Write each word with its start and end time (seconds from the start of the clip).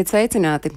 Esiet 0.00 0.14
sveicināti! 0.14 0.70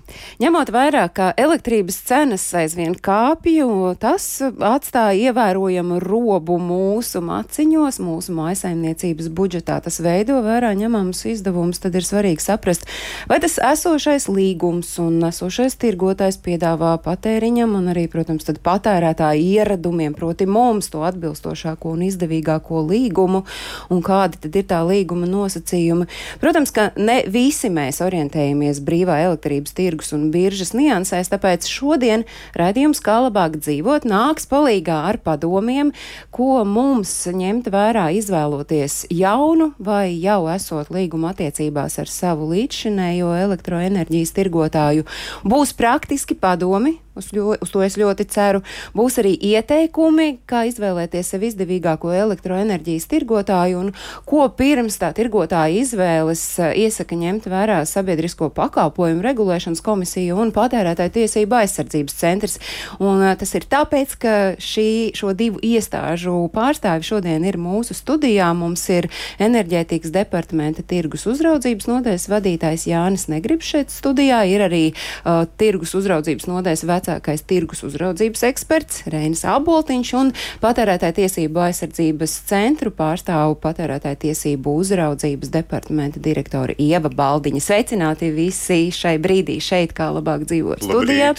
Ņemot 0.44 0.68
vērā, 0.74 1.06
ka 1.16 1.30
elektrības 1.40 1.96
cenas 2.10 2.44
aizvien 2.60 2.92
kāpju, 2.92 3.94
tas 3.96 4.26
atstāja 4.44 5.30
ievērojamu 5.30 6.02
robu 6.04 6.58
mūsu 6.60 7.22
maciņos, 7.24 8.02
mūsu 8.04 8.36
mājasaimniecības 8.36 9.30
budžetā. 9.32 9.78
Tas 9.86 10.02
veido 10.04 10.42
vērā 10.44 10.74
ņemamus 10.76 11.24
izdevumus, 11.32 11.80
tad 11.80 11.96
ir 11.96 12.04
svarīgi 12.04 12.44
saprast, 12.44 12.84
vai 13.32 13.38
tas 13.40 13.56
esošais 13.64 14.28
līgums 14.28 14.92
un 15.00 15.24
esošais 15.30 15.80
tirgotājs 15.80 16.42
piedāvā 16.44 16.92
patēriņam 17.08 17.78
un 17.80 17.94
arī, 17.94 18.10
protams, 18.12 18.52
patērētāju 18.68 19.48
ieradumiem, 19.54 20.18
proti 20.20 20.50
mums 20.52 20.92
to 20.92 21.06
atbilstošāko 21.08 21.96
un 21.96 22.04
izdevīgāko 22.10 22.84
līgumu 22.92 23.46
un 23.88 24.04
kādi 24.04 24.44
tad 24.44 24.60
ir 24.60 24.68
tā 24.68 24.84
līguma 24.84 25.32
nosacījumi. 25.32 26.12
Protams, 26.44 26.76
ka 26.76 26.92
ne 27.00 27.22
visi 27.32 27.72
mēs 27.72 28.04
orientējamies 28.04 28.84
brīvībā 28.84 29.13
brīvā 29.14 29.30
elektrības 29.30 29.74
tirgus 29.74 30.14
un 30.14 30.32
biržas 30.32 30.74
niansēs, 30.74 31.30
tāpēc 31.30 31.68
šodien 31.70 32.26
raidījums 32.58 33.02
kā 33.04 33.22
labāk 33.28 33.60
dzīvot 33.62 34.06
nāks 34.06 34.48
palīgā 34.50 35.10
ar 35.10 35.20
padomiem, 35.22 35.94
ko 36.32 36.64
mums 36.66 37.28
ņemt 37.28 37.70
vērā 37.70 38.12
izvēloties 38.18 39.08
jaunu 39.12 39.74
vai 39.78 40.18
jau 40.18 40.48
esot 40.50 40.90
līguma 40.90 41.34
attiecībās 41.34 42.00
ar 42.00 42.10
savu 42.10 42.50
līdzšinējo 42.54 43.34
elektroenerģijas 43.46 44.34
tirgotāju. 44.34 45.06
Būs 45.44 45.74
praktiski 45.74 46.36
padomi, 46.36 46.98
Uz, 47.14 47.28
ļo, 47.30 47.54
uz 47.62 47.70
to 47.70 47.84
es 47.86 47.94
ļoti 48.00 48.26
ceru. 48.34 48.64
Būs 48.98 49.20
arī 49.22 49.36
ieteikumi, 49.38 50.40
kā 50.50 50.64
izvēlēties 50.66 51.28
sev 51.30 51.44
izdevīgāko 51.46 52.10
elektroenerģijas 52.18 53.06
tirgotāju 53.12 53.82
un 53.84 53.92
ko 54.26 54.48
pirms 54.58 54.98
tā 55.02 55.12
tirgotāja 55.14 55.84
izvēles 55.84 56.42
eh, 56.58 56.74
iesaka 56.88 57.18
ņemt 57.20 57.46
vērā 57.54 57.84
sabiedrisko 57.90 58.50
pakalpojumu 59.04 59.24
regulēšanas 59.24 59.82
komisija 59.84 60.36
un 60.40 60.52
patērētāju 60.56 61.12
tiesību 61.18 61.58
aizsardzības 61.58 62.16
centrs. 62.16 62.60
Un, 63.04 63.24
tas 63.38 63.52
ir 63.56 63.66
tāpēc, 63.68 64.16
ka 64.20 64.34
šī, 64.62 65.14
šo 65.16 65.34
divu 65.36 65.60
iestāžu 65.64 66.48
pārstāvi 66.54 67.04
šodien 67.04 67.44
ir 67.44 67.58
mūsu 67.60 67.94
studijā. 67.94 68.54
Mums 68.56 68.86
ir 68.90 69.10
enerģētikas 69.44 70.14
departamenta 70.14 70.84
tirgus 70.84 71.26
uzraudzības 71.28 71.90
nodaļas 71.90 72.30
vadītājs 72.32 72.88
Jānis 72.88 73.28
Negribs 73.32 73.68
šeit 73.74 73.92
studijā, 73.92 74.44
ir 74.48 74.64
arī 74.64 74.84
uh, 74.94 75.44
tirgus 75.58 75.94
uzraudzības 75.98 76.48
nodaļas 76.48 76.86
vecākais 76.88 77.44
tirgus 77.50 77.84
uzraudzības 77.84 78.46
eksperts 78.52 79.04
Reinis 79.12 79.44
Aboltiņš 79.44 80.14
un 80.20 80.32
patērētāja 80.64 81.18
tiesību 81.20 81.66
aizsardzības 81.68 82.38
centru 82.48 82.94
pārstāvu 82.96 83.60
patērētāja 83.64 84.22
tiesību 84.28 84.78
uzraudzības 84.80 85.52
departamenta 85.54 86.24
direktora 86.24 86.76
Ieva 86.80 87.12
Baldiņa. 87.12 87.64
Sveicināti 87.64 88.32
visi 88.34 88.83
šai 88.92 89.16
brīdī 89.24 89.60
šeit, 89.64 89.94
kā 89.96 90.10
labāk 90.16 90.48
dzīvot 90.50 90.84
studijā. 90.84 91.34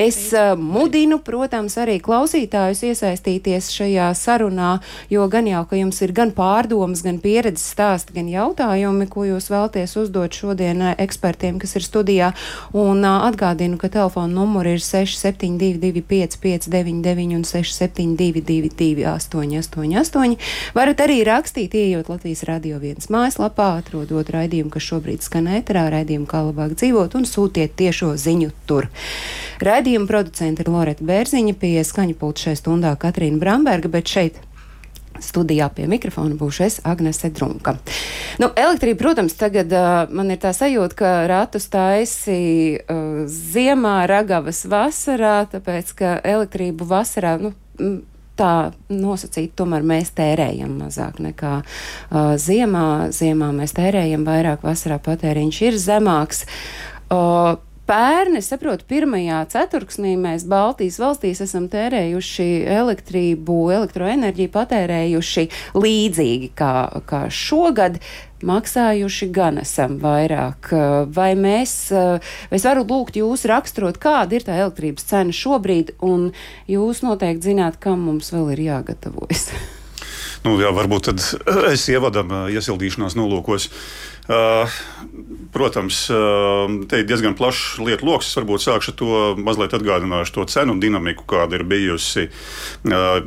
Es 0.00 0.18
uh, 0.32 0.54
mudinu, 0.58 1.18
protams, 1.22 1.76
arī 1.80 1.98
klausītājus 2.02 2.82
iesaistīties 2.88 3.70
šajā 3.74 4.08
sarunā, 4.16 4.72
jo 5.12 5.26
gan 5.32 5.46
jau, 5.50 5.62
ka 5.68 5.78
jums 5.78 6.00
ir 6.02 6.14
gan 6.16 6.32
pārdomas, 6.34 7.04
gan 7.04 7.20
pieredzes 7.22 7.68
stāsti, 7.74 8.16
gan 8.16 8.30
jautājumi, 8.32 9.08
ko 9.12 9.26
jūs 9.28 9.50
vēlties 9.52 9.96
uzdot 10.00 10.32
šodien 10.34 10.82
ekspertiem, 10.96 11.60
kas 11.62 11.76
ir 11.78 11.86
studijā. 11.86 12.32
Un 12.72 13.04
uh, 13.04 13.26
atgādinu, 13.28 13.78
ka 13.80 13.92
telefona 13.92 14.32
numuri 14.32 14.76
ir 14.78 14.82
672, 14.82 16.02
559, 16.08 17.36
un 17.36 17.44
672, 17.44 19.06
888. 19.12 20.38
Varat 20.76 21.04
arī 21.04 21.20
rakstīt, 21.28 21.76
ieejot 21.76 22.08
Latvijas 22.12 22.44
radio 22.48 22.80
viens 22.82 23.10
mājaslapā, 23.12 23.68
atrodot 23.82 24.32
raidījumu, 24.32 24.72
kas 24.72 24.86
šobrīd 24.88 25.24
skan 25.24 25.50
ēterā, 25.58 25.88
raidījumu, 25.92 26.28
kā 26.30 26.42
labāk 26.48 26.71
dzīvot, 26.78 27.16
un 27.18 27.28
sūtiet 27.28 27.76
tiešo 27.78 28.14
ziņu 28.20 28.52
tur. 28.66 28.88
Raidījuma 29.62 30.08
producente 30.10 30.64
ir 30.64 30.72
Loreta 30.72 31.04
Bērziņa, 31.06 31.54
pie 31.58 31.76
skaņa 31.86 32.16
pulta 32.18 32.48
šajā 32.48 32.62
stundā 32.62 32.96
Katrīna 32.98 33.40
Bramberga, 33.42 33.92
bet 33.92 34.10
šeit 34.10 34.40
Studijā 35.22 35.68
pie 35.74 35.86
mikrofona 35.90 36.34
būšu 36.38 36.64
es, 36.66 36.78
Agnese 36.88 37.30
Drunka. 37.34 37.76
Nu, 38.42 38.48
elektrība, 38.58 38.98
protams, 39.04 39.36
tagad 39.38 39.72
uh, 39.76 40.10
man 40.10 40.32
ir 40.32 40.40
tā 40.42 40.54
sajūta, 40.56 40.96
ka 40.98 41.10
ratus 41.30 41.68
taisi 41.72 42.38
uh, 42.80 43.22
ziemā, 43.28 44.00
ragavas 44.10 44.64
vasarā, 44.68 45.42
tāpēc, 45.52 45.92
ka 45.98 46.16
elektrību 46.32 46.88
vasarā, 46.88 47.36
nu, 47.42 47.52
tā 48.42 48.52
nosacīti, 48.92 49.54
tomēr 49.58 49.86
mēs 49.86 50.12
tērējam 50.18 50.76
mazāk 50.82 51.22
nekā 51.22 51.56
uh, 51.62 52.32
ziemā. 52.40 52.86
Ziemā 53.14 53.52
mēs 53.56 53.76
tērējam 53.78 54.26
vairāk, 54.28 54.64
vasarā 54.66 54.98
patēriņš 55.02 55.66
ir 55.70 55.78
zemāks. 55.90 56.46
Uh, 57.12 57.60
Pērni, 57.82 58.38
saprotu, 58.46 58.86
pirmajā 58.86 59.40
ceturksnī 59.50 60.12
mēs 60.16 60.44
Baltijas 60.48 61.00
valstīs 61.02 61.40
esam 61.42 61.66
tērējuši 61.68 62.46
elektrību, 62.70 63.56
elektroenerģiju 63.74 64.52
patērējuši 64.54 65.44
līdzīgi 65.74 66.52
kā, 66.56 66.72
kā 67.10 67.24
šogad 67.26 67.98
maksājuši 68.48 69.28
gan 69.34 69.60
esam 69.62 69.98
vairāk. 70.02 70.72
Vai 71.14 71.32
mēs, 71.38 71.74
vai 71.92 72.58
es 72.58 72.66
varu 72.68 72.86
lūgt 72.88 73.18
jūs 73.20 73.46
raksturot, 73.50 74.00
kāda 74.02 74.38
ir 74.38 74.46
tā 74.46 74.56
elektrības 74.60 75.06
cena 75.12 75.36
šobrīd, 75.36 75.94
un 76.02 76.30
jūs 76.70 77.04
noteikti 77.06 77.52
zināt, 77.52 77.78
kam 77.82 78.04
mums 78.08 78.32
vēl 78.34 78.54
ir 78.56 78.66
jāgatavojas? 78.70 79.50
Nu, 80.42 80.56
jā, 80.58 80.72
varbūt 80.74 81.06
tad 81.06 81.22
es 81.70 81.84
ievadam 81.92 82.32
iesildīšanās 82.50 83.14
nolūkos. 83.14 83.68
Uh, 84.22 84.70
protams, 85.54 86.04
uh, 86.10 86.70
te 86.90 87.00
ir 87.02 87.06
diezgan 87.06 87.34
plašs 87.38 87.78
lietu 87.82 88.06
lokus. 88.06 88.30
Es 88.30 88.38
varbūt 88.38 88.64
sākšu 88.64 88.94
to 88.98 89.22
mazliet 89.38 89.74
atgādināšu 89.74 90.36
to 90.36 90.46
cenu 90.50 90.76
dinamiku, 90.82 91.26
kāda 91.30 91.58
ir 91.58 91.66
bijusi. 91.66 92.28
Uh, 92.86 93.22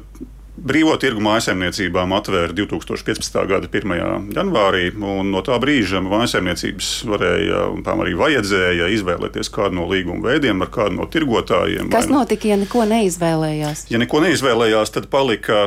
Brīvo 0.55 0.93
tirgu 0.95 1.19
mājasemniecībām 1.19 2.13
atvēra 2.15 2.53
2015. 2.55 3.33
gada 3.49 3.67
1. 3.67 4.31
janvārī, 4.31 4.85
un 4.95 5.27
no 5.33 5.41
tā 5.43 5.57
brīža 5.59 5.99
mājasemniecības 6.05 6.91
varēja 7.11 7.65
un 7.73 7.81
tām 7.83 7.99
arī 8.05 8.13
vajadzēja 8.15 8.87
izvēlēties 8.95 9.51
kādu 9.51 9.81
no 9.81 9.87
līguma 9.89 10.29
veidiem 10.29 10.63
ar 10.63 10.71
kādu 10.71 10.95
no 11.01 11.07
tirgotājiem. 11.11 11.89
Kas 11.91 12.07
nu- 12.07 12.21
notika, 12.21 12.47
ja 12.47 12.55
neko 12.61 12.85
neizvēlējās? 12.87 13.83
Ja 13.91 13.99
neko 13.99 14.21
neizvēlējās, 14.23 14.93
tad 14.95 15.09
palika 15.11 15.65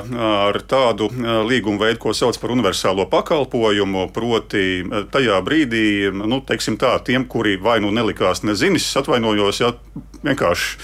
ar 0.49 0.57
tādu 0.65 1.11
līguma 1.45 1.85
veidu, 1.85 1.99
ko 2.07 2.17
sauc 2.17 2.41
par 2.41 2.57
universālo 2.57 3.05
pakalpojumu, 3.13 4.09
proti 4.17 4.85
tajā 5.13 5.43
brīdī, 5.45 6.09
nu, 6.17 6.41
teiksim 6.41 6.81
tā, 6.81 6.97
tiem, 7.05 7.29
kuri 7.29 7.59
vai 7.61 7.77
nu 7.85 7.93
nelikās 7.93 8.41
nezinis, 8.43 8.89
atvainojos, 8.97 9.61
ja 9.61 9.75
vienkārši 10.25 10.79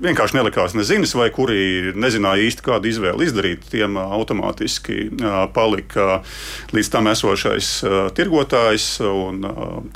vienkārši 0.00 0.36
nelikās 0.38 0.74
nezinis, 0.76 1.12
vai 1.18 1.28
kuri 1.34 1.92
nezināja 1.98 2.46
īsti, 2.46 2.64
kādu 2.64 2.88
izvēli 2.90 3.26
izdarīt, 3.26 3.66
tiem 3.72 3.98
automātiski 4.00 5.10
palika 5.54 6.20
līdz 6.74 6.90
tam 6.92 7.10
esošais 7.10 7.70
tirgotājs. 8.16 8.86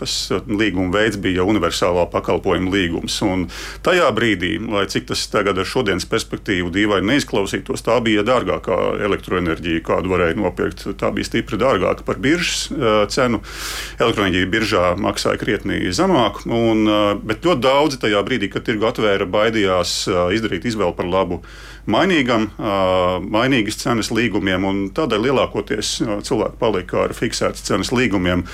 Tas 0.00 0.16
līguma 0.48 0.92
veids 0.98 1.18
bija 1.20 1.46
universālā 1.48 2.06
pakalpojuma 2.12 2.72
līgums. 2.74 3.16
Un 3.24 3.46
tajā 3.86 4.10
brīdī, 4.16 4.56
lai 4.60 4.84
cik 4.90 5.08
tas 5.10 5.24
tagad 5.32 5.58
ar 5.60 5.68
šodienas 5.68 6.06
perspektīvu 6.10 6.72
dīvaini 6.74 7.14
neizklausītos, 7.14 7.84
tā 7.86 7.98
bija 8.04 8.26
dārgākā 8.26 8.78
elektroenerģija, 9.08 9.84
kādu 9.88 10.12
varēja 10.12 10.38
nopirkt. 10.40 10.86
Tā 11.00 11.12
bija 11.14 11.30
stipri 11.30 11.60
dārgāka 11.60 12.06
par 12.06 12.20
biržas 12.22 12.68
cenu. 13.14 13.40
Elektroenerģija 13.98 14.52
biržā 14.52 14.84
maksāja 15.00 15.40
krietni 15.40 15.80
zemāk, 15.94 16.44
un, 16.44 16.84
bet 17.24 17.46
ļoti 17.46 17.64
daudzi 17.64 18.00
tajā 18.04 18.20
brīdī, 18.26 18.50
kad 18.52 18.66
tirgu 18.66 18.90
atvēra, 18.90 19.28
baidījās 19.30 19.93
vēlas 19.94 20.34
izdarīt 20.34 20.66
izvēli 20.68 20.94
par 20.96 21.06
labu 21.08 21.40
mainīgam, 21.86 22.48
mainīgas 23.28 23.76
cenas 23.82 24.10
līgumiem, 24.14 24.90
tādēļ 24.96 25.26
lielākoties 25.28 25.98
cilvēki 26.24 26.60
palika 26.60 27.04
ar 27.04 27.14
fiksētas 27.16 27.64
cenas 27.66 27.92
līgumiem. 27.92 28.44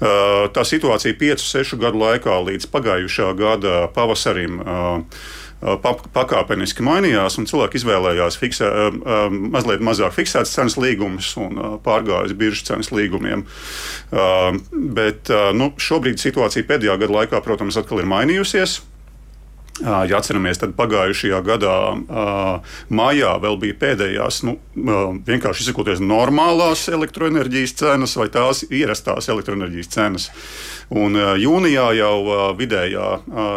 Tā 0.00 0.64
situācija 0.64 1.18
5-6 1.20 1.76
gadu 1.80 2.00
laikā 2.00 2.40
līdz 2.48 2.70
pagājušā 2.72 3.34
gada 3.38 3.84
pavasarim 3.94 4.62
pakāpeniski 5.60 6.80
mainījās, 6.80 7.36
un 7.36 7.44
cilvēki 7.44 7.76
izvēlējās 7.82 8.38
fiksē, 8.40 8.68
mazliet 9.28 9.82
mazāk 9.84 10.14
fiksētas 10.16 10.54
cenas 10.56 10.78
līgumus 10.80 11.34
un 11.36 11.60
pārgāja 11.84 12.30
uz 12.30 12.32
biržas 12.32 12.64
cenas 12.70 12.88
līgumiem. 12.96 13.44
Bet 14.96 15.28
nu, 15.52 15.74
šobrīd 15.76 16.16
situācija 16.22 16.64
pēdējā 16.64 16.96
gada 17.04 17.18
laikā, 17.18 17.42
protams, 17.44 17.76
atkal 17.76 18.00
ir 18.00 18.08
mainījusies. 18.08 18.80
Ja 19.80 20.18
atceramies, 20.18 20.58
tad 20.60 20.74
pagājušajā 20.76 21.38
gadā 21.46 21.74
maijā 22.92 23.30
vēl 23.40 23.56
bija 23.62 23.76
pēdējās, 23.80 24.42
nu, 24.44 24.56
vienkārši 25.26 25.64
izsakoties, 25.64 26.02
normālās 26.04 26.82
elektroenerģijas 26.92 27.76
cenas 27.80 28.16
vai 28.20 28.28
tās 28.32 28.60
ierastās 28.68 29.30
elektroenerģijas 29.32 29.92
cenas. 29.94 30.28
Un 30.90 31.16
jūnijā 31.16 31.86
jau 31.96 32.14
vidējā 32.58 33.08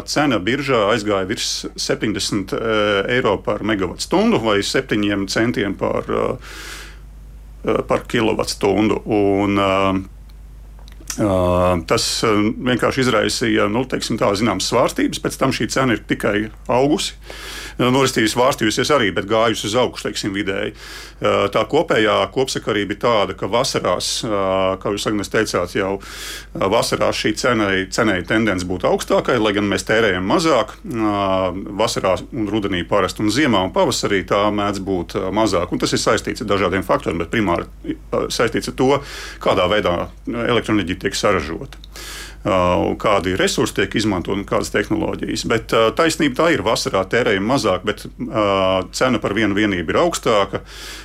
cena 0.08 0.40
biržā 0.40 0.86
aizgāja 0.94 1.28
virs 1.28 1.52
70 1.75 2.56
eiro 3.12 3.36
par 3.44 3.66
megawatu 3.68 4.06
stundu 4.06 4.40
vai 4.44 4.62
7 4.64 5.28
centiem 5.34 5.75
par, 5.75 6.08
par 7.90 8.08
kilovatu 8.08 8.56
stundu. 8.56 9.02
Un, 9.12 9.60
Tas 11.18 12.06
vienkārši 12.25 13.04
izraisīja 13.04 13.68
nu, 13.71 13.83
teiksim, 13.89 14.18
tā, 14.21 14.31
zināmas 14.38 14.69
svārstības, 14.71 15.21
pēc 15.21 15.38
tam 15.42 15.54
šī 15.54 15.69
cena 15.74 15.98
ir 15.98 16.01
tikai 16.10 16.48
augusi. 16.71 17.18
Noristījusi, 17.81 18.38
vārstījusies 18.38 18.92
arī, 18.94 19.10
bet 19.16 19.28
gājusi 19.30 19.68
uz 19.70 19.75
augšu, 19.80 20.08
teiksim, 20.08 20.34
vidēji. 20.36 20.75
Tā 21.54 21.64
kopējā 21.70 22.18
kopsakarība 22.34 22.96
ir 22.96 23.00
tāda, 23.02 23.36
ka 23.38 23.48
vasarās, 23.52 24.10
kā 24.81 24.94
jūs 24.94 25.08
Agnes 25.10 25.31
teicāt, 25.34 25.75
jau 25.78 25.94
vasarās 26.54 27.22
šī 27.22 27.34
cenai, 27.40 27.75
cenai 27.94 28.20
tendence 28.28 28.68
būtu 28.70 28.90
augstākai, 28.90 29.38
lai 29.42 29.54
gan 29.56 29.70
mēs 29.70 29.88
tērējam 29.90 30.28
mazāk. 30.30 30.75
Vasarā 31.84 32.16
un 32.31 32.50
rudenī 32.52 32.84
parasti 32.88 33.24
un 33.24 33.31
ziemā 33.34 33.64
un 33.68 33.74
pavasarī 33.75 34.24
tā 34.30 34.46
mēdz 34.54 34.84
būt 34.84 35.18
mazāk. 35.34 35.74
Un 35.74 35.81
tas 35.81 35.96
ir 35.96 36.02
saistīts 36.04 36.44
ar 36.44 36.52
dažādiem 36.54 36.86
faktoriem, 36.86 37.24
bet 37.24 37.31
primāri 37.34 37.98
saistīts 38.34 38.74
ar 38.74 38.78
to, 38.80 38.92
kādā 39.44 39.70
veidā 39.72 39.96
elektroenerģija 40.28 41.06
tiek 41.06 41.18
saražota. 41.18 41.80
Uh, 42.44 42.90
kādi 43.00 43.38
resursi 43.40 43.78
tiek 43.78 43.94
izmantoti 43.95 44.42
un 44.42 44.42
kādas 44.44 44.68
tehnoloģijas. 44.74 45.45
Bet 45.48 45.72
uh, 45.72 45.86
taisnība 45.95 46.42
tā 46.42 46.50
ir, 46.51 46.60
vasarā 46.66 47.06
tērējam 47.07 47.45
mazāk, 47.48 47.86
bet 47.88 48.04
uh, 48.04 48.81
cena 48.92 49.22
par 49.24 49.31
vienu 49.38 49.56
vienību 49.56 49.94
ir 49.94 50.00
augstāka. 50.01 50.60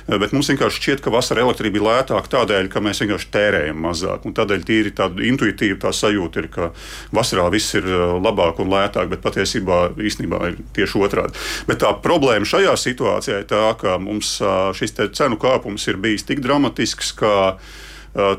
Bet 0.09 0.35
mums 0.35 0.51
vienkārši 0.51 0.83
šķiet, 0.83 1.05
ka 1.05 1.15
vasarā 1.15 1.45
elektrība 1.47 1.79
ir 1.79 1.87
lētāka 1.87 2.33
tādēļ, 2.35 2.67
ka 2.73 2.83
mēs 2.83 2.99
vienkārši 3.05 3.31
tērējam 3.37 3.79
mazāk. 3.87 4.27
Un 4.27 4.35
tādēļ 4.35 4.67
tīri 4.67 4.93
tāda 4.99 5.23
intuitīva 5.31 5.79
tā 5.85 5.95
sajūta 5.95 6.43
ir, 6.43 6.51
ka 6.51 6.71
vasarā 7.15 7.47
viss 7.55 7.71
ir 7.79 7.87
labāk 8.19 8.59
un 8.59 8.75
lētāk, 8.75 9.07
bet 9.15 9.23
patiesībā 9.23 9.81
īstenībā 9.95 10.43
ir 10.51 10.59
tieši 10.75 11.05
otrādi. 11.07 11.39
Bet 11.71 11.85
tā 11.85 11.95
problēma 12.03 12.51
šajā 12.51 12.75
situācijā 12.83 13.45
ir 13.45 13.47
tā, 13.47 13.67
ka 13.79 13.95
mums 13.95 14.41
šis 14.75 14.99
cenu 15.15 15.39
kāpums 15.39 15.87
ir 15.87 16.03
bijis 16.03 16.27
tik 16.27 16.43
dramatisks, 16.43 17.15
ka 17.15 17.37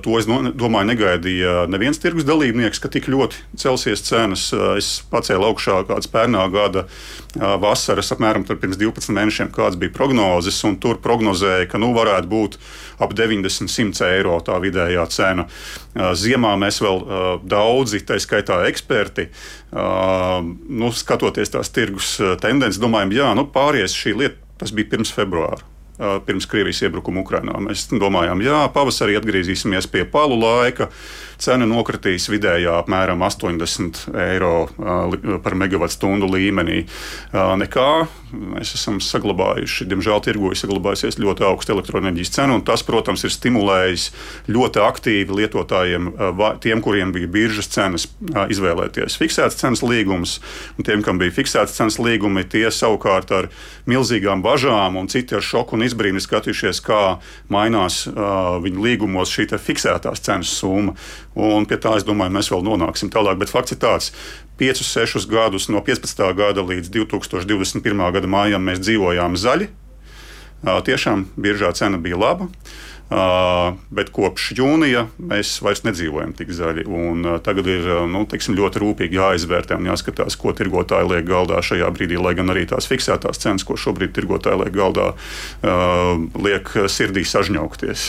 to 0.02 0.16
es 0.18 0.26
domāju, 0.28 0.86
negaidīja 0.90 1.64
neviens 1.70 2.00
tirgus 2.00 2.26
dalībnieks, 2.28 2.80
ka 2.82 2.90
tik 2.92 3.08
ļoti 3.10 3.38
celsies 3.60 4.02
cenas. 4.06 4.48
Eh, 4.54 4.80
es 4.80 4.90
pacēlu 5.10 5.48
augšā 5.50 5.80
kādas 5.88 6.10
pērnā 6.10 6.44
gada 6.52 6.84
eh, 6.86 7.44
vasaras, 7.62 8.12
apmēram 8.14 8.46
pirms 8.50 8.78
12 8.80 9.14
mēnešiem, 9.16 9.52
kādas 9.54 9.78
bija 9.80 9.94
prognozes, 9.96 10.60
tur 10.82 11.00
prognozēja, 11.02 11.68
ka 11.70 11.80
nu, 11.82 11.92
varētu 11.96 12.30
būt 12.30 12.58
ap 13.00 13.14
90-100 13.16 14.10
eiro 14.10 14.36
tā 14.44 14.58
vidējā 14.60 15.06
cena. 15.12 15.46
Ziemā 15.96 16.52
mēs 16.60 16.82
vēl 16.84 17.00
daudzi, 17.48 18.02
tā 18.06 18.18
skaitā 18.20 18.60
eksperti, 18.68 19.30
nu, 19.72 20.92
skatoties 20.94 21.56
tās 21.56 21.72
tirgus 21.72 22.12
tendences, 22.44 22.82
domājam, 22.82 23.16
jā, 23.16 23.32
nu, 23.38 23.48
pāries 23.50 23.96
šī 23.96 24.14
lieta, 24.20 24.40
tas 24.60 24.76
bija 24.76 24.92
pirms 24.92 25.16
februāra 25.16 25.69
pirms 26.26 26.48
Krievijas 26.50 26.82
iebrukuma 26.86 27.24
Ukrajinā. 27.24 27.56
Mēs 27.64 27.88
domājām, 27.92 28.42
jā, 28.44 28.60
pavasarī 28.74 29.18
atgriezīsimies 29.20 29.88
pie 29.90 30.06
palu 30.08 30.38
laika. 30.40 30.90
Cena 31.40 31.64
nokritīs 31.68 32.28
vidējā 32.28 32.74
apmēram 32.82 33.22
80 33.24 34.10
eiro 34.26 34.68
par 35.44 35.56
megawatu 35.56 35.96
stundu 35.96 36.28
līmenī. 36.28 36.82
Nekā 37.32 37.90
mēs 38.30 38.74
esam 38.76 38.98
saglabājuši, 39.02 39.86
diemžēl 39.90 40.20
tirgu 40.24 40.52
ir 40.52 40.58
saglabājusies 40.60 41.18
ļoti 41.20 41.46
augsta 41.48 41.74
elektroenerģijas 41.74 42.32
cena, 42.36 42.56
un 42.58 42.64
tas, 42.66 42.84
protams, 42.86 43.24
ir 43.26 43.32
stimulējis 43.34 44.06
ļoti 44.52 44.82
aktīvi 44.84 45.38
lietotājiem, 45.40 46.10
tiem, 46.62 46.82
kuriem 46.84 47.14
bija 47.14 47.30
biržas 47.32 47.70
cenas, 47.72 48.06
izvēlēties 48.52 49.18
fiksētas 49.20 49.58
cenas 49.60 49.84
līgumus, 49.84 50.38
un 50.76 50.86
tiem, 50.86 51.04
kam 51.06 51.20
bija 51.20 51.34
fiksētas 51.40 51.76
cenas 51.78 51.98
līgumi, 52.02 52.46
tie 52.50 52.66
savukārt 52.74 53.32
ar 53.34 53.50
milzīgām 53.90 54.44
bažām 54.44 54.98
un 55.00 55.10
citi 55.10 55.38
ar 55.38 55.44
šoku 55.44 55.78
un 55.78 55.86
izbrīnu 55.88 56.22
skatījušies, 56.22 56.82
kā 56.86 57.02
mainās 57.52 58.04
uh, 58.10 58.60
viņu 58.62 58.86
līgumos 58.86 59.32
šī 59.34 59.48
fiksētās 59.58 60.22
cenas 60.22 60.52
summa. 60.60 60.94
Un 61.38 61.66
pie 61.70 61.78
tā, 61.78 61.94
es 61.98 62.06
domāju, 62.06 62.34
mēs 62.34 62.50
vēl 62.50 62.64
nonāksim 62.66 63.10
tālāk. 63.12 63.38
Bet 63.38 63.52
fakts 63.52 63.76
ir 63.76 63.80
tāds, 63.82 64.10
5, 64.60 64.82
6 64.84 65.28
gadus 65.30 65.70
no 65.70 65.80
15. 65.84 66.24
gada 66.36 66.64
līdz 66.66 66.90
2021. 66.92 68.06
gada 68.16 68.30
mājām 68.30 68.66
mēs 68.66 68.82
dzīvojām 68.82 69.38
zaļi. 69.38 69.70
Tiešām 70.60 71.30
biržā 71.40 71.72
cena 71.78 72.00
bija 72.02 72.18
laba. 72.20 72.50
Uh, 73.10 73.72
bet 73.90 74.12
kopš 74.14 74.52
jūnija 74.54 75.00
mēs 75.18 75.56
vairs 75.66 75.80
nedzīvojam 75.82 76.30
tik 76.38 76.52
zaļi. 76.54 76.84
Un, 76.86 77.24
uh, 77.26 77.38
tagad 77.42 77.66
ir 77.66 77.88
uh, 77.88 78.04
nu, 78.06 78.20
teiksim, 78.30 78.54
ļoti 78.54 78.78
rūpīgi 78.84 79.18
jāizvērtē 79.18 79.80
un 79.80 79.88
jāskatās, 79.90 80.36
ko 80.38 80.54
tirgotāji 80.54 81.08
liek 81.10 81.26
galdā 81.26 81.58
šajā 81.58 81.90
brīdī. 81.96 82.20
Lai 82.22 82.36
gan 82.38 82.54
arī 82.54 82.68
tās 82.70 82.86
fiksētās 82.86 83.42
cenas, 83.42 83.66
ko 83.66 83.74
šobrīd 83.74 84.14
tirgotāji 84.14 84.62
liek 84.62 84.76
galdā, 84.78 85.08
liek 86.38 86.70
sirdī 86.86 87.26
sažņaukties. 87.26 88.06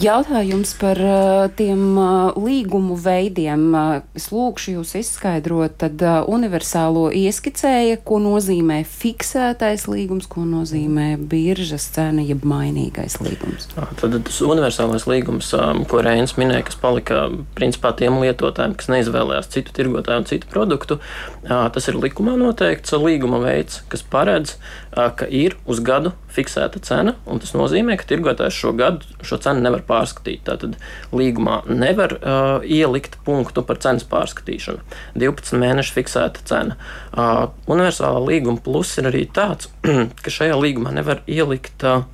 Jautājums 0.00 0.70
par 0.80 0.96
uh, 1.04 1.50
tiem 1.58 1.98
uh, 1.98 2.36
līgumu 2.38 2.94
veidiem. 2.96 3.64
Uh, 3.74 4.04
es 4.16 4.30
lūkšu 4.32 4.76
jūs 4.76 4.94
izskaidrot, 5.00 5.74
tad 5.82 6.00
universālo 6.30 7.08
ieskicēja, 7.16 7.98
ko 8.06 8.20
nozīmē 8.22 8.78
fiksētais 8.88 9.84
līgums, 9.90 10.28
ko 10.30 10.46
nozīmē 10.48 11.16
biržas 11.28 11.88
cena, 11.92 12.22
jeb 12.24 12.46
mainīgais 12.48 13.18
līgums. 13.24 13.68
Tad 13.74 14.16
tas 14.28 14.38
universālais 14.46 15.04
līgums, 15.10 15.50
um, 15.58 15.82
ko 15.88 16.00
Reinis 16.04 16.36
minēja, 16.38 16.68
kas 16.70 16.78
palika 16.80 17.26
principā 17.58 17.92
tiem 17.98 18.20
lietotājiem, 18.22 18.78
kas 18.78 18.88
neizvēlējās 18.94 19.50
citu 19.52 19.76
tirgotāju 19.76 20.24
un 20.24 20.30
citu 20.30 20.52
produktu, 20.52 21.00
uh, 21.02 21.66
tas 21.74 21.90
ir 21.90 22.00
likumā 22.00 22.38
noteikts 22.40 22.96
līguma 22.96 23.42
veids, 23.44 23.82
kas 23.92 24.06
paredz, 24.14 24.56
ka 24.92 25.26
ir 25.28 25.56
uz 25.64 25.80
gadu 25.84 26.12
fiksēta 26.32 26.80
cena, 26.84 27.14
un 27.24 27.40
tas 27.40 27.54
nozīmē, 27.56 27.96
ka 28.00 28.08
tirgotājs 28.08 28.56
šo 28.56 28.74
gadu 28.76 29.24
šo 29.24 29.38
cenu 29.40 29.64
nevar 29.64 29.84
pārskatīt. 29.88 30.44
Tātad 30.48 30.76
līgumā 31.16 31.62
nevar 31.68 32.16
uh, 32.18 32.66
ielikt 32.66 33.16
punktu 33.26 33.64
par 33.64 33.80
cenas 33.82 34.04
pārskatīšanu. 34.08 34.84
12 35.16 35.56
mēnešu 35.62 35.96
fiksēta 35.96 36.44
cena. 36.48 36.76
Uh, 37.12 37.48
universālā 37.72 38.20
līguma 38.26 38.60
plus 38.64 38.92
ir 39.00 39.08
arī 39.12 39.24
tāds, 39.32 39.72
ka 40.24 40.36
šajā 40.36 40.60
līgumā 40.60 40.94
nevar 41.00 41.24
ielikt. 41.26 41.80
Uh, 41.80 42.04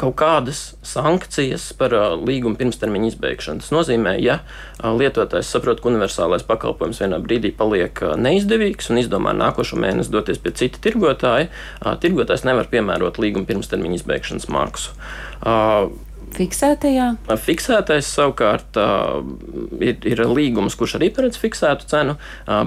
kaut 0.00 0.16
kādas 0.20 0.62
sankcijas 0.86 1.70
par 1.78 1.94
uh, 1.96 2.14
līguma 2.16 2.58
pirmstermiņa 2.60 3.12
izbeigšanu. 3.12 3.62
Tas 3.64 3.72
nozīmē, 3.74 4.16
ja 4.22 4.40
uh, 4.40 4.90
lietotājs 4.96 5.50
saprot, 5.52 5.82
ka 5.82 5.90
universālais 5.92 6.44
pakalpojums 6.48 7.02
vienā 7.04 7.20
brīdī 7.24 7.52
paliek 7.56 8.02
uh, 8.04 8.16
neizdevīgs 8.20 8.90
un 8.92 9.02
izdomā 9.02 9.34
nākošo 9.36 9.80
mēnesi 9.80 10.12
doties 10.12 10.40
pie 10.42 10.54
cita 10.56 10.80
tirgotāja, 10.84 11.50
tirgotājs 12.02 12.46
nevar 12.48 12.68
piemērot 12.72 13.20
līguma 13.20 13.48
pirmstermiņa 13.48 14.00
izbeigšanas 14.00 14.48
maksu. 14.52 14.94
Fiksētajā? 16.30 17.06
Fiksētais 17.42 18.08
savukārt 18.14 18.78
ir, 19.82 19.96
ir 20.06 20.22
līgums, 20.30 20.76
kurš 20.78 20.96
arī 21.00 21.10
paredz 21.14 21.36
fiksētu 21.40 21.88
cenu, 21.90 22.14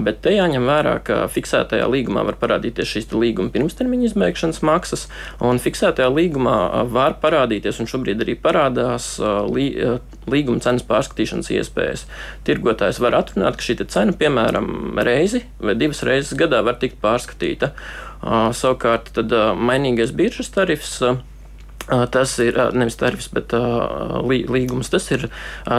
bet 0.04 0.20
te 0.24 0.34
jāņem 0.36 0.68
vērā, 0.68 0.94
ka 1.06 1.18
fiksētajā 1.32 1.88
līgumā 1.90 2.22
var 2.28 2.38
parādīties 2.42 2.92
šīs 2.92 3.10
līguma 3.16 3.50
pirmstermiņa 3.54 4.10
izbeigšanas 4.10 4.62
maksas, 4.66 5.06
un 5.42 5.62
fiksētajā 5.62 6.10
līgumā 6.12 6.84
var 6.92 7.18
parādīties, 7.24 7.80
un 7.80 7.90
šobrīd 7.90 8.22
arī 8.24 8.36
parādās 8.38 9.14
lī, 9.50 9.70
līguma 10.30 10.62
cenas 10.64 10.86
pārskatīšanas 10.86 11.52
iespējas. 11.58 12.06
Tirgotājs 12.46 13.00
var 13.02 13.18
atrunāt, 13.20 13.58
ka 13.58 13.66
šī 13.66 13.80
cena, 13.84 14.14
piemēram, 14.16 14.98
reizi 15.04 15.44
vai 15.58 15.74
divas 15.78 16.04
reizes 16.06 16.36
gadā 16.38 16.62
var 16.64 16.78
tikt 16.80 17.00
pārskatīta. 17.02 17.74
Savukārt, 18.24 19.10
tad 19.18 19.32
mainīgais 19.60 20.14
biržas 20.16 20.48
tarifs 20.54 21.00
Tas 21.84 22.38
ir 22.40 22.56
nevis 22.72 22.96
tarifs, 22.96 23.28
bet 23.34 23.52
līgums. 24.24 24.88
Tas 24.92 25.10
ir 25.12 25.26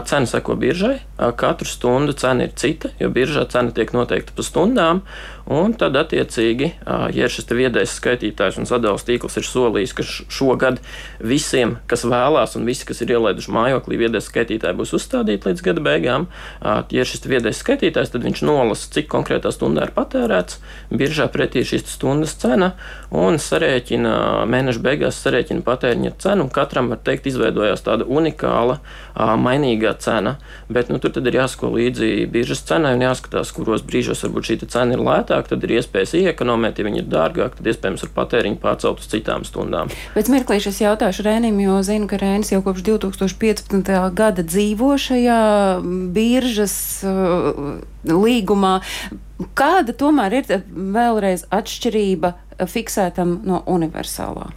cena 0.06 0.30
seko 0.30 0.54
biržai. 0.62 1.00
Katru 1.40 1.66
stundu 1.70 2.14
cena 2.14 2.46
ir 2.46 2.54
cita, 2.60 2.92
jo 3.02 3.10
biržā 3.14 3.48
cena 3.50 3.74
tiek 3.74 3.90
noteikta 3.96 4.36
pa 4.38 4.46
stundām. 4.46 5.02
Un 5.46 5.76
tad, 5.78 5.94
attiecīgi, 5.94 6.72
ja 7.14 7.28
šis 7.30 7.46
viedais 7.54 7.92
skaitītājs 8.00 8.56
un 8.58 8.66
sadalījums 8.66 9.04
tīkls 9.06 9.36
ir 9.38 9.46
solījis, 9.46 9.92
ka 9.94 10.06
šogad 10.34 10.80
visiem, 11.22 11.76
kas 11.86 12.02
vēlās, 12.10 12.56
un 12.58 12.66
visi, 12.66 12.88
kas 12.90 13.04
ir 13.06 13.14
ielaiduši 13.14 13.54
mājoklī, 13.54 14.00
viedais 14.02 14.26
skaitītāji 14.26 14.78
būs 14.80 14.96
uzstādīti 14.98 15.52
līdz 15.52 15.62
gada 15.68 15.84
beigām, 15.86 16.26
ja 16.90 17.06
šis 17.06 17.28
viedais 17.30 17.62
skaitītājs, 17.62 18.10
tad 18.16 18.26
viņš 18.26 18.42
nolasa, 18.42 18.90
cik 18.98 19.12
konkrētā 19.14 19.52
stundā 19.54 19.86
ir 19.86 19.94
patērēts, 19.94 20.58
biržā 20.90 21.30
pretī 21.30 21.62
šīs 21.62 21.86
stundas 21.94 22.34
cena 22.42 22.72
un 23.14 23.38
sarēķina 23.38 24.16
mēneša 24.50 24.82
beigās 24.82 25.22
sarēķina 25.22 25.62
patēriņa 25.68 26.16
cenu. 26.26 26.50
Katram, 26.50 26.90
var 26.90 27.04
teikt, 27.06 27.30
izveidojās 27.30 27.86
tāda 27.86 28.10
unikāla, 28.10 28.80
mainīgā 29.14 29.94
cena, 30.02 30.40
bet 30.74 30.90
nu, 30.90 30.98
tur 31.00 31.14
ir 31.22 31.38
jāsako 31.38 31.70
līdzi 31.78 32.26
biržas 32.34 32.66
cenai 32.66 32.96
un 32.98 33.06
jāskatās, 33.06 33.54
kuros 33.54 33.86
brīžos 33.86 34.26
varbūt 34.26 34.50
šī 34.50 34.60
cena 34.66 34.98
ir 34.98 35.06
lētāka 35.06 35.35
lētāk, 35.36 35.50
tad 35.50 35.64
ir 35.64 35.76
iespējas 35.80 36.14
iekonomēt, 36.20 36.80
ja 36.80 36.86
viņi 36.88 37.02
ir 37.04 37.10
dārgāk, 37.10 37.58
tad 37.58 37.68
iespējams 37.68 38.04
ar 38.06 38.12
patēriņu 38.16 38.60
pārcelt 38.62 39.00
uz 39.00 39.10
citām 39.12 39.44
stundām. 39.46 39.92
Pēc 40.16 40.30
mirklīša 40.32 40.72
es 40.72 40.82
jautāšu 40.82 41.26
Rēnim, 41.26 41.60
jo 41.60 41.82
zinu, 41.84 42.08
ka 42.08 42.20
Rēnis 42.22 42.54
jau 42.54 42.62
kopš 42.66 42.86
2015. 42.86 43.92
gada 44.16 44.46
dzīvo 44.46 44.96
šajā 44.98 45.42
biržas 46.16 46.78
uh, 47.04 47.82
līgumā. 48.08 48.80
Kāda 49.58 49.96
tomēr 49.98 50.40
ir 50.40 50.64
vēlreiz 50.72 51.46
atšķirība 51.52 52.36
fiksētam 52.72 53.42
no 53.44 53.64
universālā? 53.68 54.52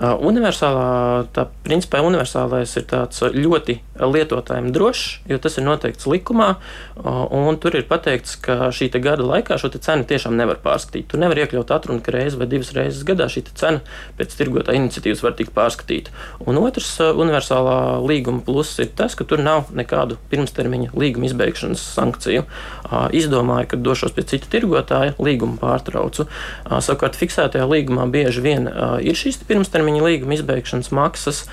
Universālā, 0.00 1.26
tā 1.36 1.46
principā 1.66 2.00
universālais 2.04 2.72
ir 2.80 2.86
tāds 2.88 3.20
ļoti 3.22 3.78
lietotājiem 4.00 4.70
drošs, 4.72 5.20
jo 5.28 5.36
tas 5.42 5.58
ir 5.60 5.66
noteikts 5.66 6.08
likumā, 6.08 6.48
un 7.02 7.58
tur 7.60 7.76
ir 7.76 7.84
pateikts, 7.90 8.38
ka 8.40 8.70
šī 8.74 8.88
gada 9.02 9.22
laikā 9.26 9.58
šo 9.60 9.70
cenu 9.74 10.06
tiešām 10.08 10.34
nevar 10.38 10.58
pārskatīt. 10.64 11.10
Tur 11.12 11.20
nevar 11.22 11.38
iekļaut 11.42 11.70
atrunu, 11.76 12.00
ka 12.02 12.14
reizi 12.14 12.40
vai 12.40 12.48
divas 12.50 12.72
reizes 12.74 13.04
gadā 13.06 13.28
šī 13.30 13.44
cena 13.52 13.82
pēc 14.18 14.34
tirgotāja 14.38 14.80
iniciatīvas 14.80 15.22
var 15.22 15.36
tikt 15.38 15.52
pārskatīta. 15.54 16.10
Un 16.48 16.58
otrs 16.62 16.96
universālā 17.02 18.00
līguma 18.00 18.40
pluss 18.46 18.80
ir 18.82 18.90
tas, 18.96 19.14
ka 19.18 19.28
tur 19.28 19.44
nav 19.44 19.70
nekādu 19.76 20.16
pirmstermiņa 20.32 20.96
līguma 20.96 21.28
izbeigšanas 21.28 21.84
sankciju. 21.92 22.46
Izdomāju, 23.12 23.68
ka 23.70 23.76
došos 23.80 24.16
pie 24.16 24.24
cita 24.32 24.48
tirgotāja, 24.52 25.14
līgumu 25.22 25.60
pārtraucu. 25.60 26.26
Savukārt 26.64 27.18
fiksētajā 27.20 27.68
līgumā 27.68 28.08
bieži 28.12 28.42
vien 28.44 28.68
ir 29.04 29.18
šīs 29.18 29.42
pirmstermiņa 29.48 29.91
līguma 30.00 30.38
izbeigšanas 30.38 30.92
maksas. 30.94 31.44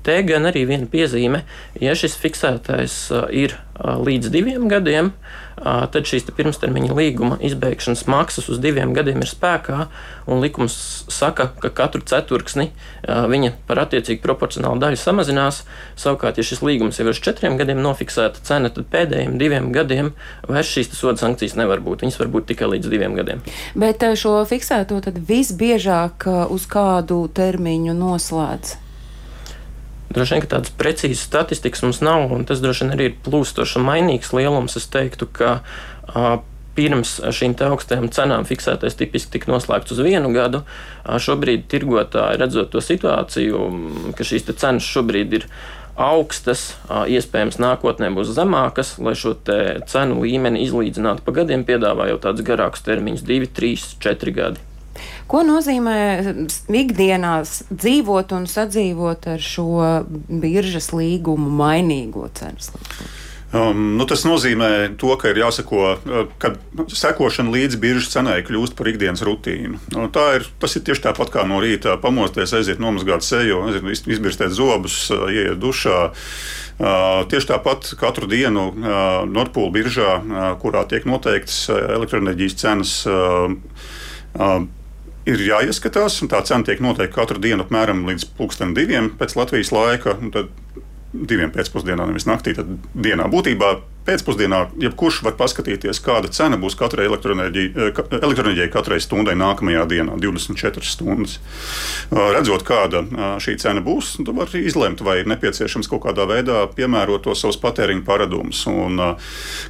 Te 0.00 0.16
gan 0.26 0.48
arī 0.48 0.64
viena 0.66 0.88
piezīme, 0.90 1.44
ja 1.78 1.94
šis 1.94 2.16
fiksētais 2.18 2.96
ir 3.36 3.54
līdz 3.78 4.32
diviem 4.32 4.66
gadiem, 4.72 5.12
tad 5.60 6.08
šīs 6.08 6.24
pirmstermiņa 6.36 6.94
līguma 6.96 7.36
izbeigšanas 7.44 8.06
maksas 8.10 8.48
uz 8.52 8.60
diviem 8.62 8.94
gadiem 8.96 9.20
ir 9.20 9.28
spēkā, 9.28 9.86
un 10.30 10.40
likums 10.40 10.76
saka, 11.12 11.50
ka 11.60 11.70
katru 11.76 12.00
ceturksni 12.06 12.70
viņa 13.04 13.52
par 13.68 13.82
attiecīgi 13.84 14.22
proporcionālu 14.24 14.80
daļu 14.80 15.00
samazinās. 15.00 15.62
Savukārt, 16.00 16.40
ja 16.40 16.46
šis 16.46 16.64
līgums 16.64 17.00
jau 17.00 17.06
ir 17.06 17.12
uz 17.12 17.22
četriem 17.22 17.58
gadiem 17.60 17.82
nofiksēta 17.84 18.42
cena, 18.46 18.72
tad 18.72 18.88
pēdējiem 18.92 19.38
diviem 19.40 19.70
gadiem 19.76 20.12
vairs 20.48 20.72
šīs 20.72 20.92
soda 20.96 21.20
sankcijas 21.20 21.58
nevar 21.60 21.84
būt. 21.84 22.06
Viņas 22.06 22.20
var 22.22 22.32
būt 22.32 22.50
tikai 22.54 22.74
līdz 22.76 22.92
diviem 22.92 23.16
gadiem. 23.18 23.44
Bet 23.78 24.04
šo 24.20 24.38
fiksēto 24.48 25.00
tad 25.04 25.20
visbiežāk 25.28 26.28
uz 26.50 26.68
kādu 26.70 27.26
termiņu 27.36 27.96
noslēdz? 28.00 28.89
Droši 30.10 30.36
vien 30.36 30.46
tādas 30.50 30.72
precīzas 30.74 31.22
statistikas 31.28 31.84
mums 31.86 32.00
nav, 32.02 32.32
un 32.34 32.42
tas 32.48 32.62
droši 32.62 32.86
vien 32.86 32.94
arī 32.96 33.10
ir 33.10 33.18
plūstošs 33.22 33.76
un 33.78 33.86
mainīgs 33.86 34.32
lielums. 34.34 34.74
Es 34.80 34.88
teiktu, 34.90 35.28
ka 35.30 35.60
uh, 35.62 36.40
pirms 36.74 37.18
šīm 37.34 37.56
augstajām 37.66 38.08
cenām 38.14 38.46
fiksētais 38.48 38.96
tipiski 38.98 39.36
tika 39.36 39.50
noslēgts 39.52 39.94
uz 39.94 40.00
vienu 40.04 40.32
gadu. 40.34 40.62
Šobrīd 41.04 41.66
tirgotāji 41.70 42.40
redzot 42.40 42.72
to 42.72 42.82
situāciju, 42.84 43.66
ka 44.18 44.26
šīs 44.26 44.48
cenas 44.50 44.86
šobrīd 44.86 45.38
ir 45.40 45.46
augstas, 46.00 46.70
iespējams, 46.88 47.58
nākotnē 47.60 48.08
būs 48.14 48.32
zemākas, 48.32 48.94
lai 49.02 49.14
šo 49.18 49.34
cenu 49.44 50.22
līmeni 50.22 50.64
izlīdzinātu 50.64 51.26
pa 51.26 51.34
gadiem, 51.42 51.66
piedāvā 51.68 52.08
jau 52.12 52.20
tādus 52.22 52.46
garākus 52.46 52.86
termiņus, 52.86 53.26
2, 53.28 53.50
3, 53.58 53.88
4 54.06 54.36
gadi. 54.38 54.69
Ko 55.30 55.44
nozīmē 55.46 55.96
ikdienā 56.82 57.34
dzīvot 57.70 58.36
un 58.36 58.46
sadzīvot 58.50 59.30
ar 59.34 59.42
šo 59.44 59.70
biržas 60.28 60.92
līgumu 60.96 61.50
mainīgo 61.62 62.28
cenas 62.34 62.72
līgumu? 62.74 63.10
Um, 63.50 63.96
nu, 63.98 64.04
tas 64.06 64.22
nozīmē, 64.22 64.94
to, 65.00 65.10
ka 65.18 65.32
ir 65.32 65.40
jāsako, 65.40 65.80
uh, 65.98 66.28
ka 66.38 66.52
sekošana 66.94 67.50
līdz 67.50 67.80
biržas 67.82 68.12
cenai 68.12 68.44
kļūst 68.46 68.76
par 68.78 68.86
ikdienas 68.92 69.24
rutīnu. 69.26 69.80
Nu, 69.96 70.06
ir, 70.06 70.46
tas 70.62 70.78
ir 70.78 70.84
tieši 70.86 71.02
tāpat 71.08 71.32
kā 71.34 71.42
no 71.50 71.58
rīta 71.58 71.96
pamosties, 71.98 72.54
aiziet 72.54 72.78
nomazgāt 72.78 73.26
seju, 73.26 73.64
izbirstēt 73.90 74.54
zobus, 74.54 75.02
uh, 75.10 75.26
ieiet 75.34 75.58
dušā. 75.58 75.98
Uh, 76.06 77.24
tieši 77.30 77.50
tāpat 77.50 77.90
katru 77.98 78.30
dienu 78.30 78.70
Nordpūļa 79.34 79.74
biržā, 79.74 80.12
kurā 80.62 80.86
tiek 80.88 81.04
noteiktas 81.10 81.66
elektroenerģijas 81.74 82.56
cenas 82.62 82.94
ir 85.28 85.42
jāieskatās, 85.44 86.20
tā 86.30 86.40
cena 86.48 86.66
tiek 86.66 86.80
noteikta 86.84 87.20
katru 87.20 87.40
dienu 87.42 87.66
apmēram 87.66 88.06
līdz 88.08 88.30
pulksten 88.38 88.74
diviem 88.76 89.12
pēc 89.20 89.36
Latvijas 89.38 89.72
laika. 89.74 90.16
Tad 90.34 90.52
diviem 91.12 91.50
pēcpusdienā, 91.54 92.06
nevis 92.06 92.28
naktī, 92.28 92.54
tad 92.54 92.68
dienā. 92.94 93.26
Būtībā 93.30 93.70
pēcpusdienā 94.06 94.60
jebkurš 94.80 95.20
var 95.26 95.34
paskatīties, 95.38 96.00
kāda 96.04 96.30
cena 96.32 96.58
būs 96.60 96.76
katrai 96.78 97.06
elektroenerģijai, 97.08 97.90
elektroenerģijai 98.20 98.70
katrai 98.72 99.00
stundai 99.02 99.34
nākamajā 99.38 99.84
dienā, 99.90 100.16
24 100.22 100.86
stundas. 100.86 101.36
Redzot, 102.14 102.64
kāda 102.66 103.02
šī 103.42 103.56
cena 103.60 103.82
būs, 103.84 104.16
tad 104.20 104.32
var 104.38 104.54
izlemt, 104.56 105.04
vai 105.04 105.20
ir 105.20 105.30
nepieciešams 105.30 105.90
kaut 105.90 106.06
kādā 106.06 106.26
veidā 106.30 106.64
piemērot 106.76 107.26
to 107.26 107.36
savus 107.38 107.60
patēriņa 107.60 108.06
paradumus. 108.06 108.64
Un, 108.70 108.98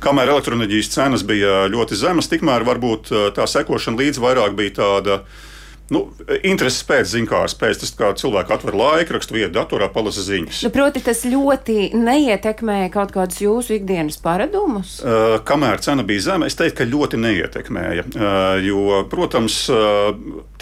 kamēr 0.04 0.34
elektroenerģijas 0.36 0.94
cenas 0.94 1.26
bija 1.26 1.64
ļoti 1.72 1.98
zemas, 1.98 2.30
tikmēr 2.30 2.68
varbūt 2.68 3.14
tā 3.36 3.48
sekošana 3.50 4.04
līdz 4.04 4.22
vairāk 4.22 4.58
bija 4.58 4.78
tāda 4.82 5.22
Nu, 5.90 6.04
intereses 6.46 6.84
pēc, 6.86 7.08
zinkārs 7.10 7.56
pēc, 7.58 7.80
tas 7.82 7.90
kā 7.98 8.12
cilvēki 8.14 8.54
atver 8.54 8.76
laikrakstu, 8.78 9.34
vietu 9.34 9.56
datorā, 9.56 9.88
palasa 9.90 10.22
ziņas. 10.22 10.60
Nu, 10.62 10.70
proti, 10.70 11.02
tas 11.02 11.24
ļoti 11.26 11.90
neietekmē 11.98 12.84
kaut 12.94 13.10
kādus 13.16 13.40
jūsu 13.42 13.74
ikdienas 13.80 14.20
paradumus? 14.22 15.00
Uh, 15.02 15.40
kamēr 15.46 15.82
cena 15.82 16.04
bija 16.06 16.28
zema, 16.28 16.46
es 16.46 16.54
teiktu, 16.58 16.76
ka 16.78 16.86
ļoti 16.92 17.18
neietekmēja. 17.24 18.04
Uh, 18.06 18.60
jo, 18.62 19.00
protams, 19.10 19.56
uh, 19.74 20.12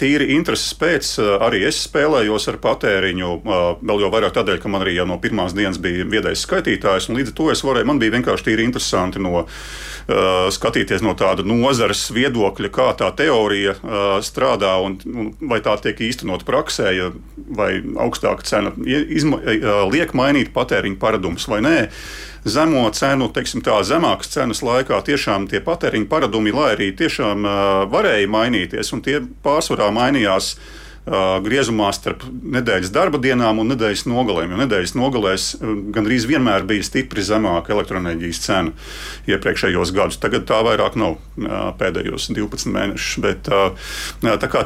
tīri 0.01 0.31
intereses 0.33 0.73
pēc, 0.79 1.11
uh, 1.21 1.35
arī 1.45 1.61
es 1.69 1.83
spēlējos 1.85 2.49
ar 2.49 2.57
patēriņu, 2.65 3.29
uh, 3.37 3.67
vēl 3.85 4.05
jau 4.07 4.11
vairāk 4.15 4.33
tādēļ, 4.39 4.57
ka 4.63 4.73
man 4.73 4.87
arī 4.87 4.97
jau 4.97 5.05
no 5.11 5.19
pirmās 5.21 5.53
dienas 5.53 5.77
bija 5.77 6.09
viedais 6.09 6.41
skaitītājs, 6.47 7.11
un 7.11 7.21
līdz 7.21 7.35
ar 7.35 7.37
to 7.37 7.51
es 7.53 7.63
varēju, 7.67 7.91
man 7.91 8.01
bija 8.01 8.17
vienkārši 8.17 8.49
tīri 8.49 8.65
interesanti 8.65 9.21
no 9.21 9.45
uh, 9.45 10.49
skatīties 10.57 11.05
no 11.05 11.13
tāda 11.19 11.45
nozares 11.45 12.07
viedokļa, 12.17 12.73
kā 12.73 12.89
tā 12.97 13.13
teorija 13.21 13.77
uh, 13.77 14.17
strādā 14.25 14.73
un 14.81 14.97
vai 15.51 15.59
tā 15.65 15.75
tiek 15.83 16.01
īstenot 16.09 16.45
praksē, 16.47 16.89
ja, 16.95 17.11
vai 17.55 17.71
augstāka 18.01 18.45
cena 18.47 18.73
izma, 18.85 19.41
liek 19.91 20.15
mainīt 20.17 20.53
patēriņa 20.55 20.99
paradumus 21.01 21.47
vai 21.51 21.61
nē. 21.65 21.77
Zemo 22.47 22.85
cenu, 22.95 23.27
teiksim, 23.35 23.61
tā 23.65 23.81
zemākas 23.83 24.31
cenas 24.31 24.61
laikā 24.63 25.01
tiešām 25.05 25.49
tie 25.51 25.59
patēriņa 25.63 26.07
paradumi, 26.11 26.53
lai 26.55 26.73
arī 26.77 26.91
tiešām 26.95 27.47
varēja 27.91 28.29
mainīties, 28.31 28.93
un 28.95 29.03
tie 29.03 29.19
pārsvarā 29.43 29.89
mainījās 29.95 30.53
uh, 30.55 30.69
griezumā 31.09 31.89
starp 31.95 32.21
nedēļas 32.29 32.91
darba 32.93 33.19
dienām 33.21 33.61
un 33.63 33.71
nedēļas 33.73 34.05
nogalēm. 34.09 34.53
Jo 34.53 34.59
nedēļas 34.61 34.93
nogalēs 34.97 35.47
gandrīz 35.95 36.27
vienmēr 36.29 36.67
bija 36.69 36.85
stipri 36.85 37.23
zemāka 37.25 37.73
elektroenerģijas 37.73 38.41
cena 38.43 38.73
iepriekšējos 39.29 39.93
gadus. 39.95 40.19
Tagad 40.21 40.45
tā 40.49 40.59
vairāk 40.65 40.97
nav 40.99 41.17
pēdējos 41.79 42.29
12 42.35 42.69
mēnešus. 42.75 43.19
Bet, 43.25 43.49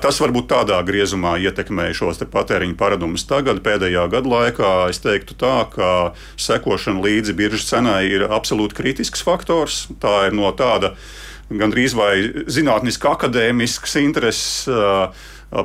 tas 0.04 0.22
varbūt 0.24 0.50
tādā 0.52 0.82
griezumā 0.88 1.38
ietekmēja 1.48 2.00
šos 2.02 2.24
patēriņa 2.34 2.78
paradumus. 2.80 3.28
Tagad, 3.30 3.64
pēdējā 3.66 4.08
gada 4.12 4.36
laikā, 4.36 4.74
es 4.92 5.00
teiktu 5.04 5.38
tā, 5.40 5.58
ka 5.72 5.92
sekošana 6.36 7.04
līdzi 7.04 7.38
biržas 7.40 7.70
cenai 7.72 8.08
ir 8.12 8.28
absolūti 8.28 8.82
kritisks 8.82 9.24
faktors. 9.24 9.86
Tā 10.04 10.28
ir 10.28 10.36
no 10.36 10.52
tāda 10.58 10.96
gandrīz 11.54 11.94
vai 11.96 12.16
zinātniska 12.52 13.14
akadēmisks 13.16 13.96
intereses 14.02 14.68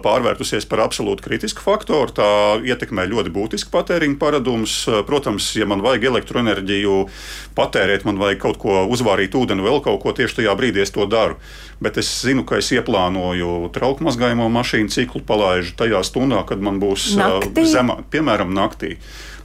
pārvērtusies 0.05 0.67
par 0.69 0.83
absolūti 0.85 1.25
kritisku 1.25 1.65
faktoru. 1.65 2.13
Tā 2.15 2.29
ietekmē 2.67 3.07
ļoti 3.09 3.33
būtiski 3.35 3.73
patēriņa 3.73 4.19
paradumus. 4.21 4.75
Protams, 5.09 5.51
ja 5.59 5.69
man 5.69 5.85
vajag 5.85 6.09
elektroenerģiju 6.11 6.99
patērēt, 7.59 8.05
man 8.09 8.21
vajag 8.21 8.43
kaut 8.45 8.61
ko 8.63 8.83
uzvārīt, 8.91 9.37
ūdeni, 9.39 9.65
vēl 9.65 9.81
kaut 9.85 10.03
ko 10.05 10.13
tieši 10.17 10.43
tajā 10.43 10.57
brīdī 10.59 10.85
es 10.85 10.95
to 10.95 11.09
daru. 11.11 11.39
Bet 11.81 12.01
es 12.01 12.11
zinu, 12.27 12.45
ka 12.49 12.59
es 12.59 12.73
ieplānoju 12.75 13.71
trauku 13.75 14.05
mazgājumu 14.07 14.51
mašīnu 14.53 14.93
ciklu, 14.93 15.23
palaidu 15.27 15.73
tajā 15.79 16.03
stundā, 16.07 16.43
kad 16.49 16.63
man 16.63 16.83
būs 16.83 17.13
zemā, 17.15 18.01
piemēram, 18.13 18.55
naktī 18.55 18.99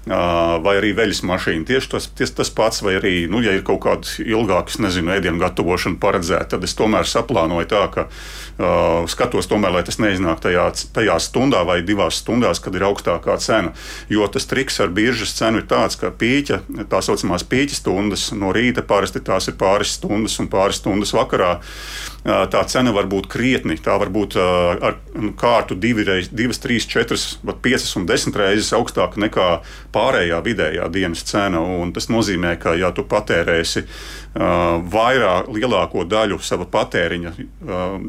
vai 0.05 0.75
arī 0.79 0.91
veļas 0.97 1.21
mašīna. 1.23 1.63
Tieši 1.67 1.91
tas, 1.93 2.07
ties, 2.17 2.33
tas 2.35 2.49
pats, 2.51 2.81
vai 2.83 2.97
arī, 2.99 3.13
nu, 3.31 3.39
ja 3.43 3.53
ir 3.55 3.63
kaut 3.63 3.83
kāda 3.85 4.23
ilgāka, 4.23 4.75
nezinu, 4.83 5.13
ēdienu 5.15 5.39
gatavošana 5.39 5.99
paredzēta, 6.01 6.55
tad 6.55 6.67
es 6.67 6.75
tomēr 6.75 7.07
saplānoju 7.07 7.69
tā, 7.71 7.83
ka 7.93 8.05
uh, 8.09 9.07
skatos 9.07 9.47
tomēr, 9.51 9.77
lai 9.77 9.83
tas 9.87 9.99
neiznāk 10.03 10.43
tajā, 10.43 10.65
tajā 10.97 11.15
stundā 11.23 11.63
vai 11.67 11.79
divās 11.87 12.19
stundās, 12.19 12.59
kad 12.63 12.75
ir 12.75 12.87
augstākā 12.89 13.37
cena. 13.43 13.71
Jo 14.11 14.27
tas 14.27 14.47
triks 14.49 14.81
ar 14.83 14.91
biržas 14.91 15.35
cenu 15.39 15.63
ir 15.63 15.69
tāds, 15.71 15.95
ka 15.99 16.11
pīķa, 16.11 16.59
tā 16.91 17.03
saucamās 17.05 17.47
pīķa 17.47 17.79
stundas 17.79 18.31
no 18.35 18.51
rīta 18.55 18.83
parasti 18.83 19.23
tās 19.23 19.47
ir 19.47 19.55
pāris 19.59 19.95
stundas 19.95 20.35
un 20.43 20.51
pāris 20.51 20.83
stundas 20.83 21.15
vakarā 21.15 21.55
tā 22.23 22.63
cena 22.71 22.93
var 22.95 23.07
būt 23.11 23.27
krietni. 23.31 23.75
Tā 23.81 23.97
var 23.99 24.11
būt 24.13 24.37
ar 24.39 24.97
kārtu 25.39 25.75
divi 25.75 26.05
reiz, 26.07 26.29
divas, 26.31 26.61
trīs, 26.63 26.87
četras, 26.89 27.33
pat 27.43 27.59
piecas 27.65 27.91
un 27.99 28.07
desmit 28.07 28.37
reizes 28.39 28.71
augstāka 28.75 29.19
nekā 29.19 29.47
pārējā 29.95 30.39
vidējā 30.45 30.89
dienas 30.93 31.25
cena. 31.27 31.59
Un 31.59 31.91
tas 31.95 32.09
nozīmē, 32.11 32.55
ka 32.61 32.77
ja 32.79 32.93
tu 32.95 33.05
patērēsi 33.07 33.85
vairāk, 34.33 35.49
lielāko 35.53 36.07
daļu 36.09 36.39
sava 36.41 36.65
patēriņa 36.65 37.33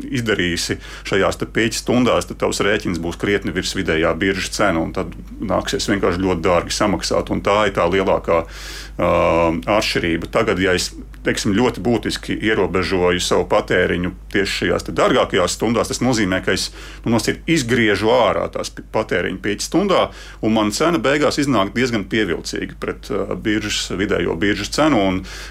izdarīsi 0.09 0.79
šajās 1.05 1.43
pieķa 1.45 1.83
stundās, 1.83 2.31
tad 2.31 2.41
tavs 2.41 2.63
rēķins 2.65 3.03
būs 3.03 3.19
krietni 3.21 3.53
virs 3.53 3.75
vidējā 3.77 4.15
biržas 4.17 4.55
cena, 4.57 4.87
tad 4.95 5.13
nāksies 5.45 5.91
vienkārši 5.91 6.23
ļoti 6.25 6.47
dārgi 6.47 6.73
samaksāt. 6.73 7.35
Tā 7.45 7.59
ir 7.69 7.75
tā 7.77 7.85
lielākā 7.91 8.45
uh, 8.45 9.59
atšķirība. 9.77 10.31
Tagad, 10.33 10.63
ja 10.63 10.73
es 10.77 10.93
teiksim, 11.25 11.55
ļoti 11.57 11.83
būtiski 11.85 12.37
ierobežoju 12.51 13.23
savu 13.23 13.47
patēriņu 13.51 14.04
tieši 14.35 14.59
šajās 14.61 14.87
dārgākajās 14.91 15.57
stundās. 15.57 15.91
Tas 15.91 16.03
nozīmē, 16.05 16.41
ka 16.45 16.55
es 16.57 16.71
nu, 17.07 17.19
izgriežu 17.51 18.11
ārā 18.15 18.47
tās 18.53 18.73
patēriņa 18.75 19.41
pieejas 19.45 19.69
stundā, 19.71 20.03
un 20.45 20.55
man 20.57 20.73
cena 20.75 21.01
beigās 21.03 21.39
iznāk 21.43 21.73
diezgan 21.77 22.07
pievilcīga 22.11 22.79
pret 22.81 23.11
uh, 23.13 23.35
biržas, 23.39 23.89
vidējo 23.97 24.37
biržas 24.41 24.73
cenu. 24.75 25.03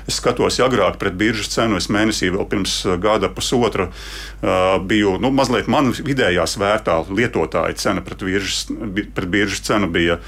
Es 0.07 0.19
skatos, 0.19 0.59
ja 0.59 0.67
agrāk 0.69 0.99
pret 1.01 1.17
biržas 1.19 1.51
cenu 1.53 1.79
es 1.79 1.89
mēnesī 1.93 2.31
vēl 2.33 2.47
pirms 2.51 2.75
gada 3.03 3.31
pusotra 3.33 3.89
uh, 3.89 4.77
biju 4.83 5.17
nu, 5.23 5.33
mazliet 5.35 5.69
man 5.71 5.91
vidējā 5.93 6.45
svērtā 6.49 6.99
lietotāja 7.09 7.77
cena 7.79 8.03
pret 8.05 8.23
biržas, 8.25 8.65
pret 9.15 9.29
biržas 9.31 9.63
cenu 9.67 9.89
bija 9.93 10.19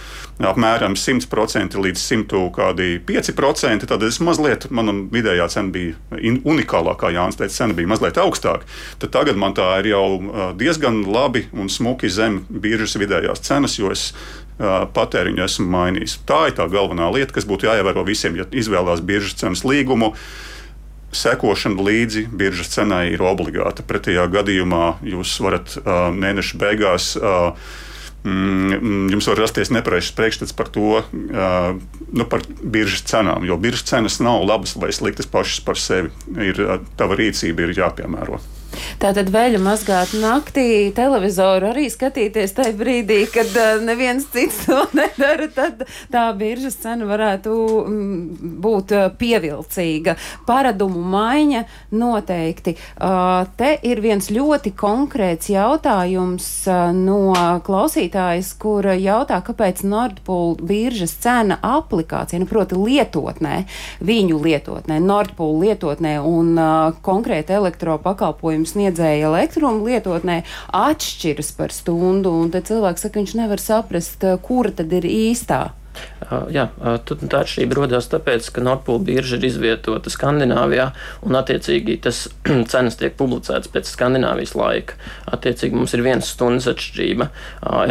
apmēram 0.44 0.96
100% 1.00 1.80
līdz 1.80 2.02
105%. 2.02 3.88
Tad 3.88 4.04
es 4.04 4.20
mazliet, 4.24 4.68
manam 4.74 5.06
vidējā 5.14 5.48
cena 5.54 5.72
bija 5.72 5.96
unikālākā, 6.44 7.12
Jānis 7.16 7.40
teica, 7.40 7.56
cena 7.56 7.78
bija 7.78 7.92
mazliet 7.94 8.20
augstāka. 8.20 8.68
Tad 9.00 9.14
tagad 9.16 9.40
man 9.40 9.56
tā 9.56 9.70
ir 9.82 9.94
jau 9.94 10.08
diezgan 10.60 11.04
labi 11.08 11.46
un 11.56 11.72
smuki 11.72 12.12
zem 12.12 12.44
biržas 12.50 12.98
vidējās 13.00 13.46
cenas, 13.46 13.78
jo 13.80 13.94
es 13.94 14.12
patēriņu 14.58 15.44
esmu 15.44 15.70
mainījis. 15.72 16.20
Tā 16.28 16.46
ir 16.50 16.58
tā 16.60 16.68
galvenā 16.72 17.10
lieta, 17.12 17.36
kas 17.36 17.48
būtu 17.48 17.68
jāievēro 17.68 18.06
visiem, 18.08 18.38
ja 18.40 18.48
izvēlās 18.52 19.04
biržas 19.04 19.40
cenas 19.40 19.66
līgumu 19.68 20.14
sekošana 21.16 21.80
līdzi 21.80 22.26
biržas 22.36 22.74
cenai 22.76 23.08
ir 23.14 23.24
obligāta. 23.24 23.86
Pretējā 23.88 24.26
gadījumā 24.32 24.98
jūs 25.08 25.38
varat 25.44 25.78
uh, 25.80 26.10
mēneša 26.12 26.60
beigās. 26.60 27.14
Uh, 27.16 27.56
jums 28.26 29.28
var 29.30 29.38
rasties 29.38 29.72
nepareizs 29.74 30.14
priekšstats 30.18 30.56
par 30.58 30.70
to, 30.74 31.04
nu, 31.14 32.26
par 32.30 32.46
biržas 32.62 33.06
cenām. 33.06 33.46
Jo 33.46 33.60
biržas 33.62 33.86
cenas 33.92 34.20
nav 34.24 34.46
labas 34.48 34.76
vai 34.80 34.92
sliktas 34.96 35.30
pašas 35.30 35.62
par 35.66 35.80
sevi. 35.80 36.12
Ir, 36.42 36.62
tava 36.98 37.18
rīcība 37.20 37.68
ir 37.68 37.76
jāpiemēro. 37.78 38.42
Tātad 39.02 39.28
veļu 39.34 39.60
mazgāt 39.64 40.14
naktī, 40.18 40.92
televizoru 40.96 41.68
arī 41.74 41.88
skatīties 41.92 42.54
tajā 42.56 42.74
brīdī, 42.80 43.26
kad 43.32 43.50
uh, 43.60 43.82
neviens 43.84 44.28
cits 44.32 44.64
to 44.68 44.80
nedara, 44.98 45.50
tad 45.52 45.84
tā 46.14 46.24
biržas 46.38 46.78
cena 46.80 47.08
varētu 47.10 47.56
mm, 47.84 48.54
būt 48.64 48.94
pievilcīga. 49.20 50.16
Paradumu 50.48 51.04
maiņa 51.12 51.66
noteikti. 51.96 52.76
Uh, 52.96 53.44
te 53.60 53.74
ir 53.84 54.02
viens 54.04 54.32
ļoti 54.32 54.72
konkrēts 54.80 55.52
jautājums 55.52 56.48
uh, 56.72 56.90
no 56.96 57.36
klausītājas, 57.66 58.54
kur 58.60 58.88
jautā, 58.96 59.42
kāpēc 59.44 59.84
Nordpool 59.88 60.56
biržas 60.64 61.18
cena 61.24 61.60
aplikācija, 61.62 62.40
nu, 62.42 62.48
proti 62.50 62.80
lietotnē, 62.80 63.66
viņu 64.06 64.40
lietotnē, 64.40 65.02
Nordpool 65.04 65.60
lietotnē 65.66 66.16
un 66.24 66.56
uh, 66.56 66.96
konkrēti 67.06 67.60
elektropakalpojumu 67.60 68.55
pakalpojumu 68.56 68.68
sniedzēja 68.70 69.28
elektrumu 69.30 69.86
lietotnē 69.86 70.44
atšķiras 70.72 71.52
par 71.58 71.72
stundu, 71.72 72.32
un 72.32 72.52
tad 72.52 72.68
cilvēks 72.70 73.06
saka, 73.06 73.20
viņš 73.20 73.36
nevar 73.36 73.60
saprast, 73.60 74.24
kura 74.42 74.72
tad 74.72 74.92
ir 74.94 75.04
īstā. 75.04 75.74
Jā, 76.26 76.70
tā 77.06 77.42
atšķirība 77.44 77.78
rodas 77.78 78.08
tāpēc, 78.10 78.48
ka 78.56 78.64
Nordpūļa 78.66 79.04
birža 79.06 79.38
ir 79.38 79.46
izvietota 79.50 80.10
Skandināvijā, 80.10 80.88
un 81.28 81.38
attiecīgi 81.38 82.00
tas 82.06 82.24
cenas 82.72 82.98
tiek 82.98 83.14
publicētas 83.20 83.70
pēc 83.74 83.92
Skandināvijas 83.92 84.56
laika. 84.58 84.98
Attiecīgi 85.36 85.78
mums 85.78 85.94
ir 85.94 86.04
viens 86.06 86.32
stundas 86.34 86.70
atšķirība. 86.72 87.30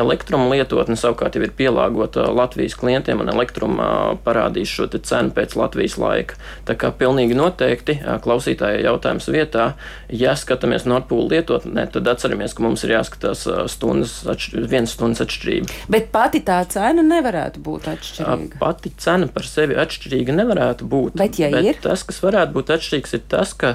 Elektruma 0.00 0.48
lietotne 0.50 0.98
savukārt 0.98 1.38
jau 1.38 1.44
ir 1.46 1.54
pielāgota 1.54 2.26
Latvijas 2.34 2.74
klientiem, 2.80 3.22
un 3.22 3.30
elektruma 3.32 3.86
parādīs 4.26 4.72
šo 4.72 4.88
cenu 4.94 5.34
pēc 5.36 5.54
Latvijas 5.58 5.96
laika. 6.00 6.38
Tā 6.66 6.76
kā 6.80 6.90
pilnīgi 6.94 7.38
noteikti 7.38 8.00
klausītāja 8.24 8.82
jautājums 8.88 9.30
vietā, 9.30 9.68
ja 10.10 10.34
skatāmies 10.38 10.88
Nordpūļa 10.90 11.30
lietotnē, 11.36 11.86
tad 11.94 12.10
atceramies, 12.10 12.56
ka 12.56 12.66
mums 12.66 12.84
ir 12.86 12.96
jāskatās 12.96 13.46
stundas, 13.72 14.20
atšķir, 14.34 14.66
viens 14.70 14.94
stundas 14.94 15.22
atšķirība. 15.24 15.82
Bet 15.92 16.10
pati 16.14 16.42
tā 16.46 16.60
cena 16.70 17.04
nevarētu 17.06 17.62
būt 17.64 17.93
atšķirīga? 17.94 18.58
Pati 18.60 18.92
cena 19.00 19.28
par 19.32 19.46
sevi 19.48 19.76
atšķirīga 19.80 20.36
nevarētu 20.36 20.88
būt. 20.90 21.16
Bet, 21.20 21.38
ja 21.42 21.50
bet 21.54 21.68
ir? 21.70 21.78
tas, 21.84 22.04
kas 22.06 22.20
varētu 22.24 22.56
būt 22.56 22.72
atšķirīgs, 22.76 23.14
ir 23.18 23.24
tas, 23.32 23.54
ka 23.58 23.74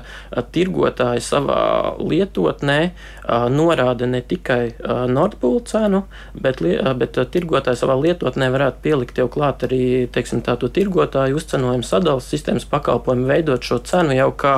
tirgotāji 0.56 1.24
savā 1.26 1.62
lietotnē 2.00 2.80
norāda 3.54 4.10
ne 4.10 4.22
tikai 4.26 4.62
Nordpūļu 5.10 5.64
cenu, 5.70 6.04
bet, 6.34 6.64
bet 7.02 7.20
tirgotāji 7.34 7.82
savā 7.84 7.98
lietotnē 8.02 8.52
varētu 8.54 8.84
pielikt 8.86 9.22
jau 9.22 9.28
klāt 9.32 9.68
arī 9.68 9.84
teiksim, 10.14 10.44
tā, 10.46 10.58
tirgotāju 10.60 11.40
uzcenojumu 11.40 11.88
sadalas 11.88 12.30
sistēmas 12.32 12.68
pakalpojumu, 12.70 13.28
veidot 13.30 13.66
šo 13.66 13.82
cenu 13.86 14.18
jau 14.18 14.32
kā 14.40 14.56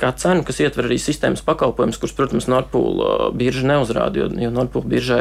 kā 0.00 0.12
cenu, 0.18 0.44
kas 0.46 0.60
ietver 0.62 0.88
arī 0.88 0.98
sistēmas 1.00 1.44
pakalpojumus, 1.46 1.98
kurus, 2.00 2.14
protams, 2.16 2.48
Nordpūļa 2.50 3.08
uh, 3.08 3.26
birža 3.36 3.66
neuzrāda, 3.68 4.22
jo, 4.22 4.28
jo 4.44 4.52
Nordpūļa 4.54 4.90
biržai 4.94 5.20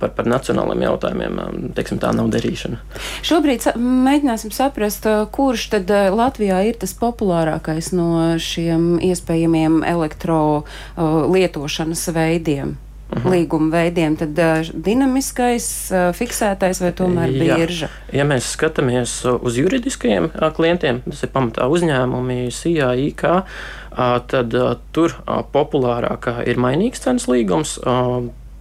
par, 0.00 0.14
par 0.16 0.28
nacionāliem 0.30 0.84
jautājumiem 0.88 1.40
um, 1.44 1.62
teiksim, 1.76 2.00
tā 2.02 2.12
nav 2.16 2.30
darīšana. 2.34 2.80
Šobrīd 3.26 3.70
mēģināsim 3.80 4.54
saprast, 4.54 5.08
uh, 5.08 5.24
kurš 5.32 5.70
tad 5.76 5.94
uh, 5.94 6.10
Latvijā 6.14 6.62
ir 6.68 6.78
tas 6.80 6.94
populārākais 6.98 7.92
no 7.96 8.36
šiem 8.42 9.00
iespējamiem 9.10 9.82
elektro 9.88 10.42
uh, 10.60 11.18
lietošanas 11.30 12.08
veidiem. 12.16 12.78
Mhm. 13.10 13.32
līguma 13.32 13.70
veidiem, 13.74 14.14
tad 14.18 14.38
uh, 14.38 14.68
dinamiskais, 14.70 15.66
uh, 15.90 16.10
fiksētais 16.14 16.78
vai 16.82 16.92
tomēr 16.94 17.32
birža? 17.34 17.90
Ja 18.14 18.26
mēs 18.28 18.52
skatāmies 18.54 19.16
uz 19.34 19.58
juridiskajiem 19.58 20.30
uh, 20.30 20.50
klientiem, 20.54 21.02
tas 21.08 21.24
ir 21.26 21.32
pamatā 21.34 21.66
uzņēmumi, 21.70 22.44
CIA, 22.54 22.92
IK, 23.10 23.26
tad 24.30 24.54
tur 24.94 25.16
populārākā 25.50 26.36
ir 26.46 26.60
mainīgs 26.62 27.02
cenas 27.02 27.26
līgums 27.26 27.72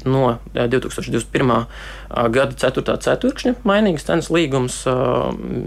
no 0.06 0.38
2021. 0.54 1.66
gada 2.34 2.56
4. 2.56 2.96
ceturkšņa 3.04 3.54
mainīgas 3.68 4.06
cenas 4.08 4.30
līgums 4.34 4.78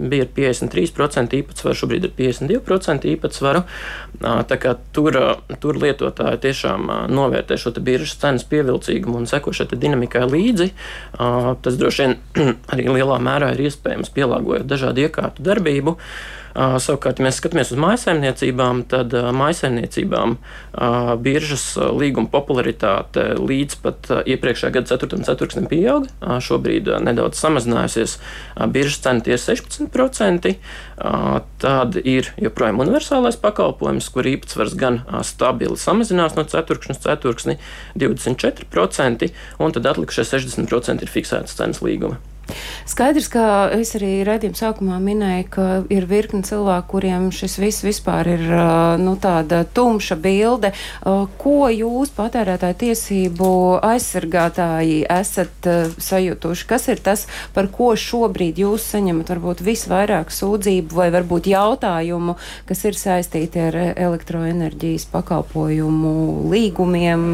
bija 0.09 0.25
ar 0.25 0.31
53% 0.35 1.37
īpatsvaru, 1.39 1.77
šobrīd 1.77 2.07
ir 2.09 2.15
52% 2.17 3.09
īpatsvaru. 3.13 3.63
Tur, 4.93 5.19
tur 5.61 5.81
lietotāji 5.83 6.41
tiešām 6.47 6.91
novērtē 7.13 7.57
šo 7.59 7.73
biržas 7.79 8.17
cenas 8.21 8.45
pievilcīgumu 8.49 9.21
un 9.21 9.29
seko 9.29 9.53
šai 9.55 9.69
dinamikai 9.73 10.25
līdzi. 10.29 10.69
Tas 11.17 11.79
droši 11.79 12.07
vien 12.07 12.17
arī 12.73 12.87
lielā 12.89 13.19
mērā 13.23 13.53
ir 13.55 13.67
iespējams 13.69 14.13
pielāgojot 14.15 14.69
dažādu 14.69 15.05
iekārtu 15.07 15.45
darbību. 15.45 15.97
Savukārt, 16.53 17.17
ja 17.17 17.25
mēs 17.25 17.39
skatāmies 17.41 17.71
uz 17.73 17.79
mājsaimniecībām, 17.81 18.83
tad 18.89 19.13
mājsaimniecībām 19.33 20.35
biržas 21.25 21.63
līguma 21.97 22.29
popularitāte 22.29 23.23
līdz 23.41 23.77
pat 23.81 24.11
iepriekšējā 24.29 24.73
gada 24.75 24.97
4. 24.99 25.23
ceturksnim 25.25 25.65
pieauga. 25.71 26.37
Šobrīd 26.45 26.91
nedaudz 27.05 27.41
samazinājusies. 27.41 28.19
Biržas 28.73 29.01
cena 29.01 29.25
ir 29.25 29.41
16%. 29.41 30.53
Tad 31.63 31.97
ir 32.03 32.29
joprojām 32.37 32.83
universālais 32.85 33.39
pakalpojums, 33.41 34.11
kur 34.13 34.29
īpatsvars 34.29 34.77
gan 34.77 35.01
stabili 35.25 35.79
samazinās 35.79 36.37
no 36.37 36.45
ceturkšņa 36.45 36.97
uz 36.97 37.01
ceturksni 37.07 37.57
24%, 37.97 39.31
un 39.57 39.73
tad 39.73 39.89
atlikušie 39.95 40.27
60% 40.35 41.01
ir 41.01 41.13
fiksētas 41.17 41.57
cenas 41.57 41.81
līguma. 41.81 42.21
Skaidrs, 42.83 43.29
ka 43.31 43.43
es 43.73 43.93
arī 43.97 44.11
redzējumu 44.27 44.57
sākumā 44.59 44.97
minēju, 45.01 45.45
ka 45.53 45.65
ir 45.93 46.05
virkni 46.09 46.43
cilvēku, 46.45 46.89
kuriem 46.93 47.29
šis 47.33 47.55
viss 47.61 47.85
vispār 47.85 48.27
ir 48.33 48.43
nu, 48.99 49.15
tāda 49.21 49.63
tumša 49.63 50.17
bilde. 50.19 50.73
Ko 51.39 51.69
jūs, 51.71 52.11
patērētāju 52.17 52.77
tiesību 52.83 53.49
aizsargātāji, 53.87 54.99
esat 55.07 55.69
sajutuši? 56.03 56.67
Kas 56.69 56.89
ir 56.91 57.01
tas, 57.05 57.25
par 57.55 57.71
ko 57.73 57.93
šobrīd 57.99 58.59
jūs 58.61 58.89
saņemat 58.93 59.31
varbūt 59.33 59.63
visvairāk 59.65 60.33
sūdzību 60.33 60.99
vai 60.99 61.07
varbūt 61.15 61.47
jautājumu, 61.53 62.35
kas 62.67 62.83
ir 62.89 62.99
saistīti 62.99 63.63
ar 63.69 63.79
elektroenerģijas 63.93 65.07
pakalpojumu 65.13 66.13
līgumiem 66.51 67.25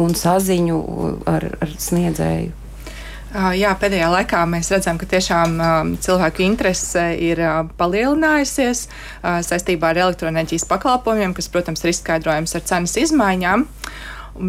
un 0.00 0.18
saziņu 0.24 0.80
ar, 1.28 1.50
ar 1.60 1.76
sniedzēju? 1.76 2.59
Jā, 3.30 3.76
pēdējā 3.78 4.08
laikā 4.10 4.40
mēs 4.50 4.72
redzam, 4.74 4.96
ka 4.98 5.06
tiešām 5.06 5.52
cilvēku 6.02 6.42
interese 6.42 7.04
ir 7.14 7.38
palielinājusies 7.78 8.88
saistībā 9.22 9.92
ar 9.92 10.00
elektroenerģijas 10.08 10.66
pakalpojumiem, 10.66 11.36
kas, 11.36 11.46
protams, 11.52 11.84
ir 11.84 11.92
izskaidrojams 11.94 12.56
ar 12.58 12.64
cenas 12.66 12.96
izmaiņām. 12.98 13.68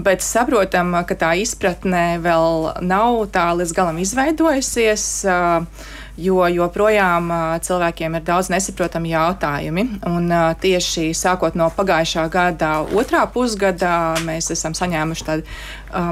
Bet 0.05 0.25
saprotam, 0.25 0.95
ka 1.05 1.17
tā 1.19 1.35
izpratne 1.41 2.21
vēl 2.23 2.71
nav 2.85 3.21
tā 3.33 3.49
līdz 3.59 3.77
galam 3.77 4.01
izveidojusies. 4.01 5.07
jo 6.21 6.43
joprojām 6.51 7.31
cilvēkiem 7.63 8.17
ir 8.17 8.23
daudz 8.27 8.51
nesaprotami 8.51 9.13
jautājumi. 9.13 9.85
Un, 10.09 10.29
tieši 10.61 11.11
sākot 11.17 11.55
no 11.59 11.69
pagājušā 11.75 12.25
gada 12.31 12.73
otrā 12.97 13.23
pusgada 13.31 14.17
mēs 14.25 14.51
esam 14.53 14.75
saņēmuši 14.77 15.27
tādu 15.27 15.47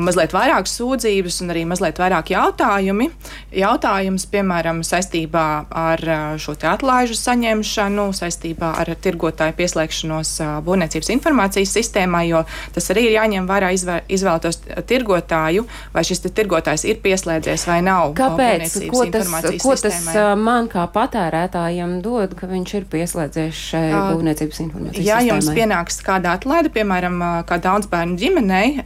mazliet 0.03 0.33
vairāk 0.35 0.67
sūdzības 0.69 1.41
un 1.43 1.53
arī 1.53 1.65
mazliet 1.69 1.99
vairāk 2.01 2.33
jautājumi. 2.33 3.09
Jautājums, 3.55 4.25
piemēram, 4.29 4.81
saistībā 4.85 5.45
ar 5.69 6.03
šo 6.41 6.55
atlaižu 6.69 7.15
saņemšanu, 7.17 8.09
saistībā 8.17 8.73
ar 8.81 8.91
tirgotāju 8.99 9.55
pieslēgšanos 9.57 10.33
būvniecības 10.65 11.11
informācijas 11.15 11.73
sistēmā, 11.77 12.23
jo 12.29 12.43
tas 12.75 12.89
arī 12.93 13.07
ir 13.09 13.17
jāņem 13.17 13.47
vērā 13.49 13.71
izvēlētos 13.75 14.61
tirgotāju, 14.89 15.65
vai 15.93 16.03
šis 16.07 16.25
tirgotājs 16.27 16.85
ir 16.89 16.99
pieslēdzies 17.03 17.65
vai 17.69 17.79
nav. 17.85 18.13
Kāpēc? 18.17 18.77
Ko 18.91 19.05
tas, 19.13 19.31
ko 19.63 19.75
tas 19.79 20.01
man 20.39 20.69
kā 20.71 20.85
patērētājam 20.93 21.99
dod, 22.05 22.35
ka 22.37 22.49
viņš 22.49 22.75
ir 22.79 22.87
pieslēdzies 22.91 23.63
šai 23.71 23.85
būvniecības 23.93 24.63
informācijas 24.65 25.05
ja 25.05 25.19
sistēmai? 25.19 25.29
Ja 25.29 25.33
jums 25.33 25.49
pienāks 25.55 26.01
kāda 26.05 26.35
atlaide, 26.37 26.73
piemēram, 26.75 27.21
kā 27.49 27.59
daudz 27.63 27.89
bērnu 27.91 28.19
ģimenei, 28.19 28.83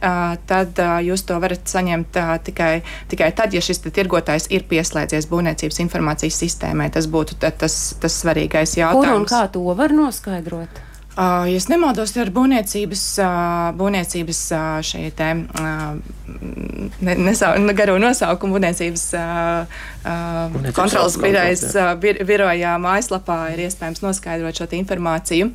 tad 0.48 0.83
jūs 1.04 1.24
to 1.28 1.38
varat 1.42 1.68
saņemt 1.70 2.18
uh, 2.20 2.34
tikai, 2.44 2.72
tikai 3.10 3.30
tad, 3.36 3.54
ja 3.56 3.62
šis 3.64 3.82
tirgotājs 3.84 4.48
ir 4.54 4.66
pieslēdzies 4.70 5.28
būvniecības 5.30 5.82
informācijas 5.84 6.40
sistēmai. 6.44 6.90
Tas 6.94 7.08
būtu 7.10 7.38
tas, 7.40 7.78
tas 8.00 8.18
svarīgais 8.22 8.78
jautājums. 8.80 9.06
Kur 9.06 9.20
un 9.20 9.28
kā 9.30 9.44
to 9.52 9.64
var 9.78 9.94
noskaidrot? 9.94 10.82
Uh, 11.14 11.44
ja 11.46 11.60
nemaldos, 11.70 12.10
ar 12.18 12.30
būvniecības, 12.34 13.02
uh, 13.22 13.68
būvniecības 13.78 14.38
uh, 14.50 14.62
šeit 14.82 15.14
te, 15.14 15.28
ne, 17.06 17.14
nesau, 17.28 17.52
garo 17.78 17.94
nosaukumu 18.02 18.56
būvniecības 18.56 19.04
kontrolas 20.76 21.16
birojas 21.20 21.64
birojā 22.00 22.76
mājaslapā 22.82 23.38
ir 23.54 23.66
iespējams 23.66 24.02
noskaidrot 24.04 24.60
šo 24.60 24.68
informāciju. 24.76 25.52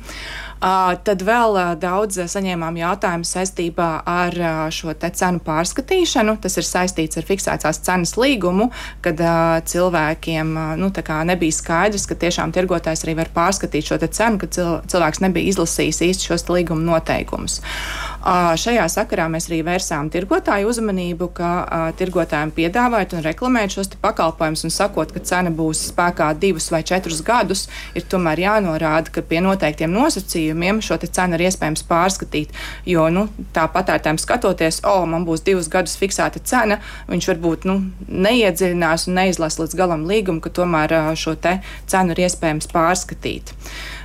Tad 0.60 1.22
vēl 1.24 1.56
daudz 1.80 2.18
saņēmām 2.28 2.76
jautājumu 2.76 3.24
saistībā 3.24 3.88
ar 4.04 4.34
šo 4.74 4.92
cenu 5.00 5.40
pārskatīšanu. 5.46 6.34
Tas 6.42 6.58
ir 6.60 6.66
saistīts 6.68 7.16
ar 7.16 7.24
fiksētās 7.28 7.80
cenas 7.86 8.12
līgumu, 8.20 8.68
kad 9.00 9.22
cilvēkiem 9.72 10.52
nu, 10.82 10.90
nebija 11.30 11.56
skaidrs, 11.56 12.04
ka 12.10 12.18
tiešām 12.26 12.52
tirgotājs 12.52 13.06
arī 13.06 13.16
var 13.22 13.32
pārskatīt 13.32 13.88
šo 13.88 14.00
cenu, 14.04 14.42
ka 14.42 14.50
cilvēks 14.52 15.24
nebija 15.24 15.54
izlasījis 15.54 16.04
īsti 16.10 16.28
šos 16.28 16.48
līguma 16.52 16.84
noteikumus. 16.92 17.62
Šajā 18.20 18.84
sakarā 18.92 19.24
mēs 19.32 19.46
arī 19.48 19.62
vērsām 19.64 20.10
tirgotāju 20.12 20.68
uzmanību, 20.68 21.30
ka 21.32 21.50
tirgotājiem 21.96 22.50
piedāvājot 22.52 23.14
un 23.16 23.22
reklamēt 23.24 23.72
šos 23.72 23.88
pakalpojumus 24.02 24.66
un 24.68 24.74
sakot, 24.74 25.12
ka 25.14 25.22
cena 25.24 25.48
būs 25.48 25.86
spēkā 25.88 26.28
divus 26.36 26.68
vai 26.72 26.82
četrus 26.84 27.22
gadus, 27.24 27.66
ir 27.96 28.04
tomēr 28.04 28.42
jānorāda, 28.44 29.08
ka 29.14 29.24
pie 29.24 29.40
noteiktiem 29.40 29.92
nosacījumiem 29.94 30.82
šo 30.84 30.98
cenu 31.00 31.38
ir 31.38 31.46
iespējams 31.48 31.86
pārskatīt. 31.88 32.52
Jo 32.84 33.06
nu, 33.08 33.24
tā 33.56 33.64
patērētājiem 33.72 34.20
skatoties, 34.20 34.82
o, 34.84 34.98
man 35.08 35.24
būs 35.24 35.44
divus 35.46 35.70
gadus 35.72 35.96
fiksēta 35.96 36.44
cena, 36.44 36.76
viņš 37.08 37.30
varbūt 37.32 37.64
nu, 37.70 37.78
neiedziļinās 38.04 39.08
un 39.08 39.16
neizlasa 39.16 39.64
līdz 39.64 39.78
galam 39.80 40.04
līgumu, 40.10 40.44
ka 40.44 40.52
tomēr 40.60 40.92
šo 41.16 41.38
cenu 41.40 42.12
ir 42.12 42.22
iespējams 42.28 42.68
pārskatīt. 42.68 43.54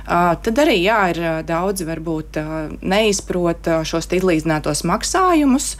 Tad 0.06 0.60
arī 0.62 0.76
jā, 0.84 0.98
ir 1.10 1.18
daudzi 1.48 1.86
varbūt 1.88 2.38
neizprot 2.86 3.66
šos 3.88 4.06
izlīdzinātos 4.14 4.84
maksājumus. 4.86 5.72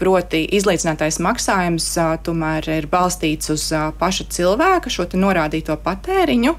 Proti, 0.00 0.42
izlīdzinātais 0.58 1.16
maksājums 1.24 1.86
tomēr 2.26 2.68
ir 2.76 2.88
balstīts 2.92 3.50
uz 3.54 3.64
paša 3.98 4.28
cilvēka 4.36 4.92
šo 4.92 5.08
norādīto 5.16 5.74
patēriņu, 5.80 6.52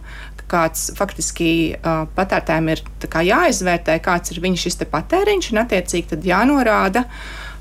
kāds 0.51 0.89
faktiski 0.97 1.51
uh, 1.75 2.03
patērtājiem 2.15 2.73
ir 2.73 2.83
kā, 3.07 3.23
jāizvērtē, 3.25 3.97
kāds 4.03 4.33
ir 4.33 4.41
viņa 4.43 4.65
šis 4.65 4.81
patēriņš, 4.91 5.53
un 5.53 5.63
attiecīgi 5.63 6.11
tad 6.15 6.27
jānorāda. 6.27 7.05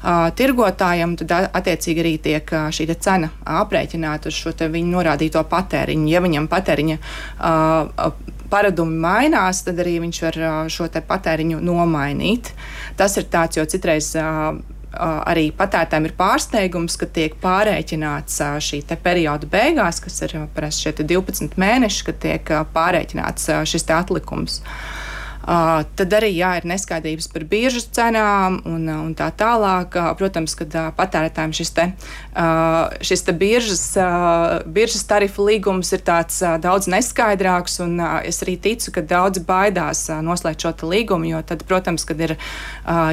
Uh, 0.00 0.30
tirgotājam 0.32 1.12
tad 1.20 1.50
attiecīgi 1.52 2.00
arī 2.00 2.14
tiek 2.24 2.52
uh, 2.56 2.70
šī 2.72 2.88
cena 3.04 3.28
aprēķināta 3.60 4.32
uz 4.32 4.38
šo 4.38 4.54
viņa 4.56 4.94
norādīto 4.94 5.42
patēriņu. 5.50 6.08
Ja 6.08 6.24
viņam 6.24 6.48
patēriņa 6.50 6.96
uh, 6.96 8.14
paradumi 8.50 8.98
mainās, 9.02 9.64
tad 9.66 9.80
arī 9.82 9.98
viņš 10.04 10.20
var 10.26 10.38
šo 10.72 10.88
patēriņu 11.08 11.62
nomainīt. 11.64 12.52
Tas 12.98 13.16
ir 13.20 13.28
tāds, 13.32 13.58
jo 13.58 13.64
citreiz 13.64 14.12
arī 14.90 15.50
patērētājiem 15.54 16.08
ir 16.08 16.16
pārsteigums, 16.18 16.96
ka 16.98 17.06
tiek 17.06 17.36
pārreikināts 17.42 18.40
šī 18.66 18.82
perioda 19.02 19.46
beigās, 19.50 20.02
kas 20.02 20.18
ir 20.26 20.34
parasti 20.54 20.88
šie 20.88 21.06
12 21.06 21.54
mēneši, 21.60 22.08
kad 22.08 22.18
tiek 22.26 22.56
pārreikināts 22.74 23.46
šis 23.70 23.86
atlikums. 23.94 24.60
Uh, 24.60 24.99
tad 25.96 26.12
arī 26.18 26.34
jā, 26.36 26.52
ir 26.60 26.66
neskaidrības 26.68 27.30
par 27.32 27.44
biržas 27.48 27.86
cenām 27.96 28.58
un, 28.68 28.84
un 28.92 29.12
tā 29.16 29.30
tālāk. 29.32 29.96
Uh, 29.96 30.10
protams, 30.18 30.52
ka 30.58 30.66
uh, 30.68 30.90
patērētājiem 30.96 31.54
šis, 31.56 31.70
te, 31.76 31.86
šis 33.06 33.24
te 33.26 33.34
biržas, 33.36 33.84
biržas 34.68 35.04
tarifu 35.08 35.46
līgums 35.48 35.90
ir 35.96 36.02
tāds 36.06 36.42
daudz 36.62 36.88
neskaidrāks, 36.92 37.78
un 37.84 37.96
es 38.26 38.40
arī 38.44 38.56
ticu, 38.60 38.92
ka 38.94 39.04
daudz 39.04 39.40
baidās 39.46 40.06
noslēgt 40.24 40.64
šo 40.64 40.90
līgumu, 40.90 41.30
jo 41.32 41.40
tad, 41.46 41.64
protams, 41.68 42.04
kad 42.08 42.20
ir 42.20 42.36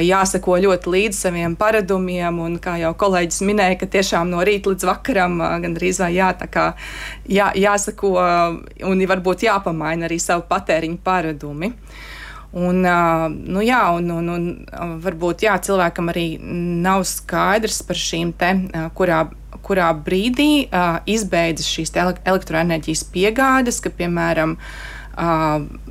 jāsako 0.04 0.58
ļoti 0.64 0.92
līdz 0.94 1.22
saviem 1.24 1.56
paradumiem, 1.58 2.40
un 2.44 2.58
kā 2.62 2.76
jau 2.82 2.92
kolēģis 2.98 3.42
minēja, 3.48 3.80
ka 3.80 3.90
tiešām 3.98 4.30
no 4.32 4.44
rīta 4.46 4.72
līdz 4.72 4.88
vakaram 4.88 5.40
gandrīz 5.64 6.00
vai 6.04 6.12
jā, 6.16 6.30
kā, 6.52 6.68
jā, 7.28 7.50
jāsako 7.58 8.14
un 8.88 9.06
varbūt 9.12 9.48
jāpamaina 9.48 10.08
arī 10.08 10.20
savu 10.22 10.46
patēriņu 10.50 11.02
paradumi. 11.04 11.72
Un, 12.56 12.80
nu, 12.80 13.60
jā, 13.60 13.82
un, 13.92 14.08
un, 14.08 14.28
un 14.32 14.92
varbūt 15.04 15.44
jā, 15.44 15.58
cilvēkam 15.60 16.08
arī 16.08 16.38
nav 16.40 17.02
skaidrs 17.04 17.82
par 17.84 17.98
šīm 18.00 18.30
te, 18.40 18.54
kurā, 18.96 19.26
kurā 19.66 19.90
brīdī 19.92 20.64
izbeidzas 21.12 21.68
šīs 21.68 21.92
elektroenerģijas 21.98 23.04
piegādes, 23.12 23.82
ka, 23.84 23.92
piemēram, 23.92 24.56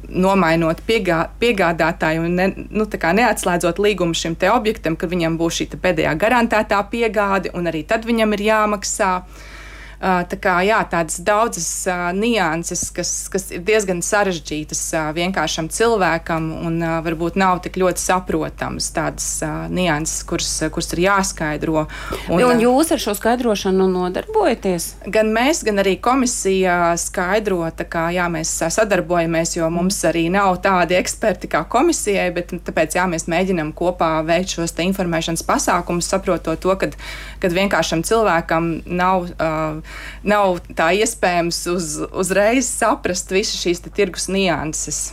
nomainot 0.08 0.82
piegā, 0.88 1.20
piegādātāju 1.38 2.26
un 2.26 2.39
ne, 2.39 2.48
nu, 2.72 2.88
neatslēdzot 2.89 3.78
līgumu 3.84 4.17
šim 4.17 4.34
objektam, 4.50 4.96
ka 4.98 5.12
viņam 5.12 5.38
būs 5.38 5.62
šī 5.62 5.70
pēdējā 5.78 6.15
garantētā 6.17 6.82
piegāde, 6.89 7.54
un 7.54 7.70
arī 7.70 7.84
tad 7.86 8.10
viņam 8.10 8.34
ir 8.34 8.46
jāmaksā. 8.50 9.13
Uh, 9.22 9.54
Tā 9.98 10.38
kā, 10.38 10.60
jā, 10.62 10.78
tādas 10.86 11.18
daudzas 11.26 11.68
nianses, 12.14 12.84
kas, 12.94 13.12
kas 13.34 13.48
ir 13.50 13.64
diezgan 13.66 14.04
sarežģītas 14.06 14.82
vienkāršam 15.18 15.72
cilvēkam 15.74 16.52
un 16.68 16.84
varbūt 17.02 17.40
nav 17.42 17.64
tik 17.66 17.80
ļoti 17.82 18.04
saprotamas 18.04 18.92
tādas 18.94 19.26
nianses, 19.74 20.22
kuras, 20.30 20.52
kuras 20.74 20.94
ir 20.94 21.02
jāskaidro. 21.08 21.88
Un, 22.30 22.44
un 22.46 22.62
jūs 22.62 22.94
ar 22.94 23.02
šo 23.02 23.16
skaidrošanu 23.18 23.88
nodarbojaties? 23.90 24.86
Gan 25.10 25.32
mēs, 25.34 25.64
gan 25.66 25.82
arī 25.82 25.96
komisija 25.98 26.94
skaidro, 27.02 27.64
kā 27.90 28.06
jā, 28.14 28.30
mēs 28.30 28.54
sadarbojamies, 28.78 29.56
jo 29.58 29.72
mums 29.74 29.98
arī 30.06 30.28
nav 30.30 30.60
tādi 30.62 31.00
eksperti 31.00 31.50
kā 31.56 31.64
komisijai, 31.66 32.30
bet 32.38 32.54
tāpēc 32.70 33.00
jā, 33.00 33.08
mēs 33.10 33.26
mēģinam 33.34 33.74
kopā 33.74 34.20
veikt 34.30 34.60
šos 34.60 34.78
informēšanas 34.86 35.42
pasākumus, 35.48 36.14
saprotot 36.14 36.62
to, 36.62 36.78
kad, 36.78 36.94
kad 37.42 37.58
vienkāršam 37.58 38.06
cilvēkam 38.06 38.72
nav. 38.86 39.30
Uh, 39.42 39.87
nav 40.23 40.60
tā 40.78 40.91
iespējams 40.97 41.62
uz, 41.73 41.93
uzreiz 42.12 42.69
saprast 42.69 43.32
visas 43.34 43.62
šīs 43.62 43.84
tirgus 43.89 44.28
nianses. 44.32 45.12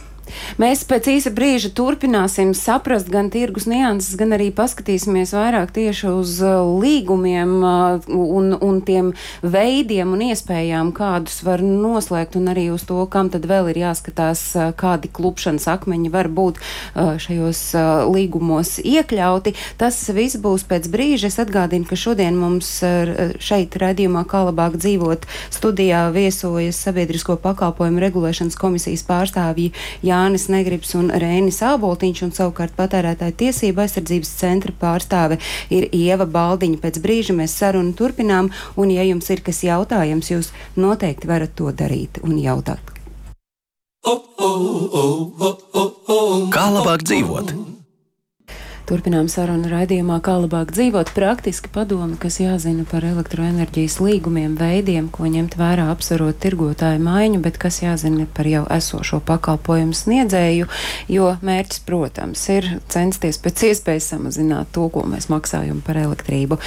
Mēs 0.60 0.84
pēc 0.88 1.08
īsa 1.10 1.32
brīža 1.34 1.70
turpināsim 1.76 2.52
saprast 2.56 3.08
gan 3.12 3.30
tirgus 3.34 3.66
nianses, 3.70 4.16
gan 4.18 4.34
arī 4.37 4.50
paskatīsimies 4.54 5.34
vairāk 5.37 5.72
tieši 5.74 6.10
uz 6.10 6.37
uh, 6.44 6.62
līgumiem 6.80 7.54
uh, 7.60 8.06
un, 8.14 8.52
un 8.54 8.80
tiem 8.87 9.12
veidiem 9.42 10.14
un 10.14 10.24
iespējām, 10.28 10.92
kādus 10.96 11.40
var 11.46 11.62
noslēgt, 11.64 12.38
un 12.38 12.52
arī 12.52 12.68
uz 12.74 12.87
to, 12.88 13.00
kam 13.10 13.30
tad 13.34 13.48
vēl 13.50 13.72
ir 13.72 13.82
jāskatās, 13.84 14.44
uh, 14.56 14.70
kādi 14.78 15.10
klupšanas 15.14 15.66
akmeņi 15.74 16.12
var 16.14 16.30
būt 16.34 16.60
šajos 16.94 17.60
līgumos 18.10 18.76
iekļauti. 18.82 19.54
Tas 19.80 19.98
viss 20.14 20.38
būs 20.40 20.64
pēc 20.68 20.87
brīža. 20.92 21.28
Es 21.30 21.40
atgādinu, 21.42 21.87
ka 21.88 21.98
šodien 21.98 22.37
mums 22.38 22.68
šeit 23.42 23.76
redzījumā, 23.80 24.24
kā 24.30 24.44
labāk 24.48 24.76
dzīvot, 24.80 25.26
studijā 25.54 26.04
viesojas 26.14 26.78
sabiedrisko 26.87 27.37
pakalpojumu 27.42 28.02
regulēšanas 28.04 28.58
komisijas 28.60 29.04
pārstāvji. 29.08 29.72
Jā, 30.06 30.13
Jānis 30.14 30.46
Negribs 30.53 30.94
un 30.98 31.11
Rēnis 31.11 31.61
Āboltiņš, 31.66 32.22
un 32.27 32.33
savukārt 32.37 32.77
patērētāju 32.79 33.37
tiesība 33.42 33.85
aizsardzības 33.85 34.33
centra 34.38 34.74
pārstāve 34.81 35.40
ir 35.74 35.88
Ieva 35.90 36.27
Baldiņa. 36.31 36.81
Pēc 36.83 37.00
brīža 37.05 37.37
mēs 37.37 37.57
sarunu 37.59 37.94
turpinām, 37.98 38.50
un 38.79 38.94
ja 38.94 39.07
jums 39.07 39.31
ir 39.35 39.42
kas 39.46 39.64
jautājams, 39.66 40.31
jūs 40.31 40.53
noteikti 40.79 41.31
varat 41.31 41.57
to 41.59 41.72
darīt 41.74 42.22
un 42.22 42.38
jautāt. 42.38 42.92
Kā 46.55 46.66
labāk 46.70 47.07
dzīvot? 47.09 47.73
Turpinām 48.85 49.31
sarunu 49.33 49.70
raidījumā, 49.73 50.18
kā 50.20 50.35
labāk 50.37 50.75
dzīvot. 50.77 51.14
Praktiski 51.16 51.70
padomi, 51.73 52.18
kas 52.20 52.35
jāzina 52.37 52.83
par 52.85 53.07
elektroenerģijas 53.09 53.94
līgumiem, 54.05 54.59
veidiem, 54.61 55.07
ko 55.09 55.25
ņemt 55.25 55.55
vērā 55.57 55.87
apsverot 55.88 56.37
tirgotāju 56.42 57.01
maiņu, 57.01 57.38
bet 57.47 57.57
kas 57.62 57.79
jāzina 57.81 58.27
par 58.37 58.44
jau 58.51 58.66
esošo 58.75 59.23
pakalpojumu 59.25 59.97
sniedzēju, 59.97 60.68
jo 61.09 61.31
mērķis, 61.49 61.81
protams, 61.88 62.42
ir 62.53 62.68
censties 62.92 63.40
pēc 63.40 63.62
iespējas 63.70 64.11
samazināt 64.12 64.68
to, 64.77 64.85
ko 64.92 65.07
mēs 65.09 65.31
maksājam 65.33 65.81
par 65.87 66.03
elektrību. 66.03 66.59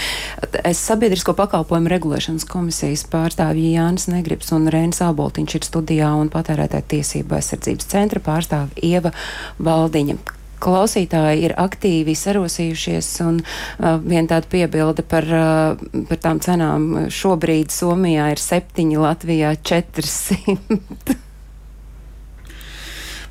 Es 0.65 0.81
sabiedrisko 0.89 1.35
pakalpojumu 1.37 1.91
regulēšanas 1.93 2.47
komisijas 2.49 3.05
pārstāvji 3.13 3.75
Jānis 3.75 4.07
Negrips 4.09 4.49
un 4.57 4.65
Rēns 4.73 5.03
Āboltiņš 5.05 5.59
ir 5.59 5.69
studijā 5.69 6.09
un 6.17 6.33
patērētāju 6.33 6.89
tiesību 6.95 7.37
aizsardzības 7.37 7.93
centra 7.93 8.25
pārstāvja 8.25 8.89
Ieva 8.89 9.13
Baldiņa 9.61 10.36
klausītāji 10.63 11.47
ir 11.47 11.55
aktīvi 11.59 12.15
sarosījušies, 12.17 13.11
un 13.27 13.39
uh, 13.43 13.97
viena 14.03 14.27
tāda 14.35 14.49
piebilde 14.51 15.05
par, 15.07 15.27
uh, 15.27 16.03
par 16.09 16.21
tām 16.23 16.41
cenām 16.43 17.07
šobrīd 17.13 17.73
Somijā 17.73 18.31
ir 18.33 18.43
7, 18.43 18.91
Latvijā 19.01 19.55
400. 19.61 21.17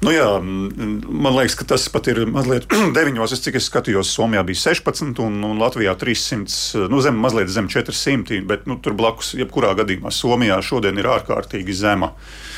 Nu 0.04 0.12
jā, 0.12 0.26
man 0.44 1.32
liekas, 1.32 1.54
ka 1.56 1.64
tas 1.72 1.86
pat 1.88 2.10
ir 2.12 2.18
mazliet 2.28 2.66
deviņos, 2.96 3.32
es, 3.32 3.40
cik 3.42 3.56
es 3.58 3.68
skatījos, 3.70 4.10
Somijā 4.12 4.42
bija 4.46 4.60
16 4.68 5.22
un, 5.24 5.38
un 5.48 5.62
Latvijā 5.62 5.96
300, 5.98 6.84
nu 6.92 7.00
zem, 7.02 7.16
mazliet 7.22 7.48
zem 7.50 7.70
400, 7.72 8.42
bet 8.46 8.68
nu, 8.68 8.76
tur 8.84 8.94
blakus, 8.98 9.32
jebkurā 9.40 9.72
gadījumā 9.80 10.12
Somijā 10.12 10.60
šodien 10.62 11.00
ir 11.00 11.08
ārkārtīgi 11.16 11.74
zema. 11.80 12.12
Uh, 12.12 12.55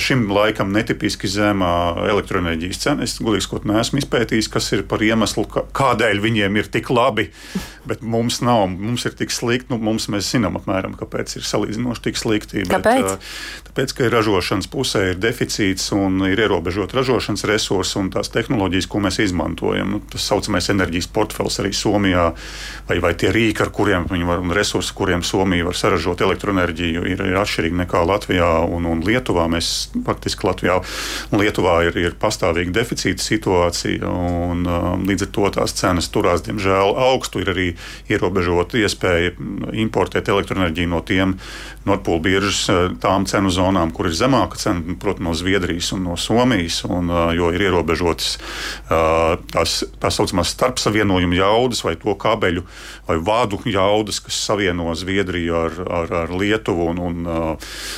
šim 0.00 0.26
laikam 0.32 0.72
netipiski 0.74 1.28
zemā 1.30 1.70
elektroenerģijas 2.08 2.80
cena. 2.80 3.04
Es 3.06 3.18
gudīgi 3.20 3.44
sakot, 3.46 3.66
neesmu 3.68 4.00
izpētījis, 4.00 4.48
kas 4.52 4.70
ir 4.76 4.84
par 4.88 5.02
iemeslu, 5.04 5.44
kādēļ 5.46 6.22
viņiem 6.24 6.58
ir 6.60 6.70
tik 6.72 6.88
labi, 6.94 7.28
bet 7.86 8.02
mums 8.02 8.40
nav. 8.44 8.66
Mums 8.72 9.06
ir 9.08 9.16
tik 9.18 9.34
slikti. 9.34 9.70
Nu, 9.72 9.78
mums 9.82 10.08
mēs 10.12 10.30
zinām, 10.32 10.58
apmēram, 10.60 10.96
kāpēc 10.98 11.36
ir 11.38 11.46
salīdzinoši 11.46 12.04
tik 12.08 12.20
slikti. 12.20 12.64
Kāpēc? 12.70 13.06
Bet, 13.06 13.28
tāpēc, 13.68 13.94
ka 13.98 14.10
ražošanas 14.12 14.70
pusē 14.72 15.04
ir 15.12 15.20
deficīts 15.22 15.90
un 15.96 16.24
ir 16.28 16.40
ierobežot 16.46 16.94
ražošanas 16.96 17.46
resursi 17.50 17.98
un 18.00 18.10
tās 18.14 18.32
tehnoloģijas, 18.34 18.88
ko 18.90 19.02
mēs 19.04 19.20
izmantojam. 19.26 19.96
Nu, 19.96 20.02
tas 20.12 20.26
saucamais 20.30 20.70
enerģijas 20.72 21.10
portfels 21.12 21.60
arī 21.62 21.74
Somijā, 21.76 22.30
vai, 22.88 22.98
vai 23.04 23.12
tie 23.18 23.32
rīki, 23.34 23.62
ar 23.64 23.72
kuriem 23.74 24.08
viņi 24.10 24.28
var, 24.28 24.42
un 24.44 24.54
resursi, 24.56 24.94
kuriem 24.96 25.24
Somija 25.26 25.68
var 25.68 25.78
saražot 25.78 26.24
elektroenerģiju, 26.26 27.06
ir, 27.12 27.24
ir 27.30 27.40
atšķirīgi 27.42 27.82
nekā 27.84 28.02
Latvijā 28.08 28.50
un, 28.66 28.88
un 28.88 29.04
Lietuvā 29.06 29.46
mēs 29.52 29.65
faktiski 30.06 30.46
Latvijā 30.46 30.78
un 31.30 31.42
Lietuvā 31.42 31.78
ir, 31.88 31.98
ir 32.00 32.16
pastāvīga 32.20 32.74
deficīta 32.76 33.22
situācija, 33.22 34.06
un 34.06 34.66
um, 34.66 35.06
līdz 35.08 35.26
ar 35.26 35.32
to 35.36 35.50
tās 35.58 35.76
cenas 35.76 36.10
turās, 36.12 36.44
diemžēl, 36.46 36.94
augstu. 37.08 37.42
Ir 37.42 37.52
arī 37.52 37.68
ierobežota 38.12 38.80
iespēja 38.80 39.34
importēt 39.76 40.30
elektroenerģiju 40.32 40.92
no 40.92 41.02
tiem 41.06 41.36
Nordpūļu 41.86 42.22
biržas 42.24 42.62
uh, 42.72 42.80
tām 43.02 43.26
cenu 43.30 43.52
zonām, 43.54 43.92
kur 43.94 44.10
ir 44.10 44.16
zemāka 44.18 44.58
cena, 44.60 44.96
protams, 45.00 45.24
no 45.26 45.34
Zviedrijas 45.38 45.92
un 45.96 46.04
no 46.06 46.16
Somijas, 46.20 46.82
un, 46.86 47.10
uh, 47.10 47.30
jo 47.36 47.50
ir 47.54 47.66
ierobežotas 47.68 48.36
uh, 48.36 49.36
tās 49.52 49.80
tā 50.02 50.10
saucamās 50.12 50.52
starpsavienojuma 50.54 51.38
jaudas 51.38 51.82
vai 51.86 51.96
to 52.00 52.14
kabeļu 52.18 52.64
vai 53.06 53.18
vādu 53.22 53.60
jaudas, 53.70 54.20
kas 54.24 54.38
savieno 54.48 54.94
Zviedriju 54.94 55.56
ar, 55.58 55.78
ar, 56.00 56.14
ar 56.24 56.34
Lietuvu 56.34 56.90
un, 56.92 57.02
un 57.02 57.56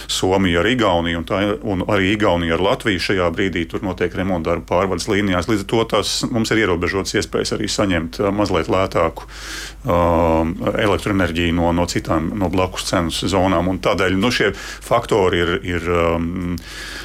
Somiju 0.08 0.60
ar 0.60 0.68
Igauniju. 0.68 1.24
Tā 1.28 1.40
un 1.62 1.84
arī 1.88 2.12
Igaunija 2.14 2.56
ar 2.56 2.64
Latviju 2.64 3.02
šajā 3.02 3.28
brīdī 3.34 3.64
tur 3.70 3.84
notiek 3.86 4.14
remonta 4.16 4.52
darbi 4.52 4.66
pārvades 4.68 5.08
līnijās. 5.10 5.48
Līdz 5.50 5.64
ar 5.64 5.70
to 5.72 5.84
tās, 5.94 6.14
mums 6.30 6.52
ir 6.52 6.62
ierobežotas 6.64 7.16
iespējas 7.20 7.54
arī 7.56 7.68
saņemt 7.72 8.20
uh, 8.20 8.30
mazliet 8.34 8.70
lētāku 8.72 9.26
um, 9.84 10.54
elektroenerģiju 10.72 11.56
no, 11.58 11.72
no 11.76 11.86
citām 11.90 12.30
no 12.38 12.50
blakus 12.52 12.88
cenas 12.90 13.20
zonām. 13.28 13.70
Tādēļ 13.84 14.16
nu, 14.18 14.30
šie 14.34 14.52
faktori 14.56 15.42
ir, 15.42 15.54
ir 15.66 15.88
um, 15.92 16.56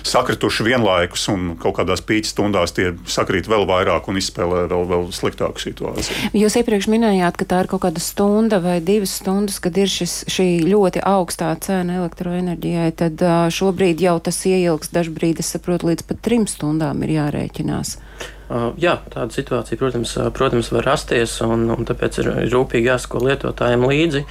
sakrituši 0.07 0.67
vienlaikus, 0.67 1.27
un 1.33 1.53
kaut 1.61 1.77
kādās 1.79 2.03
pīķa 2.05 2.31
stundās 2.33 2.75
tie 2.75 2.91
sakrīt 3.09 3.49
vēl 3.51 3.67
vairāk 3.69 4.07
un 4.11 4.19
izspēlē 4.19 4.65
vēl, 4.71 4.85
vēl 4.89 5.07
sliktāku 5.15 5.61
situāciju. 5.63 6.31
Jūs 6.37 6.57
iepriekš 6.59 6.89
minējāt, 6.91 7.37
ka 7.39 7.47
tā 7.49 7.63
ir 7.63 7.71
kaut 7.71 7.85
kāda 7.85 8.03
stunda 8.03 8.59
vai 8.63 8.79
divas 8.83 9.15
stundas, 9.19 9.59
kad 9.63 9.77
ir 9.79 9.91
šis, 9.91 10.23
šī 10.31 10.47
ļoti 10.67 11.03
augstā 11.07 11.53
cena 11.63 11.99
elektroenerģijai. 12.01 12.89
Tad 13.03 13.23
uh, 13.23 13.45
šobrīd 13.53 14.03
jau 14.03 14.17
tas 14.23 14.32
ieilgs 14.49 14.93
dažbrīd, 14.93 15.41
es 15.43 15.51
saprotu, 15.55 15.89
līdz 15.91 16.07
pat 16.09 16.21
trim 16.25 16.47
stundām 16.49 17.03
ir 17.05 17.17
jārēķinās. 17.17 17.97
Uh, 18.53 18.71
jā, 18.81 18.97
tāda 19.13 19.33
situācija, 19.33 19.79
protams, 19.79 20.15
protams 20.37 20.69
var 20.73 20.87
rasties, 20.91 21.39
un, 21.45 21.67
un 21.73 21.87
tāpēc 21.89 22.19
ir 22.21 22.31
rūpīgi 22.53 22.91
jāsako 22.91 23.23
lietotājiem 23.27 23.85
līdzi. 23.89 24.25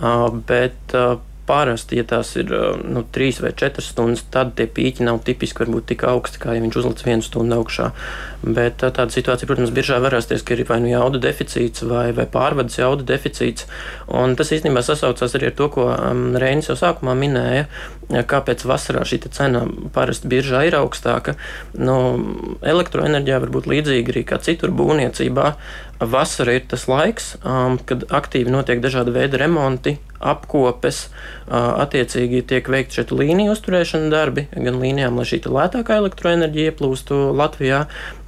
Uh, 0.00 0.28
bet 0.48 0.96
uh, 0.96 1.18
Parasti, 1.50 1.98
ja 1.98 2.06
tās 2.06 2.30
ir 2.38 2.52
nu, 2.86 3.02
3 3.02 3.42
vai 3.42 3.50
4 3.58 3.82
stundas, 3.82 4.22
tad 4.30 4.52
tie 4.58 4.68
pīķi 4.70 5.02
nav 5.08 5.18
tipiski 5.26 5.64
varbūt 5.64 5.88
tik 5.90 6.04
augsti, 6.06 6.38
kā 6.38 6.54
ja 6.54 6.62
viņš 6.62 6.76
uzliek 6.78 7.02
vienu 7.08 7.26
stundu 7.26 7.58
augšā. 7.58 7.88
Bet 8.40 8.78
tāda 8.84 9.10
situācija, 9.10 9.48
protams, 9.50 9.72
biržā 9.74 9.98
var 10.00 10.14
rasties, 10.14 10.44
ka 10.46 10.54
ir 10.54 10.62
vai 10.68 10.78
nu 10.84 10.92
jauda 10.92 11.18
deficīts 11.20 11.82
vai, 11.90 12.06
vai 12.14 12.28
pārvades 12.30 12.78
jauda 12.78 13.04
deficīts. 13.08 13.66
Un 14.14 14.36
tas 14.38 14.52
īstenībā 14.54 14.84
sasaucās 14.86 15.34
arī 15.36 15.50
ar 15.50 15.56
to, 15.58 15.68
ko 15.74 15.88
um, 15.90 16.22
Reinis 16.38 16.70
jau 16.70 16.78
sākumā 16.78 17.16
minēja, 17.18 17.66
kāpēc 18.30 18.64
vasarā 18.66 19.02
šī 19.06 19.20
cena 19.28 19.66
parasti 19.94 20.30
biržā 20.30 20.62
ir 20.68 20.78
augstāka. 20.78 21.36
Nu, 21.74 21.98
elektroenerģijā 22.62 23.42
var 23.42 23.54
būt 23.58 23.68
līdzīga 23.74 24.14
arī 24.14 24.24
kā 24.28 24.38
citur 24.42 24.72
būvniecībā. 24.76 25.54
Vasara 26.00 26.54
ir 26.56 26.64
tas 26.70 26.86
laiks, 26.88 27.34
um, 27.44 27.76
kad 27.84 28.06
aktīvi 28.08 28.48
notiek 28.52 28.80
dažādi 28.80 29.12
veidi 29.12 29.36
remonti, 29.42 29.98
apkopes, 30.20 31.08
attiecīgi 31.50 32.44
tiek 32.46 32.68
veikti 32.70 33.00
šeit 33.00 33.10
līniju 33.14 33.54
uzturēšana 33.56 34.10
darbi, 34.12 34.46
gan 34.54 34.78
līnijām, 34.78 35.18
lai 35.18 35.26
šī 35.26 35.40
lētākā 35.50 35.96
elektroenerģija 35.98 36.70
ieplūstu 36.70 37.18
Latvijā, 37.34 37.80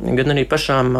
gan 0.02 0.34
arī 0.34 0.42
pašām, 0.50 0.96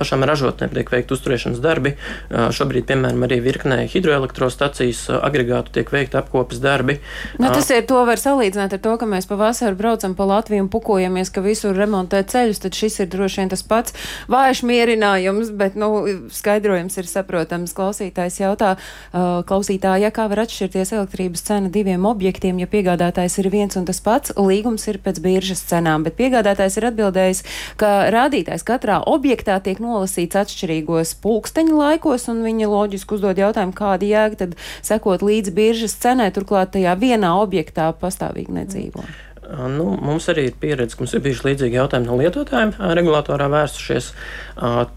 pašām 0.00 0.24
ražotnēm 0.26 0.72
tiek 0.72 0.92
veikti 0.94 1.12
uzturēšanas 1.16 1.60
darbi. 1.60 1.92
Šobrīd, 2.32 2.86
piemēram, 2.88 3.26
arī 3.26 3.40
virknē 3.44 3.82
hidroelektrostacijas 3.92 5.04
agregātu 5.20 5.74
tiek 5.76 5.92
veikti 5.92 6.16
apkopes 6.16 6.62
darbi. 6.64 6.98
Nu, 7.36 7.50
tas 7.52 7.68
ir 7.74 7.84
to 7.88 8.00
var 8.08 8.20
salīdzināt 8.22 8.78
ar 8.78 8.82
to, 8.82 8.96
ka 8.96 9.08
mēs 9.10 9.28
pavasarī 9.28 9.76
braucam 9.76 10.16
pa 10.16 10.24
Latviju 10.32 10.64
un 10.64 10.72
pukojamies, 10.72 11.32
ka 11.34 11.44
visur 11.44 11.76
remontē 11.76 12.22
ceļus, 12.24 12.62
tad 12.64 12.78
šis 12.78 13.02
ir 13.04 13.12
droši 13.12 13.42
vien 13.42 13.52
tas 13.52 13.64
pats 13.66 13.96
vājš 14.32 14.64
mierinājums, 14.66 15.52
bet, 15.60 15.76
nu, 15.76 15.90
skaidrojums 16.32 16.96
ir 16.96 17.10
saprotams. 17.10 17.76
Klausītājs 17.76 18.40
jautā, 18.40 18.74
klausītāja, 19.12 20.08
kā 20.14 20.26
var 20.32 20.46
atšķirties 20.46 20.94
elektrības 20.96 21.44
cena 21.44 21.65
diviem 21.72 22.06
objektiem, 22.08 22.58
ja 22.62 22.68
piegādātājs 22.70 23.38
ir 23.42 23.50
viens 23.52 23.76
un 23.78 23.86
tas 23.88 24.00
pats, 24.04 24.34
līgums 24.38 24.86
ir 24.90 25.00
pēc 25.04 25.20
biržas 25.24 25.64
cenām, 25.68 26.06
bet 26.06 26.16
piegādātājs 26.18 26.78
ir 26.80 26.88
atbildējis, 26.90 27.42
ka 27.80 27.92
rādītājs 28.14 28.66
katrā 28.66 29.00
objektā 29.06 29.58
tiek 29.64 29.82
nolasīts 29.82 30.38
atšķirīgos 30.42 31.16
pulksteņa 31.24 31.76
laikos, 31.76 32.28
un 32.32 32.42
viņa 32.46 32.72
loģiski 32.72 33.18
uzdod 33.18 33.42
jautājumu, 33.42 33.76
kāda 33.76 34.08
jēga 34.08 34.42
tad 34.44 34.58
sekot 34.86 35.24
līdz 35.26 35.54
biržas 35.56 35.96
cenai, 36.02 36.32
turklāt 36.34 36.74
tajā 36.76 36.96
vienā 37.00 37.36
objektā 37.42 37.92
pastāvīgi 38.00 38.60
nedzīvo. 38.62 39.06
Nu, 39.46 39.92
mums 40.02 40.26
arī 40.32 40.48
ir 40.48 40.56
pieredze, 40.58 40.96
ka 40.96 41.04
mums 41.04 41.12
ir 41.14 41.22
bijuši 41.22 41.44
līdzīgi 41.46 41.78
jautājumi 41.78 42.08
no 42.08 42.16
lietotājiem, 42.18 42.72
regulatorā 42.98 43.46
vērsušies. 43.52 44.08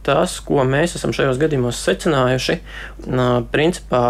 Tas, 0.08 0.40
ko 0.46 0.66
mēs 0.66 0.98
esam 0.98 1.14
šajos 1.14 1.38
gadījumos 1.42 1.82
secinājuši, 1.86 2.58
principā 3.54 4.04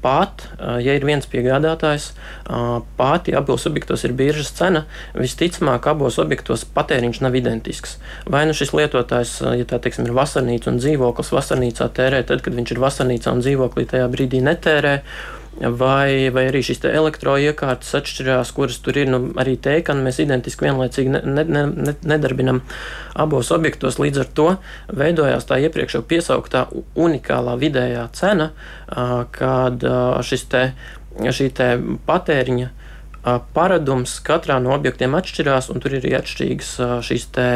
Pat, 0.00 0.46
ja 0.80 0.94
ir 0.96 1.04
viens 1.04 1.26
piegādātājs, 1.28 2.10
pat, 2.96 3.26
ja 3.28 3.42
abos 3.42 3.66
objektos 3.68 4.06
ir 4.08 4.14
biržas 4.16 4.48
cena, 4.56 4.86
visticamāk, 5.12 5.90
abos 5.92 6.16
objektos 6.22 6.64
patēriņš 6.76 7.20
nav 7.20 7.36
identisks. 7.36 7.98
Vai 8.24 8.46
nu 8.48 8.56
šis 8.56 8.72
lietotājs, 8.76 9.34
ja 9.60 9.66
tā 9.68 9.80
teiksim, 9.82 10.08
ir 10.08 10.16
vasarnīca 10.16 10.72
un 10.72 10.80
dzīvoklis, 10.80 11.34
vasarnīcā 11.36 11.90
tērē, 11.98 12.22
tad, 12.30 12.40
kad 12.46 12.56
viņš 12.56 12.72
ir 12.72 12.80
vasarnīcā 12.80 13.36
un 13.36 13.44
dzīvoklī 13.44 13.84
tajā 13.92 14.08
brīdī 14.08 14.40
netērē, 14.46 14.94
vai, 15.58 16.30
vai 16.32 16.46
arī 16.48 16.62
šīs 16.64 16.82
elektroiekārtas 16.88 17.92
atšķirās, 17.98 18.52
kuras 18.56 18.78
tur 18.84 18.98
ir. 19.00 19.10
Nu, 19.10 19.20
arī 19.40 19.56
teikani 19.60 20.04
mēs 20.06 20.20
identiski 20.22 20.66
vienlaicīgi 20.68 21.12
ne, 21.12 21.22
ne, 21.26 21.64
ne, 21.66 21.94
nedarbinam 22.14 22.62
abos 23.18 23.50
objektos. 23.54 23.98
Līdz 24.00 24.22
ar 24.24 24.32
to 24.38 24.48
veidojās 25.02 25.48
tā 25.48 25.60
iepriekš 25.66 25.98
jau 25.98 26.04
piesauktā 26.06 26.66
unikālā 26.94 27.56
vidējā 27.60 28.08
cena, 28.16 28.50
kad 29.36 29.86
šis 30.26 30.46
te, 30.50 30.66
šī 31.20 31.50
te 31.56 31.72
patēriņa 32.08 32.70
paradums 33.54 34.16
katrā 34.24 34.56
no 34.62 34.72
objektiem 34.72 35.14
atšķirās, 35.18 35.68
un 35.72 35.82
tur 35.82 35.98
ir 35.98 36.04
arī 36.04 36.14
atšķirīgas 36.22 36.76
šīs 37.04 37.26
te 37.34 37.48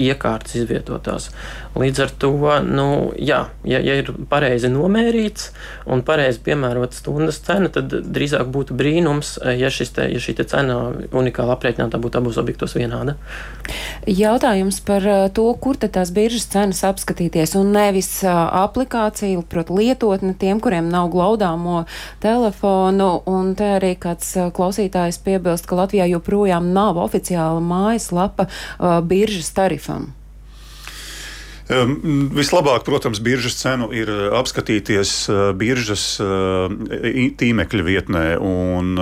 iekārtas 0.00 0.56
izvietotās. 0.56 1.30
Līdz 1.78 2.00
ar 2.02 2.10
to, 2.18 2.32
nu, 2.66 2.86
jā, 3.14 3.44
ja, 3.62 3.78
ja 3.78 3.94
ir 4.00 4.08
pareizi 4.30 4.66
nomērīts 4.72 5.50
un 5.94 6.02
pareizi 6.02 6.42
piemērota 6.42 6.98
stundas 6.98 7.38
cena, 7.46 7.70
tad 7.70 7.94
drīzāk 8.10 8.50
būtu 8.50 8.74
brīnums, 8.74 9.36
ja, 9.54 9.70
te, 9.70 10.08
ja 10.10 10.22
šī 10.22 10.34
cena 10.50 10.80
unikāli 11.14 11.54
aprēķinātā 11.54 12.00
būtu 12.02 12.18
abos 12.18 12.40
objektos 12.42 12.74
vienāda. 12.74 13.14
Jautājums 14.10 14.80
par 14.82 15.06
to, 15.36 15.46
kur 15.62 15.78
tās 15.78 16.10
biržas 16.10 16.48
cenas 16.50 16.82
apskatīties, 16.90 17.54
un 17.60 17.70
nevis 17.76 18.10
aplikāciju, 18.26 19.46
proti, 19.46 19.78
lietotni 19.78 20.34
tiem, 20.34 20.58
kuriem 20.58 20.90
nav 20.90 21.12
glaudāmo 21.14 21.84
telefonu, 22.22 23.12
un 23.30 23.54
te 23.54 23.76
arī 23.78 23.94
kāds 24.00 24.34
klausītājs 24.56 25.22
piebilst, 25.22 25.70
ka 25.70 25.78
Latvijā 25.84 26.10
joprojām 26.16 26.72
nav 26.74 26.98
oficiāla 26.98 27.62
mājaslapa 27.62 28.50
biržas 29.06 29.54
tarifam. 29.54 30.10
Vislabāk, 31.70 32.82
protams, 32.82 33.20
biržas 33.22 33.54
cenu 33.60 33.92
ir 33.94 34.08
uh, 34.10 34.32
apskatīties 34.40 35.10
uh, 35.30 35.52
biržas 35.54 36.18
uh, 36.22 36.66
tīmekļa 37.38 37.84
vietnē. 37.86 38.22
Un, 38.42 38.98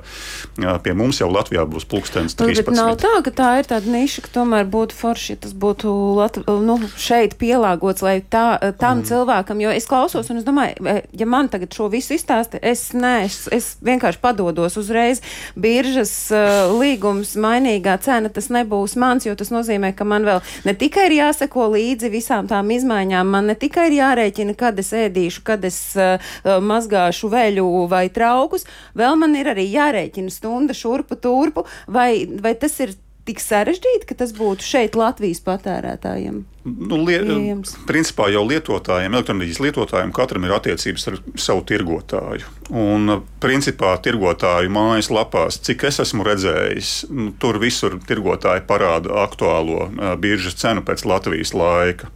pie 0.81 0.97
mums 0.97 1.21
jau 1.21 1.29
Latvijā 1.29 1.67
būs 1.69 1.85
pulkstens 1.85 2.33
13. 2.33 2.65
Bet 2.65 2.79
nav 2.79 2.95
tā, 3.05 3.13
ka 3.29 3.35
tā 3.43 3.51
ir 3.61 3.69
tāda 3.69 3.93
niša, 3.93 4.25
ka 4.25 4.33
tomēr 4.39 4.65
būtu 4.73 4.97
forši, 4.97 5.35
ja 5.35 5.43
tas 5.45 5.53
būtu 5.53 5.93
Latv 6.17 6.49
nu, 6.65 6.81
šeit 6.97 7.37
pielāgots, 7.37 8.01
lai 8.01 8.17
tā, 8.25 8.57
tam 8.81 9.03
mm. 9.03 9.09
cilvēkam 9.13 9.50
cilvēkam, 9.51 9.61
jo 9.61 9.71
es 9.71 9.87
klausos 9.87 10.29
un 10.29 10.39
es 10.39 10.45
domāju, 10.45 11.01
ja 11.11 11.25
man 11.25 11.49
tagad 11.49 11.73
šo 11.73 11.89
visu 11.91 12.15
izstāsta, 12.15 12.59
es, 12.61 12.93
nē, 12.93 13.25
es, 13.25 13.47
es 13.51 13.77
vienkārši 13.81 14.19
padodos 14.21 14.77
uzreiz. 14.77 15.21
Biržas 15.55 16.31
uh, 16.31 16.71
līgums, 16.79 17.35
mainīgā 17.35 17.99
cena, 18.01 18.29
tas 18.29 18.49
nebūs 18.49 18.95
mans, 18.97 19.25
jo 19.25 19.35
tas 19.35 19.51
nozīmē, 19.51 19.93
ka 19.95 20.05
man 20.05 20.25
vēl 20.25 20.41
ne 20.65 20.73
tikai 20.73 21.09
ir 21.09 21.17
jāseko 21.19 21.69
līdzi 21.75 22.11
visām 22.11 22.47
tām 22.47 22.71
izmaiņām, 22.71 23.27
man 23.27 23.51
ne 23.51 23.55
tikai 23.55 23.89
ir 23.89 23.99
jārēķina, 23.99 24.55
kad 24.55 24.79
es 24.79 24.91
ēdīšu, 24.93 25.43
kad 25.43 25.65
es 25.65 25.79
uh, 25.99 26.17
mazgāšu 26.43 27.31
veļu 27.31 27.87
vai 27.91 28.07
traukus, 28.09 28.67
vēl 28.95 29.17
man 29.19 29.35
ir 29.35 29.51
arī 29.51 29.67
jārēķina 29.71 30.31
stunda 30.31 30.75
šurpu 30.77 31.19
turpu, 31.21 31.65
vai, 31.87 32.25
vai 32.41 32.55
tas 32.55 32.79
ir 32.83 32.95
tik 33.31 33.41
sarežģīti, 33.43 34.09
ka 34.09 34.17
tas 34.19 34.33
būtu 34.35 34.65
šeit 34.65 34.97
Latvijas 34.99 35.39
patērētājiem? 35.45 36.41
Nu, 36.61 36.99
liet, 37.07 37.71
principā 37.89 38.27
jau 38.29 38.43
lietotājiem, 38.45 39.15
elektronikas 39.15 39.61
lietotājiem, 39.63 40.11
katram 40.13 40.45
ir 40.45 40.53
attiecības 40.53 41.07
ar 41.09 41.17
savu 41.39 41.63
tirgotāju. 41.71 42.51
Un, 42.69 43.15
principā, 43.41 43.95
tirgotāju 44.03 44.69
mājaslapās, 44.75 45.57
cik 45.65 45.87
es 45.89 46.01
esmu 46.03 46.27
redzējis, 46.27 46.93
nu, 47.09 47.31
tur 47.41 47.57
visur 47.63 47.97
tirgotāji 48.07 48.67
parāda 48.69 49.23
aktuālo 49.23 49.87
biržas 50.21 50.59
cenu 50.61 50.85
pēc 50.85 51.07
Latvijas 51.09 51.55
laika. 51.57 52.11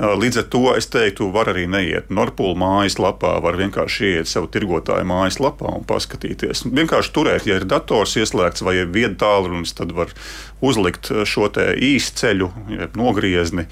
Līdz 0.00 0.38
ar 0.40 0.44
to 0.48 0.62
es 0.72 0.86
teiktu, 0.88 1.26
var 1.34 1.50
arī 1.52 1.66
neiet 1.68 2.08
Norpūļa 2.08 2.56
mājaslapā, 2.56 3.34
var 3.44 3.58
vienkārši 3.60 4.06
ieiet 4.08 4.30
savu 4.30 4.48
tirgotāju 4.48 5.04
mājaslapā 5.10 5.74
un 5.76 5.84
paskatīties. 5.88 6.64
Vienkārši 6.72 7.12
turēt, 7.12 7.48
ja 7.50 7.58
ir 7.60 7.66
dators 7.68 8.16
ieslēgts 8.16 8.64
vai 8.64 8.78
ir 8.78 8.88
vieta 8.94 9.18
tālrunis, 9.26 9.74
tad 9.76 9.92
var 9.92 10.14
uzlikt 10.64 11.12
šo 11.28 11.50
īstu 11.76 12.22
ceļu, 12.22 12.48
nogriezni 12.96 13.66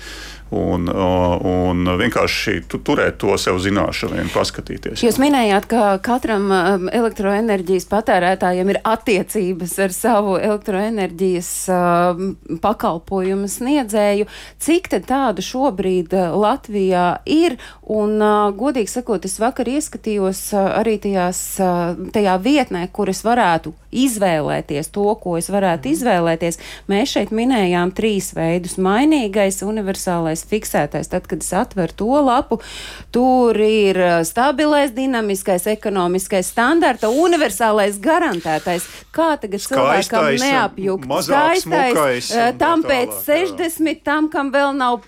un, 0.55 0.89
un 0.89 1.91
vienkārši 2.01 2.63
turēt 2.71 3.19
to 3.23 3.35
sev 3.41 3.59
zināšanai 3.63 4.23
un 4.25 4.31
paskatīties. 4.33 5.03
Jūs 5.05 5.19
minējāt, 5.21 5.69
ka 5.71 5.97
katram 6.05 6.49
um, 6.53 6.89
elektroenerģijas 6.93 7.89
patērētājam 7.91 8.73
ir 8.73 8.81
attiecības 8.89 9.77
ar 9.85 9.95
savu 9.95 10.37
elektroenerģijas 10.41 11.51
um, 11.75 12.31
pakalpojumu 12.63 13.51
sniedzēju. 13.51 14.29
Cik 14.63 14.91
tādu 15.09 15.45
šobrīd 15.45 16.15
uh, 16.17 16.37
Latvijā 16.39 17.09
ir? 17.29 17.59
Un, 17.89 18.17
uh, 18.21 18.49
godīgi 18.57 18.93
sakot, 18.93 19.25
es 19.29 19.39
vakar 19.41 19.69
ieskatījos 19.69 20.43
uh, 20.57 20.73
arī 20.81 20.99
tajās, 21.03 21.43
tajā 22.15 22.39
vietnē, 22.43 22.87
kur 22.93 23.11
es 23.13 23.23
varētu 23.27 23.75
izvēlēties 23.95 24.91
to, 24.93 25.07
ko 25.23 25.37
es 25.39 25.49
varētu 25.53 25.93
izvēlēties. 25.93 26.61
Mēs 26.91 27.15
šeit 27.15 27.33
minējām 27.35 27.93
trīs 27.97 28.33
veidus- 28.37 28.77
mainīgais, 28.89 29.63
universālais, 29.65 30.38
fiksētais. 30.49 31.11
Tad, 31.11 31.27
kad 31.31 31.43
es 31.43 31.51
atveru 31.57 31.97
to 31.99 32.21
lapu, 32.25 32.61
tur 33.15 33.57
ir 33.63 33.99
uh, 33.99 34.15
stabilais, 34.27 34.93
dinamiskais, 34.97 35.67
ekonomiskais 35.71 36.51
standarta, 36.53 37.11
universālais, 37.11 37.99
garantētais. 38.03 38.87
Kā 39.15 39.33
tagad 39.41 39.65
cilvēkam 39.65 40.31
neapjukt? 40.43 41.09
Skaistais, 41.29 42.31
uh, 42.35 42.51
tam 42.61 42.85
pēc 42.87 43.13
tālāk, 43.13 43.53
60, 43.59 43.93
jā. 43.93 43.97
tam, 44.07 44.31
kam 44.33 44.53
vēl 44.55 44.75
nav, 44.79 45.07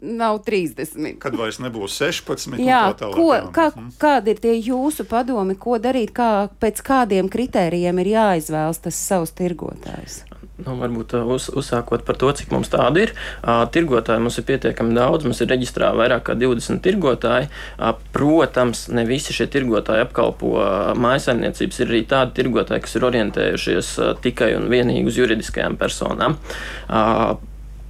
nav 0.00 0.42
30. 0.46 1.18
Kad 1.22 1.38
vairs 1.38 1.60
nebūs 1.62 1.98
16. 2.02 2.58
Jā, 2.64 2.86
tā 2.92 3.04
tālāk, 3.06 3.18
ko, 3.18 3.30
jā. 3.36 3.48
kā, 3.54 3.70
mhm. 3.72 3.90
kādi 4.00 4.34
ir 4.34 4.44
tie 4.44 4.56
jūsu 4.58 5.06
padomi, 5.08 5.58
ko 5.60 5.78
darīt, 5.82 6.14
kā, 6.16 6.30
pēc 6.62 6.84
kādiem 6.84 7.30
kritērijiem 7.32 8.02
ir 8.04 8.14
jāizvēlas 8.16 8.82
tas 8.84 8.98
savs 8.98 9.34
tirgotājs? 9.36 10.22
Nu, 10.54 10.76
varbūt 10.78 11.16
uz, 11.18 11.48
uzsākot 11.50 12.04
par 12.06 12.14
to, 12.14 12.28
cik 12.38 12.52
mums 12.54 12.68
tādu 12.70 13.00
ir. 13.02 13.12
Uh, 13.42 13.64
tirgotāji 13.74 14.22
mums 14.22 14.36
ir 14.38 14.44
pietiekami 14.46 14.94
daudz, 14.94 15.26
mums 15.26 15.40
ir 15.42 15.48
reģistrēta 15.50 15.98
vairāk 15.98 16.22
kā 16.28 16.36
20 16.38 16.78
tirgotāji. 16.84 17.48
Uh, 17.74 17.96
protams, 18.14 18.84
ne 18.94 19.02
visi 19.08 19.34
šie 19.34 19.48
tirgotāji 19.50 20.04
apkalpo 20.06 20.52
uh, 20.60 20.92
mājasaimniecības. 20.94 21.80
Ir 21.82 21.90
arī 21.90 22.04
tādi 22.12 22.38
tirgotāji, 22.38 22.84
kas 22.86 22.94
ir 22.94 23.08
orientējušies 23.10 23.90
uh, 23.98 24.12
tikai 24.22 24.52
un 24.60 24.70
vienīgi 24.70 25.10
uz 25.10 25.18
juridiskajām 25.18 25.74
personām. 25.80 26.38
Uh, 26.86 27.34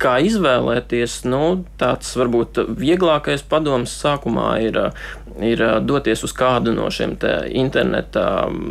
kā 0.01 0.17
izvēlēties, 0.25 1.21
nu, 1.29 1.43
tāds 1.81 2.11
varbūt 2.19 2.65
vieglākais 2.81 3.45
padoms 3.49 3.93
sākumā 4.03 4.49
ir, 4.65 4.79
ir 5.43 5.63
doties 5.87 6.25
uz 6.27 6.33
kādu 6.37 6.73
no 6.77 6.91
šiem 6.95 7.13
interneta 7.51 8.25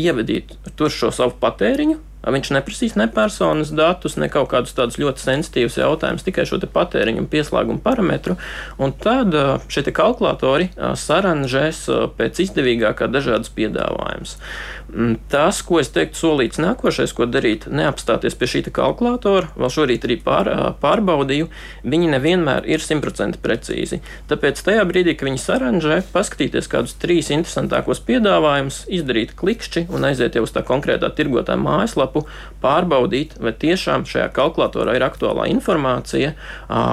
Ievedīt 0.06 0.46
tur 0.76 0.90
šo 0.92 1.10
savu 1.14 1.32
patēriņu 1.40 1.96
Viņš 2.26 2.48
neprasīs 2.56 2.96
ne 2.98 3.06
personas 3.12 3.70
datus, 3.70 4.16
ne 4.18 4.26
kaut 4.32 4.48
kādus 4.50 4.74
tādus 4.74 4.98
ļoti 4.98 5.22
sensitīvus 5.22 5.76
jautājumus, 5.78 6.24
tikai 6.26 6.46
šo 6.48 6.58
patēriņu 6.58 7.22
un 7.22 7.28
pieslēgumu 7.30 7.82
parametru. 7.84 8.34
Un 8.82 8.94
tad 8.98 9.36
šie 9.70 9.84
kalkulatori 9.94 10.72
saranžēs 10.74 11.84
pēc 12.18 12.42
izdevīgākā 12.48 13.06
dažādas 13.12 13.52
piedāvājumus. 13.54 14.38
Mm, 14.86 15.16
tas, 15.28 15.58
ko 15.66 15.80
es 15.82 15.88
teiktu, 15.90 16.14
solīts 16.20 16.60
nākošais, 16.62 17.10
ko 17.16 17.26
darīt, 17.26 17.64
neapstāties 17.66 18.36
pie 18.38 18.46
šī 18.52 18.60
kalkulatora, 18.70 19.48
vēl 19.58 19.72
šorīt 19.74 20.04
arī 20.06 20.16
pār, 20.22 20.50
pārbaudīju, 20.78 21.48
viņi 21.82 22.10
nevienmēr 22.12 22.68
ir 22.70 22.84
simtprocentīgi 22.84 23.42
precīzi. 23.42 23.98
Tāpēc 24.30 24.62
tajā 24.62 24.84
brīdī, 24.86 25.16
kad 25.18 25.26
viņi 25.26 25.42
saranžē, 25.42 25.96
paskatīties 26.14 26.70
kādus 26.70 26.94
trīs 27.02 27.32
interesantākos 27.34 28.04
piedāvājumus, 28.06 28.84
izdarīt 28.86 29.34
klikšķi 29.38 29.88
un 29.90 30.06
aiziet 30.06 30.38
jau 30.38 30.44
uz 30.46 30.54
tā 30.54 30.62
konkrētā 30.66 31.10
tirgotāja 31.18 31.58
mājaslapu, 31.58 32.22
pārbaudīt, 32.62 33.34
vai 33.42 33.56
tiešām 33.58 34.06
šajā 34.06 34.30
kalkulatorā 34.38 34.94
ir 34.94 35.06
aktuālā 35.08 35.48
informācija 35.50 36.36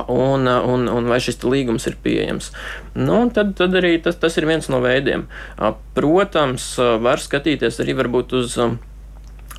un, 0.10 0.50
un, 0.50 0.90
un 0.90 1.14
vai 1.14 1.22
šis 1.22 1.44
līgums 1.46 1.86
ir 1.92 2.02
pieejams. 2.02 2.50
Nu, 2.98 3.24
tad, 3.34 3.54
tad 3.58 3.74
arī 3.78 3.96
tas, 4.02 4.18
tas 4.22 4.38
ir 4.38 4.50
viens 4.50 4.70
no 4.70 4.82
veidiem. 4.84 5.26
Protams, 5.94 6.66
var 7.02 7.22
skatīties 7.22 7.83
arī 7.84 7.96
varbūt 8.00 8.36
uz 8.40 8.58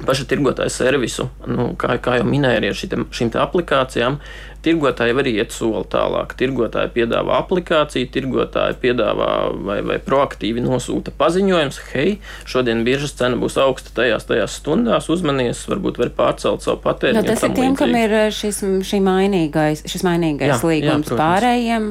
paša 0.02 0.26
tirgotāja 0.30 0.72
servisu, 0.72 1.28
nu, 1.46 1.70
kā, 1.78 1.94
kā 2.02 2.18
jau 2.18 2.26
minēju, 2.26 2.60
arī 2.60 2.72
ar 2.72 2.78
šitiem, 2.78 3.06
šīm 3.14 3.30
aplikācijām, 3.38 4.18
Tirgotāji 4.64 5.16
var 5.16 5.28
iet 5.28 5.52
soli 5.52 5.84
tālāk. 5.92 6.32
Tirgotāji 6.40 6.92
piedāvā 6.94 7.38
aplikāciju, 7.42 8.08
tirgotāji 8.14 8.78
piedāvā 8.80 9.30
vai, 9.66 9.78
vai 9.84 9.98
proaktīvi 10.02 10.64
nosūta 10.64 11.12
paziņojums, 11.18 11.80
hei, 11.92 12.16
šodien 12.48 12.84
biržas 12.86 13.16
cena 13.18 13.36
būs 13.40 13.58
augsta 13.60 13.92
tajās, 14.00 14.24
tajās 14.28 14.58
stundās, 14.60 15.10
uzmanies, 15.12 15.64
varbūt 15.68 16.00
var 16.00 16.12
pārcelt 16.16 16.64
savu 16.64 16.80
patēriņu. 16.84 17.20
Nu, 17.20 17.28
tas 17.28 17.44
ir 17.44 17.56
tiem, 17.58 17.76
kam 17.78 17.94
ir 17.98 18.16
eh, 18.24 18.30
šis, 18.34 18.62
mainīgais, 19.04 19.84
šis 19.90 20.06
mainīgais 20.06 20.54
jā, 20.54 20.60
līgums 20.64 21.12
jā, 21.12 21.18
pārējiem. 21.20 21.90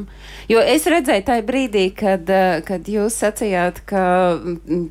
Jo 0.52 0.60
es 0.60 0.84
redzēju 0.90 1.24
tajā 1.30 1.44
brīdī, 1.48 1.86
kad, 1.96 2.28
eh, 2.28 2.64
kad 2.68 2.90
jūs 2.90 3.16
sacījāt, 3.22 3.84
ka 3.90 4.04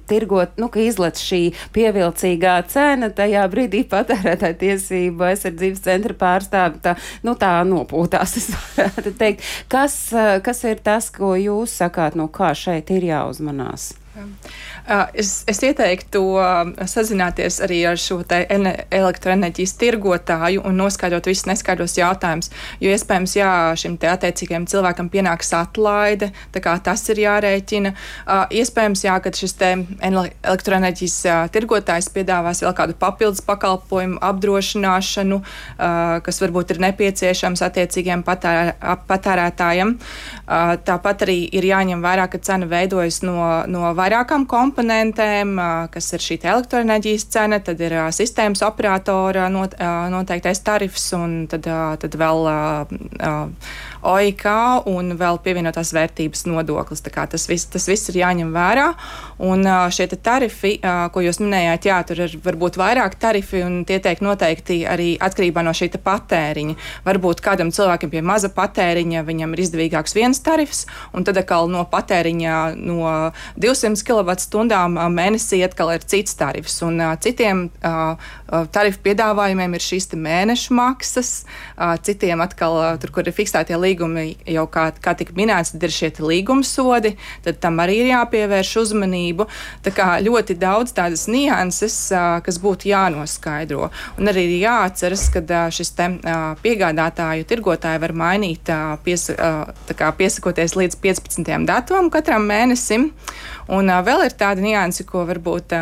tirgot, 0.09 0.55
nu, 0.61 0.71
ka 0.73 0.81
izlec 0.81 1.21
šī 1.21 1.43
pievilcīgā 1.75 2.57
cena, 2.73 3.11
tajā 3.13 3.45
brīdī 3.53 3.83
patērētāja 3.91 4.59
tiesība 4.63 5.33
aizsardzības 5.33 5.85
centra 5.85 6.17
pārstāvi 6.23 6.81
tā, 6.85 6.97
nu, 7.27 7.37
tā 7.39 7.53
nopūtās. 7.73 8.37
Kas, 9.73 9.97
eh, 10.13 10.37
kas 10.45 10.63
ir 10.69 10.85
tas, 10.85 11.11
ko 11.15 11.35
jūs 11.41 11.81
sakāt, 11.83 12.19
no 12.19 12.29
kā 12.33 12.53
šeit 12.59 12.93
ir 12.95 13.11
jāuzmanās? 13.11 13.93
Es, 15.15 15.45
es 15.47 15.61
ieteiktu 15.63 16.21
sazināties 16.91 17.61
arī 17.63 17.79
ar 17.87 17.99
šo 18.01 18.19
elektroenerģijas 18.27 19.75
tirgotāju 19.79 20.65
un 20.67 20.75
noskaidrot 20.81 21.29
visus 21.31 21.47
neskaidros 21.47 21.95
jautājumus. 22.01 22.51
Jo 22.83 22.91
iespējams, 22.91 23.37
jā, 23.39 23.51
šim 23.79 23.95
te 24.03 24.11
attiecīgajam 24.11 24.67
cilvēkam 24.71 25.11
pienāks 25.13 25.53
atlaide, 25.55 26.33
tā 26.55 26.63
kā 26.65 26.75
tas 26.83 27.05
ir 27.15 27.23
jārēķina. 27.23 27.93
Iespējams, 28.51 29.05
jā, 29.07 29.19
ka 29.23 29.31
šis 29.39 29.55
elektroenerģijas 29.63 31.19
tirgotājs 31.55 32.11
piedāvās 32.15 32.65
vēl 32.67 32.75
kādu 32.75 32.99
papildus 32.99 33.45
pakalpojumu, 33.47 34.19
apdrošināšanu, 34.19 35.41
kas 36.27 36.43
varbūt 36.43 36.75
ir 36.75 36.83
nepieciešams 36.89 37.63
attiecīgajam 37.69 38.27
patērē, 38.27 38.75
patērētājam. 39.07 39.95
Tāpat 40.91 41.27
arī 41.29 41.39
ir 41.55 41.71
jāņem 41.71 42.03
vērā, 42.03 42.27
ka 42.33 42.43
cena 42.43 42.67
veidojas 42.67 43.23
no, 43.23 43.39
no 43.71 43.95
vairākām 43.95 44.49
komponentēm, 44.73 45.59
kas 45.93 46.07
ir 46.17 46.23
šī 46.25 46.39
elektroenerģijas 46.49 47.27
cena, 47.29 47.59
tad 47.61 47.81
ir 47.85 47.93
sistēmas 48.15 48.63
operatora 48.65 49.51
not, 49.53 49.75
noteiktais 50.13 50.63
tarifs 50.65 51.11
un 51.17 51.45
tad, 51.51 51.67
tad 52.01 52.17
vēl 52.17 52.49
OIK 54.03 54.45
un 54.91 55.13
vēl 55.21 55.39
pievienotās 55.45 55.93
vērtības 55.95 56.47
nodoklis. 56.49 57.05
Tas 57.05 57.45
viss, 57.51 57.69
tas 57.69 57.85
viss 57.91 58.09
ir 58.11 58.23
jāņem 58.23 58.53
vērā. 58.55 58.89
Un 59.45 59.67
šie 59.93 60.09
tarifi, 60.17 60.79
ko 60.83 61.23
jūs 61.23 61.43
minējāt, 61.43 61.91
jā, 61.91 62.01
tur 62.09 62.25
ir 62.25 62.37
varbūt 62.43 62.79
vairāk 62.81 63.19
tarifi 63.21 63.61
un 63.67 63.83
tie 63.89 64.01
tiek 64.03 64.23
noteikti 64.25 64.83
arī 64.89 65.13
atkarībā 65.21 65.63
no 65.67 65.75
šī 65.77 65.91
patēriņa. 66.03 66.79
Varbūt 67.05 67.45
kādam 67.45 67.71
cilvēkam 67.75 68.11
pie 68.13 68.25
maza 68.25 68.49
patēriņa 68.55 69.27
viņam 69.29 69.53
ir 69.53 69.65
izdevīgāks 69.67 70.17
viens 70.17 70.41
tarifs, 70.41 70.87
un 71.13 71.29
tad 71.29 71.37
atkal 71.43 71.69
no 71.71 71.85
patēriņa 71.93 72.57
no 72.81 73.13
200 73.61 74.01
kWh 74.09 74.62
mēnesī 74.71 75.63
atkal 75.67 75.95
ir 75.95 76.05
cits 76.07 76.37
tarifs. 76.39 76.79
Un 76.87 77.01
citiem 77.21 77.71
tarifu 78.73 79.01
piedāvājumiem 79.07 79.77
ir 79.77 79.85
šīs 79.85 80.11
mēnešu 80.13 80.75
maksas, 80.77 81.31
citiem 82.05 82.43
atkal 82.45 82.77
tur, 83.01 83.13
kur 83.15 83.27
ir 83.27 83.35
fiksētie 83.37 83.79
līgumi 83.81 84.37
jau 84.53 84.67
kā, 84.71 84.91
kā 85.03 85.15
tika 85.17 85.33
minēts, 85.37 85.73
tad 85.75 85.87
ir 85.87 85.95
šie 85.95 86.11
līguma 86.21 86.67
sodi, 86.67 87.15
tad 87.45 87.61
tam 87.63 87.81
arī 87.83 88.03
ir 88.03 88.11
jāpievērš 88.13 88.73
uzmanību. 88.83 89.47
Tā 89.85 89.93
kā 89.97 90.09
ļoti 90.23 90.57
daudz 90.61 90.93
tādas 90.97 91.25
nianses, 91.33 91.97
kas 92.13 92.61
būtu 92.63 92.91
jānoskaidro. 92.93 93.89
Un 94.21 94.33
arī 94.33 94.45
ir 94.51 94.67
jāatceras, 94.67 95.29
ka 95.33 95.65
šis 95.73 95.95
te 95.97 96.11
piegādātāju 96.63 97.49
tirgotāji 97.49 98.03
var 98.05 98.13
mainīt, 98.17 98.69
pies, 99.07 99.31
piesakoties 100.21 100.77
līdz 100.77 101.01
15. 101.01 101.57
datumam 101.69 102.13
katram 102.13 102.45
mēnesim. 102.51 103.11
Un 103.73 103.89
vēl 104.05 104.27
ir 104.27 104.35
tāda 104.37 104.61
nianse, 104.61 105.05
ko 105.09 105.23
varbūt 105.29 105.73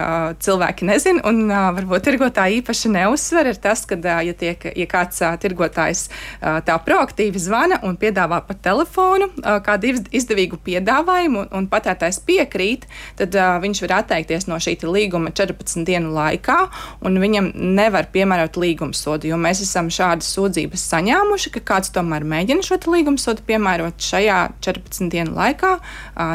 cilvēki 0.45 0.87
nezina, 0.87 1.25
un 1.27 1.49
varbūt 1.49 2.05
tirgotāji 2.07 2.60
īpaši 2.61 2.93
neuzsver, 2.95 3.51
ir 3.51 3.61
tas, 3.63 3.83
ka, 3.89 3.99
ja, 3.99 4.35
tiek, 4.37 4.65
ja 4.77 4.87
kāds 4.91 5.21
tirgotājs 5.43 6.07
tā 6.41 6.77
proaktīvi 6.85 7.41
zvana 7.43 7.81
un 7.87 7.99
piedāvā 8.01 8.43
pa 8.47 8.55
telefonu 8.55 9.31
kādu 9.67 9.97
izdevīgu 10.15 10.61
piedāvājumu, 10.65 11.47
un, 11.47 11.51
un 11.57 11.69
patērtājs 11.71 12.21
piekrīt, 12.27 12.87
tad 13.19 13.37
viņš 13.65 13.83
var 13.87 13.97
atteikties 14.01 14.49
no 14.51 14.61
šī 14.61 14.77
līguma 14.87 15.33
14 15.37 15.85
dienu 15.89 16.13
laikā, 16.15 16.59
un 17.07 17.19
viņam 17.21 17.51
nevar 17.77 18.09
piemērot 18.13 18.57
līguma 18.61 18.97
sodu, 18.97 19.29
jo 19.31 19.41
mēs 19.41 19.65
esam 19.65 19.91
šādas 19.93 20.31
sūdzības 20.37 20.87
saņēmuši, 20.93 21.55
ka 21.57 21.65
kāds 21.75 21.93
tomēr 21.95 22.25
mēģina 22.29 22.65
šo 22.67 22.79
līguma 22.91 23.21
sodu 23.21 23.45
piemērot 23.49 24.01
šajā 24.05 24.41
14 24.65 25.11
dienu 25.13 25.35
laikā, 25.37 25.75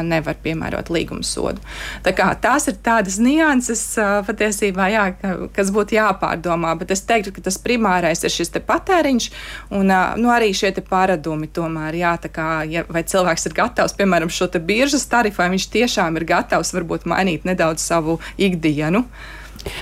nevar 0.06 0.38
piemērot 0.44 0.92
līguma 0.94 1.24
sodu 1.26 1.36
sodu. 1.36 1.62
Tā 2.04 2.12
kā, 2.16 2.30
tās 2.40 2.68
ir 2.70 2.78
tādas 2.84 3.18
nianses 3.22 3.82
patiesībā, 4.26 4.88
jā, 4.92 5.04
kas 5.56 5.72
būtu 5.74 5.96
jāpārdomā, 6.16 6.74
bet 6.78 6.90
es 6.90 7.04
teiktu, 7.06 7.32
ka 7.36 7.44
tas 7.46 7.58
primārais 7.58 8.24
ir 8.24 8.32
šis 8.32 8.50
patēriņš 8.66 9.30
un 9.70 9.92
nu, 10.16 10.30
arī 10.32 10.52
šie 10.54 10.72
paradumi 10.88 11.48
tomēr, 11.48 11.94
jā, 11.94 12.16
kā, 12.32 12.64
ja, 12.68 12.84
vai 12.88 13.02
cilvēks 13.04 13.46
ir 13.46 13.56
gatavs, 13.56 13.96
piemēram, 13.96 14.30
šo 14.30 14.48
biržas 14.58 15.06
tarifu, 15.06 15.42
vai 15.42 15.50
viņš 15.54 15.68
tiešām 15.70 16.16
ir 16.16 16.24
gatavs 16.24 16.74
varbūt 16.74 17.06
mainīt 17.06 17.44
nedaudz 17.44 17.82
savu 17.82 18.20
ikdienu. 18.38 19.04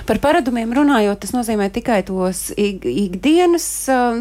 Par 0.05 0.19
paradumiem 0.23 0.73
runājot, 0.75 1.19
tas 1.23 1.33
nozīmē 1.35 1.69
tikai 1.73 2.01
tos 2.07 2.49
ik, 2.57 2.85
ikdienas, 2.85 3.67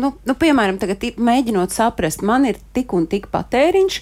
nu, 0.00 0.14
nu, 0.26 0.36
piemēram, 0.38 0.78
tagad 0.82 1.04
mēģinot 1.16 1.74
saprast, 1.74 2.24
man 2.26 2.46
ir 2.48 2.60
tik 2.76 2.94
un 2.96 3.08
tik 3.10 3.30
patēriņš, 3.32 3.98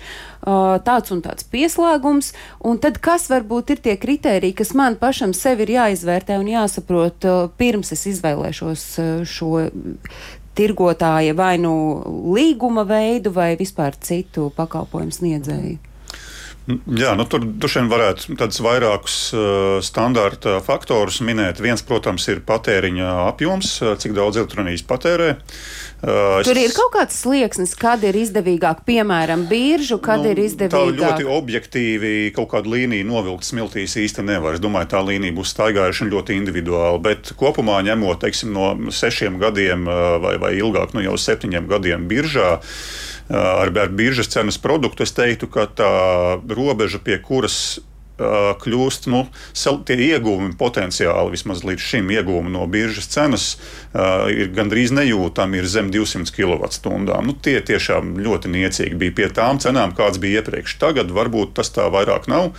tāds 0.87 1.15
un 1.15 1.23
tāds 1.25 1.47
pieslēgums, 1.53 2.33
un 2.67 2.81
tad 2.83 2.99
kas 3.03 3.29
varbūt 3.33 3.75
ir 3.75 3.83
tie 3.85 3.97
kriteriji, 4.01 4.57
kas 4.59 4.75
man 4.79 4.99
pašam 5.01 5.35
sev 5.37 5.63
ir 5.65 5.77
jāizvērtē 5.77 6.39
un 6.43 6.51
jāsaprot, 6.51 7.29
pirms 7.61 7.95
es 7.95 8.07
izvēlēšos 8.15 8.87
šo 9.29 9.53
tirgotāja 10.59 11.33
vai 11.37 11.55
nu 11.61 11.75
līguma 12.35 12.85
veidu 12.89 13.33
vai 13.33 13.55
vispār 13.61 13.97
citu 13.97 14.51
pakalpojumu 14.57 15.15
sniedzēju. 15.15 15.91
Jā, 16.71 17.17
nu, 17.19 17.25
tur 17.27 17.43
droši 17.43 17.81
vien 17.81 17.89
varētu 17.91 18.37
tādus 18.39 18.61
vairākus 18.63 19.17
uh, 19.35 19.79
standarta 19.83 20.61
faktorus 20.63 21.19
minēt. 21.27 21.59
Viens, 21.63 21.83
protams, 21.83 22.29
ir 22.31 22.45
patēriņa 22.47 23.09
apjoms, 23.33 23.73
uh, 23.83 23.97
cik 23.99 24.15
daudz 24.15 24.39
elektronikas 24.39 24.87
patērē. 24.87 25.33
Uh, 25.35 25.82
tur 26.03 26.59
ir 26.59 26.73
kaut 26.75 26.93
kāds 26.97 27.21
slieksnis, 27.23 27.75
kad 27.79 28.03
ir 28.07 28.17
izdevīgāk, 28.19 28.83
piemēram, 28.89 29.47
biržu, 29.51 30.01
kad 30.03 30.23
nu, 30.23 30.33
ir 30.33 30.43
izdevīgāk. 30.45 30.99
Tā 30.99 31.13
ļoti 31.15 31.29
objektīvi 31.31 32.13
kaut 32.37 32.51
kādu 32.55 32.75
līniju 32.75 33.07
novilkt 33.07 33.47
smiltīs 33.47 33.95
īsti 34.03 34.25
nevar. 34.27 34.59
Es 34.59 34.65
domāju, 34.65 34.91
tā 34.95 35.05
līnija 35.07 35.37
būs 35.37 35.55
staigājuša 35.55 36.11
ļoti 36.11 36.39
individuāla. 36.41 36.99
Bet 37.03 37.33
kopumā 37.39 37.79
ņemot, 37.87 38.23
teiksim, 38.25 38.53
no 38.57 38.75
sešiem 38.91 39.39
gadiem 39.43 39.87
uh, 39.87 40.19
vai, 40.23 40.37
vai 40.43 40.53
ilgāk, 40.59 40.97
nu 40.97 41.07
jau 41.07 41.15
septiņiem 41.21 41.71
gadiem 41.71 42.11
biržā 42.11 42.59
ar, 43.33 43.71
ar 43.71 43.95
biržas 43.95 44.29
cenas 44.29 44.59
produktu, 44.59 45.07
es 45.07 45.15
teiktu, 45.17 45.49
ka 45.53 45.69
tā 45.71 45.93
robeža, 46.51 47.01
pie 47.03 47.19
kuras 47.23 47.79
kļūst 48.62 49.09
nu, 49.12 49.25
tie 49.87 49.97
ieguvumi 50.09 50.55
potenciāli, 50.59 51.35
vismaz 51.35 51.64
līdz 51.66 51.89
šim 51.91 52.12
ieguvumi 52.14 52.53
no 52.55 52.66
biržas 52.70 53.11
cenas, 53.12 53.47
uh, 53.93 54.29
ir 54.33 54.53
gandrīz 54.55 54.95
nejūtami, 54.95 55.61
ir 55.61 55.68
zem 55.70 55.91
200 55.95 56.35
kWh. 56.35 57.20
Nu, 57.27 57.35
tie 57.35 57.59
tiešām 57.64 58.16
ļoti 58.23 58.53
niecīgi 58.53 58.99
bija 58.99 59.16
pie 59.18 59.29
tām 59.35 59.61
cenām, 59.62 59.95
kādas 59.99 60.20
bija 60.23 60.43
iepriekš. 60.43 60.79
Tagad 60.83 61.12
varbūt 61.14 61.57
tas 61.59 61.73
tā 61.75 61.89
vairāk 61.93 62.29
nav. 62.31 62.53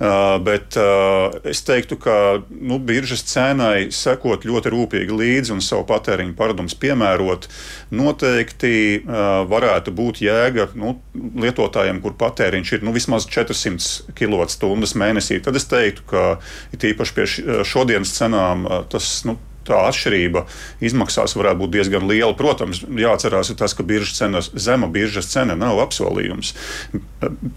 Uh, 0.00 0.38
bet 0.40 0.78
uh, 0.80 1.28
es 1.44 1.60
teiktu, 1.60 1.98
ka 2.00 2.14
nu, 2.48 2.78
biržas 2.80 3.20
cenai 3.28 3.90
sekot 3.92 4.46
ļoti 4.48 4.70
rūpīgi 4.72 5.12
līdzi 5.12 5.52
un 5.52 5.60
savu 5.60 5.84
patēriņu 5.90 6.32
paradumus 6.38 6.72
piemērot, 6.80 7.44
noteikti 7.92 8.72
uh, 9.02 9.42
varētu 9.50 9.92
būt 9.98 10.22
jēga 10.24 10.70
nu, 10.80 10.94
lietotājiem, 11.44 12.00
kur 12.00 12.16
patēriņš 12.16 12.72
ir 12.78 12.88
nu, 12.88 12.96
vismaz 12.96 13.28
400 13.28 14.16
kWh 14.16 14.88
mēnesī. 15.04 15.36
Tad 15.44 15.60
es 15.60 15.68
teiktu, 15.68 16.08
ka 16.08 16.24
it 16.72 16.88
īpaši 16.94 17.16
pie 17.18 17.28
šodienas 17.68 18.16
cenām 18.16 18.64
tas 18.88 19.12
nu, 19.28 19.36
tā 19.70 19.80
atšķirība 19.88 20.44
izmaksās 20.84 21.36
varētu 21.38 21.62
būt 21.62 21.74
diezgan 21.78 22.08
liela. 22.10 22.34
Protams, 22.36 22.82
jāatcerās 22.84 23.52
tas, 23.58 23.74
ka 23.76 23.86
biržas 23.86 24.18
cenas, 24.18 24.50
zema 24.54 24.90
biržas 24.90 25.30
cena 25.30 25.56
nav 25.58 25.80
apsolījums. 25.86 26.54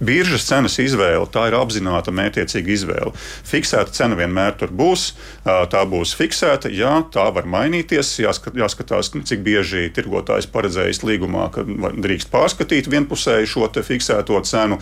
Biržas 0.03 0.47
cenas 0.49 0.77
izvēle 0.81 1.25
tā 1.33 1.47
ir 1.49 1.57
apzināta, 1.57 2.13
mētiecīga 2.13 2.73
izvēle. 2.73 3.13
Fiksēta 3.47 3.95
cena 3.95 4.17
vienmēr 4.19 4.57
tur 4.59 4.73
būs, 4.73 5.11
tā 5.43 5.83
būs 5.89 6.15
fiksēta, 6.19 6.71
jā, 6.73 6.95
tā 7.13 7.27
var 7.35 7.47
mainīties. 7.49 8.15
Jāskat, 8.23 8.57
jāskatās, 8.59 9.13
cik 9.13 9.43
bieži 9.45 9.87
tirgotājs 9.95 10.49
paredzējis 10.53 11.03
līgumā, 11.07 11.49
ka 11.53 11.65
drīkst 11.65 12.31
pārskatīt 12.33 12.89
vienpusēji 12.91 13.49
šo 13.49 13.69
fiksēto 13.73 14.37
cenu, 14.45 14.77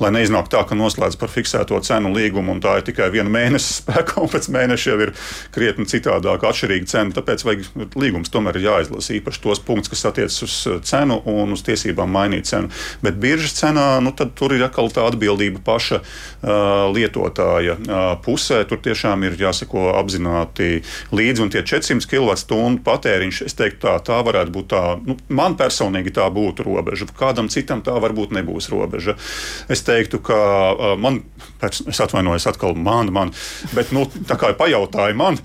lai 0.00 0.12
neiznāk 0.14 0.48
tā, 0.52 0.62
ka 0.66 0.78
noslēdz 0.78 1.18
par 1.20 1.32
fiksēto 1.32 1.80
cenu 1.84 2.12
līgumu 2.14 2.54
un 2.54 2.62
tā 2.62 2.78
ir 2.78 2.86
tikai 2.88 3.10
viena 3.12 3.30
mēneša 3.32 3.74
spēkā, 3.80 4.18
un 4.22 4.30
pēc 4.32 4.48
mēneša 4.54 4.92
jau 4.92 4.98
ir 5.06 5.14
krietni 5.54 5.88
citādāk 5.90 6.46
atšķirība 6.46 6.69
neatkarīga 6.70 6.88
cena, 6.90 7.14
tāpēc 7.14 7.44
vajag 7.44 7.94
līgums 7.98 8.30
tomēr 8.30 8.58
ir 8.58 8.68
jāizlasa 8.68 9.14
īpaši 9.18 9.42
tos 9.42 9.60
punktus, 9.60 9.90
kas 9.90 10.06
attiecas 10.10 10.42
uz 10.42 10.56
cenu 10.86 11.20
un 11.26 11.52
uz 11.52 11.62
tiesībām 11.66 12.10
mainīt 12.10 12.46
cenu. 12.46 12.70
Bet 13.02 13.18
biržas 13.20 13.56
cenā, 13.58 14.00
nu, 14.02 14.12
tur 14.14 14.54
ir 14.54 14.64
atkal 14.64 14.90
tā 14.90 15.06
atbildība 15.08 15.60
paša 15.64 16.00
uh, 16.00 16.90
lietotāja 16.94 17.76
uh, 17.76 18.16
pusē. 18.22 18.62
Tur 18.68 18.80
tiešām 18.82 19.24
ir 19.26 19.38
jāsako 19.40 19.94
apzināti 19.98 20.82
līdzi, 21.12 21.42
un 21.42 21.50
tie 21.50 21.64
400 21.64 22.06
kWh 22.10 22.80
patēriņš, 22.84 23.42
es 23.46 23.56
teiktu, 23.58 23.82
tā, 23.86 23.96
tā 24.04 24.20
varētu 24.26 24.54
būt 24.54 24.70
tā, 24.70 24.84
nu, 25.06 25.16
man 25.28 25.56
personīgi 25.58 26.14
tā 26.14 26.28
būtu 26.30 26.66
robeža. 26.66 27.08
Kādam 27.16 27.50
citam 27.52 27.82
tā 27.82 27.96
varbūt 28.00 28.34
nebūs 28.36 28.70
robeža. 28.72 29.16
Es 29.70 29.82
teiktu, 29.86 30.22
ka 30.22 30.40
uh, 30.72 30.94
man, 31.00 31.22
es 31.62 32.02
atvainojos 32.02 32.48
atkal 32.50 32.76
man, 32.78 33.12
man, 33.14 33.34
bet, 33.74 33.94
nu, 33.96 34.06
tā 34.28 34.38
kā 34.40 34.52
pajautāja 34.58 35.16
man, 35.16 35.38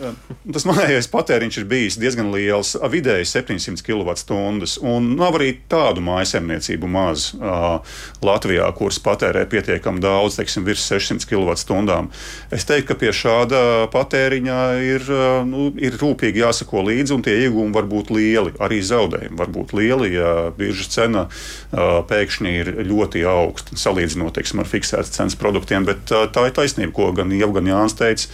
Tas 0.00 0.64
manējais 0.66 1.08
patēriņš 1.12 1.58
ir 1.60 1.66
bijis 1.68 1.96
diezgan 2.00 2.30
liels, 2.32 2.72
vidēji 2.92 3.28
700 3.28 3.84
kWh. 3.84 4.86
Nav 5.04 5.36
arī 5.38 5.50
tādu 5.70 6.02
mājasemniecību 6.04 6.88
maz 6.90 7.30
uh, 7.36 7.98
Latvijā, 8.24 8.68
kuras 8.76 9.00
patērē 9.04 9.44
pietiekami 9.50 10.02
daudz, 10.02 10.38
teiksim, 10.40 10.64
virs 10.66 10.86
600 10.88 11.28
kWh. 11.28 12.08
Es 12.54 12.66
teiktu, 12.68 12.88
ka 12.90 12.98
pie 13.02 13.12
šāda 13.14 13.62
patēriņa 13.92 14.58
ir, 14.88 15.06
uh, 15.12 15.28
nu, 15.48 15.68
ir 15.78 15.98
rūpīgi 16.00 16.44
jāsako 16.44 16.86
līdzi, 16.88 17.16
un 17.16 17.24
tie 17.26 17.36
iegūmi 17.44 17.76
var 17.76 17.88
būt 17.90 18.12
lieli. 18.16 18.56
Arī 18.62 18.80
zaudējumi 18.86 19.40
var 19.40 19.52
būt 19.52 19.76
lieli, 19.76 20.14
ja 20.16 20.34
biržas 20.56 20.92
cena 20.96 21.26
uh, 21.28 22.00
pēkšņi 22.08 22.56
ir 22.62 22.72
ļoti 22.88 23.24
augsta, 23.28 23.78
salīdzinot 23.80 24.34
teiksim, 24.38 24.64
ar 24.64 24.70
fiksētas 24.70 25.14
cenas 25.18 25.38
produktiem. 25.40 25.88
Bet 25.88 26.14
uh, 26.14 26.26
tā 26.32 26.48
ir 26.48 26.56
taisnība, 26.56 26.94
ko 26.96 27.12
gan 27.16 27.32
Ieva, 27.36 27.58
gan 27.60 27.68
Jānis 27.70 27.98
teica 27.98 28.30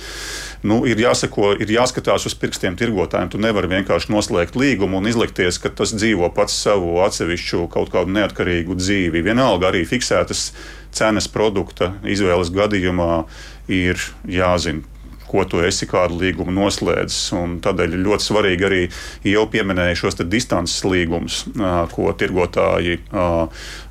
nu, 0.64 0.80
ir, 0.88 1.00
jāsako, 1.00 1.52
ir 1.60 1.72
jāskatās 1.76 2.26
uz 2.28 2.36
pirkstiem 2.38 2.78
tirgotājiem. 2.78 3.30
Tu 3.32 3.42
nevari 3.42 3.70
vienkārši 3.74 4.12
noslēgt 4.14 4.56
līgumu 4.56 5.00
un 5.00 5.10
izlikties, 5.10 5.60
ka 5.62 5.72
tas 5.74 5.94
dzīvo 5.96 6.30
pats 6.36 6.56
savu 6.66 6.98
atsevišķu 7.04 7.66
kaut 7.72 7.92
kādu 7.94 8.14
neatkarīgu 8.16 8.78
dzīvi. 8.78 9.24
Vienalga 9.26 9.70
arī 9.70 9.84
fiksētas 9.88 10.50
cenas 10.96 11.28
produkta 11.28 11.92
izvēles 12.08 12.52
gadījumā 12.54 13.24
ir 13.68 14.00
jāzina 14.30 14.95
ko 15.30 15.44
tu 15.48 15.62
esi 15.64 15.88
kādu 15.90 16.20
līgumu 16.20 16.54
noslēdzis. 16.56 17.32
Tādēļ 17.64 17.96
ir 17.96 18.04
ļoti 18.06 18.28
svarīgi 18.28 18.68
arī 18.68 18.82
jau 19.26 19.46
pieminēju 19.50 20.02
šos 20.04 20.20
distances 20.26 20.84
līgumus, 20.86 21.42
ko 21.94 22.12
tirgotāji 22.18 23.00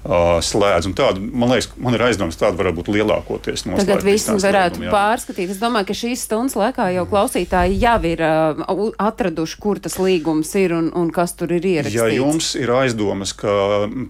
slēdz. 0.06 0.90
Tāda, 0.96 1.20
man 1.20 1.50
liekas, 1.50 1.72
man 1.82 1.98
ir 1.98 2.04
aizdoms, 2.06 2.38
tāda 2.38 2.60
varētu 2.60 2.78
būt 2.78 2.90
lielākoties 2.94 3.66
no 3.66 3.80
Tagad 3.80 4.04
visi 4.06 4.36
varētu 4.38 4.84
līguma, 4.84 4.94
pārskatīt. 4.94 5.54
Es 5.56 5.62
domāju, 5.62 5.90
ka 5.90 5.98
šīs 5.98 6.26
stundas 6.28 6.58
laikā 6.60 6.92
jau 6.94 7.06
klausītāji 7.10 7.80
jau 7.82 7.98
ir 8.06 8.22
atraduši, 8.22 9.58
kur 9.64 9.82
tas 9.82 9.98
līgums 10.02 10.52
ir 10.62 10.76
un, 10.78 10.92
un 10.94 11.10
kas 11.16 11.34
tur 11.40 11.56
ir 11.58 11.66
ierakstīts. 11.66 11.98
Ja 11.98 12.10
jums 12.14 12.52
ir 12.60 12.70
aizdomas, 12.76 13.34
ka 13.38 13.56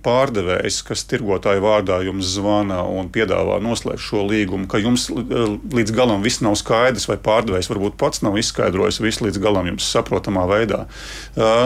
pārdevējs, 0.05 0.82
kas 0.88 1.05
tirgotāju 1.07 1.63
vārdā 1.63 2.01
jums 2.05 2.28
zvana 2.36 2.82
un 2.84 3.07
piedāvā 3.13 3.61
noslēgt 3.63 4.03
šo 4.03 4.26
līgumu, 4.28 4.67
ka 4.71 4.82
jums 4.84 5.07
līdz 5.09 5.95
galam 5.95 6.26
viss 6.26 6.43
nav 6.43 6.59
skaidrs, 6.59 7.07
vai 7.07 7.14
pārdevējs 7.22 7.70
varbūt 7.72 7.97
pats 8.01 8.24
nav 8.26 8.38
izskaidrojis 8.39 9.01
visu 9.03 9.28
līdz 9.28 9.41
galam 9.43 9.70
jums 9.72 9.88
saprotamā 9.91 10.45
veidā, 10.49 10.86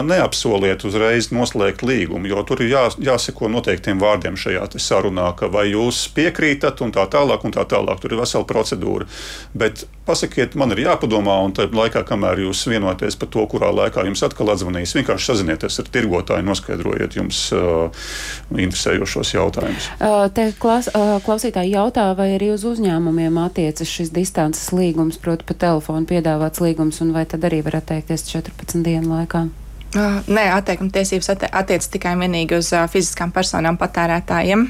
neapsoliet 0.06 0.84
uzreiz 0.86 1.30
noslēgt 1.34 1.84
līgumu, 1.86 2.28
jo 2.30 2.42
tur 2.48 2.62
ir 2.64 2.72
jā, 2.74 2.84
jāseko 3.10 3.50
noteiktiem 3.52 4.00
vārdiem 4.02 4.38
šajā 4.40 4.66
sarunā, 4.80 5.30
ka 5.38 5.50
vai 5.52 5.68
jūs 5.70 6.04
piekrītat 6.14 6.82
un 6.84 6.92
tā 6.94 7.06
tālāk, 7.10 7.44
un 7.46 7.54
tā 7.54 7.64
tālāk. 7.68 8.00
Tur 8.00 8.14
ir 8.14 8.22
vesela 8.22 8.46
procedūra. 8.48 9.08
Bet 9.56 9.84
pasakiet, 10.08 10.56
man 10.58 10.74
ir 10.74 10.82
jāpadomā, 10.84 11.36
un 11.44 11.54
tajā 11.56 11.70
laikā, 11.76 12.02
kamēr 12.08 12.42
jūs 12.46 12.64
vienoties 12.70 13.18
par 13.20 13.30
to, 13.32 13.44
kurā 13.50 13.70
laikā 13.74 14.04
jums 14.08 14.22
atkal 14.26 14.52
atzvanīs, 14.54 14.94
vienkārši 14.96 15.30
sazinieties 15.32 15.80
ar 15.82 15.90
tirgotāju, 15.94 16.46
noskaidrojiet 16.48 17.16
jums 17.18 17.42
uh, 17.54 18.08
interesējošos 18.50 19.34
jautājumus. 19.36 19.90
Uh, 19.98 20.24
te 20.34 20.50
klas, 20.60 20.90
uh, 20.92 21.18
klausītāji 21.26 21.74
jautā, 21.76 22.08
vai 22.18 22.32
arī 22.36 22.50
uz 22.56 22.64
uzņēmumiem 22.68 23.38
attiecas 23.44 23.90
šis 23.90 24.12
distances 24.14 24.72
līgums, 24.74 25.20
proti, 25.22 25.39
pa 25.46 25.56
telefonu 25.66 26.08
piedāvāts 26.10 26.62
līgums, 26.62 27.00
un 27.04 27.14
vai 27.16 27.24
tad 27.28 27.44
arī 27.48 27.62
var 27.66 27.80
atteikties 27.80 28.26
14 28.30 28.84
dienu 28.86 29.14
laikā? 29.14 29.46
Nē, 29.90 30.44
atteikuma 30.54 30.92
tiesības 30.94 31.32
attiecas 31.34 31.90
tikai 31.90 32.14
un 32.14 32.22
vienīgi 32.22 32.60
uz 32.60 32.70
fiziskām 32.92 33.32
personām 33.34 33.78
patērētājiem. 33.80 34.68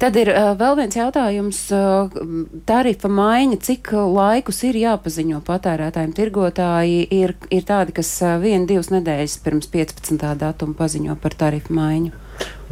Tad 0.00 0.16
ir 0.18 0.30
uh, 0.32 0.52
vēl 0.58 0.76
viens 0.80 0.96
jautājums. 0.96 1.60
Uh, 1.74 2.10
tarifa 2.68 3.10
maiņa, 3.12 3.58
cik 3.62 3.92
laikus 3.94 4.62
ir 4.68 4.78
jāpaziņo 4.80 5.42
patērētājiem? 5.46 6.14
Tirgotāji 6.16 7.04
ir, 7.14 7.36
ir 7.54 7.68
tādi, 7.68 7.94
kas 7.96 8.10
uh, 8.24 8.38
vienu, 8.42 8.66
divas 8.70 8.90
nedēļas 8.94 9.38
pirms 9.44 9.70
15. 9.72 10.18
datuma 10.40 10.78
paziņo 10.78 11.18
par 11.22 11.36
tarifu 11.38 11.76
maiņu. 11.78 12.12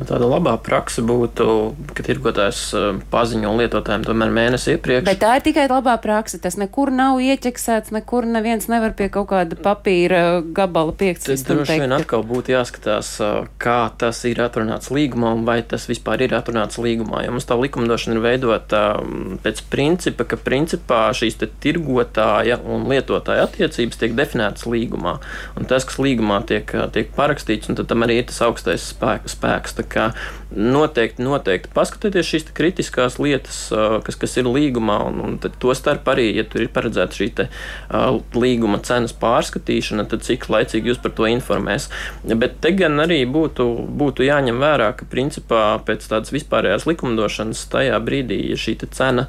Nu, 0.01 0.07
tāda 0.09 0.25
labā 0.25 0.55
praksa 0.65 1.03
būtu, 1.05 1.45
ka 1.93 2.05
tirgotājs 2.07 2.61
eh, 2.73 3.01
paziņo 3.13 3.51
lietotājiem 3.59 4.07
tomēr 4.07 4.31
mēnesi 4.33 4.73
iepriekš. 4.79 5.05
Bet 5.05 5.19
tā 5.21 5.35
ir 5.37 5.43
tikai 5.45 5.67
labā 5.69 5.99
praksa. 6.01 6.39
Tas 6.41 6.57
nekur 6.57 6.89
nav 6.95 7.19
ieķeksēts, 7.21 7.93
nekur 7.93 8.25
neviens 8.25 8.65
nevar 8.73 8.95
pie 8.97 9.11
kaut 9.13 9.29
kāda 9.35 9.59
papīra 9.61 10.23
gabala 10.57 10.95
piekts. 10.97 11.29
Tas 11.29 11.45
droši 11.45 11.77
vien 11.83 11.93
atkal 11.93 12.25
būtu 12.25 12.55
jāskatās, 12.55 13.11
eh, 13.21 13.51
kā 13.61 13.81
tas 14.01 14.23
ir 14.31 14.41
atrunāts 14.41 14.89
līgumā 14.89 15.35
un 15.37 15.45
vai 15.45 15.59
tas 15.61 15.85
vispār 15.91 16.25
ir 16.25 16.37
atrunāts 16.39 16.81
līgumā. 16.81 17.21
Jo 17.27 17.37
mums 17.37 17.49
tā 17.51 17.61
likumdošana 17.61 18.17
ir 18.17 18.25
veidota 18.25 18.83
mm, 19.03 19.43
pēc 19.45 19.63
principa, 19.69 20.25
ka 20.25 20.41
principā 20.41 21.03
šīs 21.13 21.37
tirgotāja 21.61 22.57
un 22.65 22.89
lietotāja 22.89 23.45
attiecības 23.51 24.01
tiek 24.01 24.17
definētas 24.17 24.65
līgumā. 24.65 25.19
Un 25.61 25.69
tas, 25.69 25.85
kas 25.85 26.01
līgumā 26.01 26.41
tiek, 26.49 26.73
tiek 26.97 27.13
parakstīts, 27.13 27.69
un 27.69 27.77
tam 27.85 28.09
arī 28.09 28.23
ir 28.23 28.29
tas 28.33 28.41
augstais 28.49 28.89
spēks. 28.95 29.37
Spēks 29.51 29.79
kā 29.91 30.11
noteikti, 30.51 31.23
noteikti 31.23 31.71
paskatieties 31.75 32.27
šīs 32.27 32.47
kritiskās 32.55 33.19
lietas, 33.23 33.71
kas, 34.05 34.17
kas 34.19 34.37
ir 34.41 34.49
līgumā, 34.51 34.99
un, 35.07 35.21
un 35.23 35.37
to 35.41 35.75
starp 35.75 36.09
arī, 36.11 36.31
ja 36.35 36.45
tur 36.45 36.65
ir 36.65 36.73
paredzēta 36.75 37.15
šī 37.15 37.29
te, 37.39 37.47
uh, 37.47 38.19
līguma 38.35 38.81
cenas 38.83 39.15
pārskatīšana, 39.15 40.09
tad 40.11 40.25
cik 40.27 40.49
laicīgi 40.51 40.91
jūs 40.91 41.01
par 41.03 41.15
to 41.15 41.29
informēs. 41.31 41.89
Bet 42.27 42.59
te 42.63 42.73
gan 42.75 42.99
arī 43.03 43.23
būtu, 43.31 43.67
būtu 44.01 44.27
jāņem 44.27 44.59
vērā, 44.63 44.91
ka 44.99 45.07
principā 45.11 45.79
pēc 45.87 46.09
tādas 46.11 46.35
vispārējās 46.35 46.89
likumdošanas 46.91 47.63
tajā 47.71 47.99
brīdī, 48.03 48.41
ja 48.51 48.59
šī 48.59 48.79
cena 48.91 49.29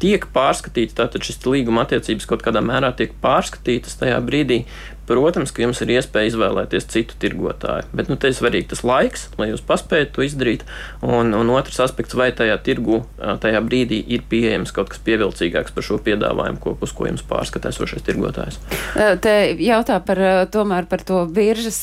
tiek 0.00 0.24
pārskatīta, 0.32 1.02
tātad 1.02 1.26
šis 1.26 1.42
līguma 1.46 1.84
attiecības 1.84 2.28
kaut 2.30 2.44
kādā 2.46 2.62
mērā 2.64 2.92
tiek 2.96 3.12
pārskatītas 3.22 3.98
tajā 4.00 4.20
brīdī, 4.24 4.62
Protams, 5.06 5.52
ka 5.54 5.62
jums 5.62 5.80
ir 5.84 5.92
iespēja 5.96 6.32
izvēlēties 6.32 6.88
citu 6.90 7.16
tirgotāju, 7.22 7.86
bet 7.96 8.10
nu, 8.10 8.16
te 8.20 8.30
ir 8.30 8.36
svarīgi 8.36 8.70
tas 8.72 8.82
laiks, 8.86 9.28
lai 9.38 9.50
jūs 9.52 9.62
paspētu 9.66 10.16
to 10.16 10.24
izdarīt. 10.26 10.64
Un, 11.04 11.30
un 11.36 11.50
otrs 11.54 11.78
aspekts, 11.84 12.16
vai 12.18 12.32
tajā 12.36 12.56
tirgu 12.66 13.02
tajā 13.16 13.60
brīdī 13.66 14.00
ir 14.16 14.24
pieejams 14.28 14.72
kaut 14.74 14.90
kas 14.92 15.02
pievilcīgāks 15.06 15.74
par 15.76 15.86
šo 15.86 15.98
piedāvājumu, 16.02 16.60
ko, 16.62 16.74
uz 16.82 16.94
ko 16.96 17.06
jums 17.08 17.24
pārskata 17.26 17.70
esošais 17.70 18.04
tirgotājs. 18.06 18.58
Te 19.22 19.34
jautā 19.62 19.98
par, 20.06 20.20
tomēr 20.52 20.88
par 20.90 21.04
to 21.06 21.22
biržas 21.30 21.78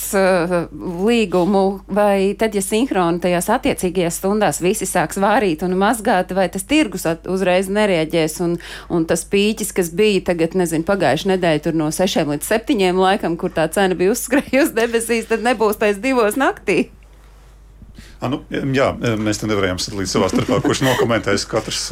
līgumu, 1.07 1.63
vai 1.87 2.33
tad, 2.39 2.57
ja 2.57 2.63
sinhroni 2.65 3.23
tajās 3.23 3.49
attiecīgajās 3.55 4.19
stundās 4.19 4.61
visi 4.63 4.87
sāks 4.89 5.19
vārīt 5.21 5.63
un 5.65 5.77
mazgāt, 5.79 6.33
vai 6.35 6.49
tas 6.51 6.67
tirgus 6.67 7.07
uzreiz 7.29 7.71
nereaģēs 7.71 8.39
un, 8.45 8.57
un 8.93 9.07
tas 9.09 9.25
pīķis, 9.29 9.73
kas 9.75 9.91
bija 9.95 10.23
tagad, 10.33 10.57
nezinu, 10.59 10.85
pagājuši 10.87 11.33
nedēļu 11.33 11.65
tur 11.67 11.79
no 11.79 11.89
6 11.93 12.27
līdz 12.33 12.51
7 12.51 12.81
laikam, 12.83 13.12
kur 13.39 13.53
tā 13.53 13.67
cena 13.73 13.97
bija 13.97 14.13
uzskrējusi 14.15 14.75
debesīs, 14.77 15.29
tad 15.29 15.45
nebūs 15.45 15.79
tais 15.81 16.01
divos 16.03 16.37
naktī. 16.39 16.89
A, 18.23 18.29
nu, 18.31 18.39
jā, 18.73 18.89
mēs 19.19 19.41
te 19.41 19.49
nevarējām 19.49 19.81
sadalīt 19.83 20.09
savā 20.09 20.29
starpā, 20.31 20.61
kurš 20.63 20.85
nokomentēs 20.87 21.43
katrs. 21.49 21.89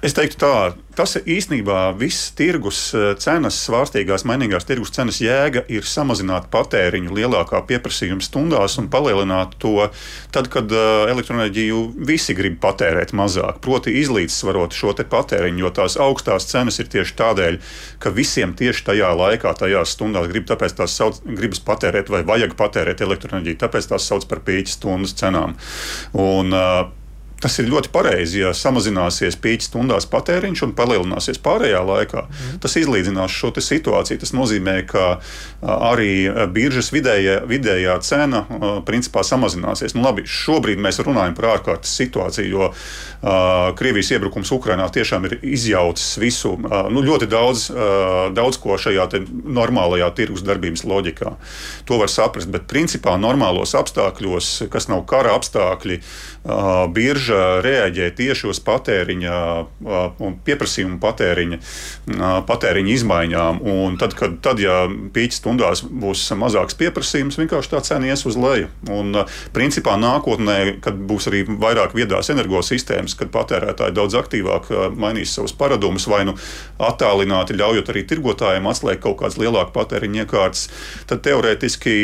Es 0.00 0.14
teiktu, 0.16 0.38
tā, 0.40 0.52
tas 0.96 1.12
īstenībā 1.18 1.90
viss 2.00 2.30
tirgus 2.32 2.78
eh, 2.96 3.10
cenas, 3.20 3.58
svārstīgās, 3.66 4.22
mainīgās 4.24 4.64
tirgus 4.64 4.94
cenas 4.96 5.18
jēga 5.20 5.60
ir 5.68 5.84
samazināt 5.84 6.46
patēriņu 6.52 7.12
lielākā 7.18 7.60
pieprasījuma 7.68 8.24
stundās 8.24 8.78
un 8.80 8.88
palielināt 8.88 9.58
to 9.60 9.90
tad, 10.32 10.48
kad 10.52 10.72
uh, 10.72 11.04
elektroenerģiju 11.12 11.82
visi 12.08 12.32
grib 12.38 12.56
patērēt 12.62 13.12
mazāk. 13.16 13.58
Proti, 13.64 13.92
izlīdzsvarot 14.00 14.76
šo 14.76 14.94
patēriņu, 15.00 15.66
jo 15.66 15.72
tās 15.76 15.98
augstās 16.00 16.48
cenas 16.48 16.80
ir 16.80 16.88
tieši 16.92 17.16
tādēļ, 17.18 17.58
ka 18.00 18.12
visiem 18.16 18.54
tieši 18.56 18.86
tajā 18.86 19.10
laikā, 19.20 19.52
tajās 19.58 19.92
stundās 19.98 20.30
grib, 20.32 20.48
tās 20.48 20.96
sauc, 20.96 21.20
gribas 21.26 21.60
patērēt 21.66 22.08
vai 22.12 22.22
vajag 22.24 22.56
patērēt 22.56 23.04
elektroenerģiju, 23.04 23.60
tāpēc 23.66 23.92
tās 23.92 24.08
sauc 24.08 24.24
par 24.32 24.40
pīķa 24.48 24.78
stundas 24.78 25.16
cenām. 25.20 25.58
Un, 26.16 26.56
uh, 26.56 26.88
Tas 27.40 27.56
ir 27.60 27.70
ļoti 27.72 27.92
pareizi. 27.94 28.42
Ja 28.42 28.52
samazināsies 28.56 29.38
pīķa 29.40 29.70
stundās 29.70 30.08
patēriņš 30.10 30.64
un 30.66 30.74
palielināsies 30.76 31.40
pārējā 31.44 31.80
laikā, 31.88 32.26
mm. 32.28 32.58
tas 32.64 32.76
izlīdzinās 32.80 33.32
šo 33.32 33.52
situāciju. 33.56 34.20
Tas 34.20 34.34
nozīmē, 34.36 34.76
ka 34.90 35.06
arī 35.60 36.30
biržas 36.54 36.90
vidējā, 36.94 37.40
vidējā 37.48 37.96
cena 38.04 38.44
principā 38.86 39.24
samazināsies. 39.26 39.94
Nu, 39.96 40.04
labi, 40.06 40.24
šobrīd 40.24 40.80
mēs 40.80 41.00
runājam 41.04 41.36
par 41.36 41.50
ārkārtas 41.56 41.92
situāciju, 42.00 42.48
jo 42.48 42.68
uh, 42.70 43.70
Krievijas 43.76 44.12
iebrukums 44.16 44.52
Ukrainā 44.56 44.88
tiešām 44.92 45.28
ir 45.28 45.36
izjaucis 45.44 46.16
visu, 46.20 46.54
uh, 46.56 46.88
nu, 46.92 47.04
ļoti 47.04 47.28
daudz, 47.30 47.66
uh, 47.74 48.30
daudz 48.36 48.60
ko 48.62 48.78
šajā 48.80 49.08
normālajā 49.20 50.08
tirgus 50.16 50.44
darbības 50.46 50.86
loģikā. 50.88 51.34
To 51.88 52.00
var 52.00 52.12
saprast, 52.12 52.50
bet 52.52 52.68
principā 52.70 53.16
normālos 53.20 53.74
apstākļos, 53.76 54.52
kas 54.72 54.88
nav 54.88 55.04
kara 55.10 55.34
apstākļi, 55.38 56.00
birža 56.94 57.60
reaģē 57.64 58.06
tieši 58.16 58.48
uz 58.48 58.60
patēriņa 58.64 59.34
un 60.24 60.36
pieprasījumu 60.46 60.96
patēriņa, 61.02 61.58
patēriņa 62.48 62.94
izmaiņām. 62.94 63.60
Un 63.68 63.98
tad, 64.00 64.16
kad 64.16 64.38
tad, 64.44 64.62
ja 64.62 64.86
pīķa 64.88 65.36
stundās 65.50 65.84
būs 65.84 66.24
mazāks 66.40 66.78
pieprasījums, 66.80 67.38
vienkārši 67.40 67.72
tā 67.74 67.82
cena 67.86 68.10
ies 68.10 68.24
uz 68.26 68.38
leju. 68.40 68.70
Un, 68.90 69.22
principā 69.54 69.96
nākotnē, 70.00 70.80
kad 70.82 70.96
būs 70.96 71.28
arī 71.30 71.44
vairāk 71.46 71.94
viedās 71.94 72.30
energosistēmas, 72.32 73.14
kad 73.14 73.30
patērētāji 73.34 73.96
daudz 73.96 74.16
aktīvāk 74.18 74.70
mainīs 74.96 75.34
savus 75.36 75.52
paradumus 75.52 76.08
vai 76.10 76.24
nu 76.28 76.36
attālināti, 76.80 77.58
ļaujot 77.60 77.92
arī 77.92 78.04
tirgotājiem 78.08 78.66
atslēgt 78.70 79.04
kaut 79.04 79.20
kādas 79.22 79.38
lielākas 79.40 79.74
patēriņa 79.76 80.24
iekārtas, 80.24 80.66
tad 81.10 81.22
teorētiski 81.26 81.94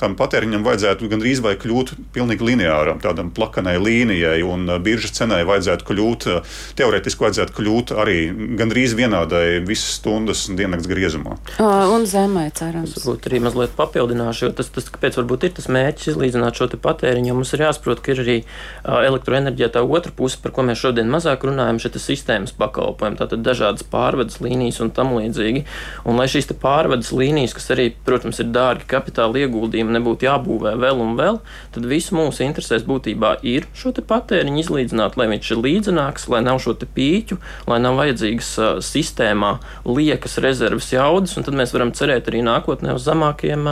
tam 0.00 0.16
patēriņam 0.18 0.64
vajadzētu 0.66 1.10
gandrīz 1.12 1.42
vai 1.44 1.54
kļūt 1.60 1.94
pilnīgi 2.14 2.50
lineāram, 2.50 3.00
tādam 3.02 3.30
plakanai 3.34 3.76
līnijai. 3.82 4.40
Un, 4.44 4.64
un 4.64 4.70
uh, 4.70 4.80
biržas 4.82 5.14
cenai 5.18 5.42
vajadzētu 5.48 5.86
kļūt, 5.88 6.28
uh, 6.30 6.58
teorētiski 6.78 7.26
vajadzētu 7.26 7.56
kļūt 7.58 7.94
arī 8.00 8.18
gandrīz 8.58 8.96
vienādai 8.98 9.60
visas 9.66 9.98
stundas 9.98 10.46
diennakts 10.50 10.88
griezumā. 10.90 11.38
Un 11.60 12.06
zemē 12.08 12.48
cerams. 12.56 12.83
Es 12.84 12.96
varbūt 12.98 13.28
arī 13.30 13.40
mazliet 13.44 13.74
papildināšu, 13.78 14.46
jo 14.46 14.54
tas, 14.60 14.70
tas 14.74 14.88
kāpēc 14.92 15.18
varbūt 15.20 15.48
ir 15.48 15.54
tas 15.56 15.68
mērķis 15.72 16.12
izlīdzināt 16.14 16.58
šo 16.58 16.68
patēriņu, 16.84 17.30
jo 17.30 17.36
mums 17.38 17.52
ir 17.56 17.64
jāsaprot, 17.66 18.02
ka 18.04 18.14
ir 18.14 18.22
arī 18.24 18.36
elektroenerģija 18.84 19.70
tā 19.74 19.82
otra 19.84 20.12
puse, 20.14 20.38
par 20.42 20.54
ko 20.54 20.64
mēs 20.66 20.80
šodien 20.82 21.10
mazāk 21.12 21.46
runājam, 21.48 21.80
ir 21.80 22.00
sistēmas 22.04 22.54
pakalpojumi, 22.58 23.18
tātad 23.20 23.44
dažādas 23.46 23.86
pārvades 23.90 24.40
līnijas 24.44 24.80
un 24.84 24.92
tam 24.94 25.14
līdzīgi. 25.16 25.64
Un 26.08 26.18
lai 26.20 26.26
šīs 26.30 26.50
pārvades 26.60 27.12
līnijas, 27.14 27.54
kas 27.56 27.70
arī, 27.74 27.90
protams, 28.06 28.40
ir 28.42 28.50
dārgi 28.54 28.88
kapitāla 28.90 29.44
ieguldījumi, 29.44 29.94
nebūtu 29.98 30.28
jābūvē 30.28 30.74
vēl 30.80 31.02
un 31.04 31.14
vēl, 31.18 31.40
tad 31.74 31.88
visu 31.88 32.16
mūsu 32.18 32.44
interesēs 32.46 32.86
būtībā 32.88 33.36
ir 33.46 33.68
šo 33.76 33.94
patēriņu 33.94 34.60
izlīdzināt, 34.64 35.18
lai 35.20 35.28
viņš 35.30 35.52
ir 35.54 35.62
līdzenāks, 35.64 36.28
lai 36.32 36.42
nav 36.44 36.60
šo 36.62 36.74
pīķu, 36.74 37.38
lai 37.70 37.78
nav 37.82 37.98
vajadzīgas 38.00 38.50
uh, 38.58 38.70
sistēmā 38.84 39.56
liekas 39.86 40.38
rezerves 40.42 40.90
jaudas, 40.92 41.36
un 41.38 41.46
tad 41.46 41.56
mēs 41.58 41.72
varam 41.74 41.92
cerēt 41.96 42.28
arī 42.30 42.42
nākotnē 42.44 42.73
uz 42.82 43.04
zemākiem 43.06 43.68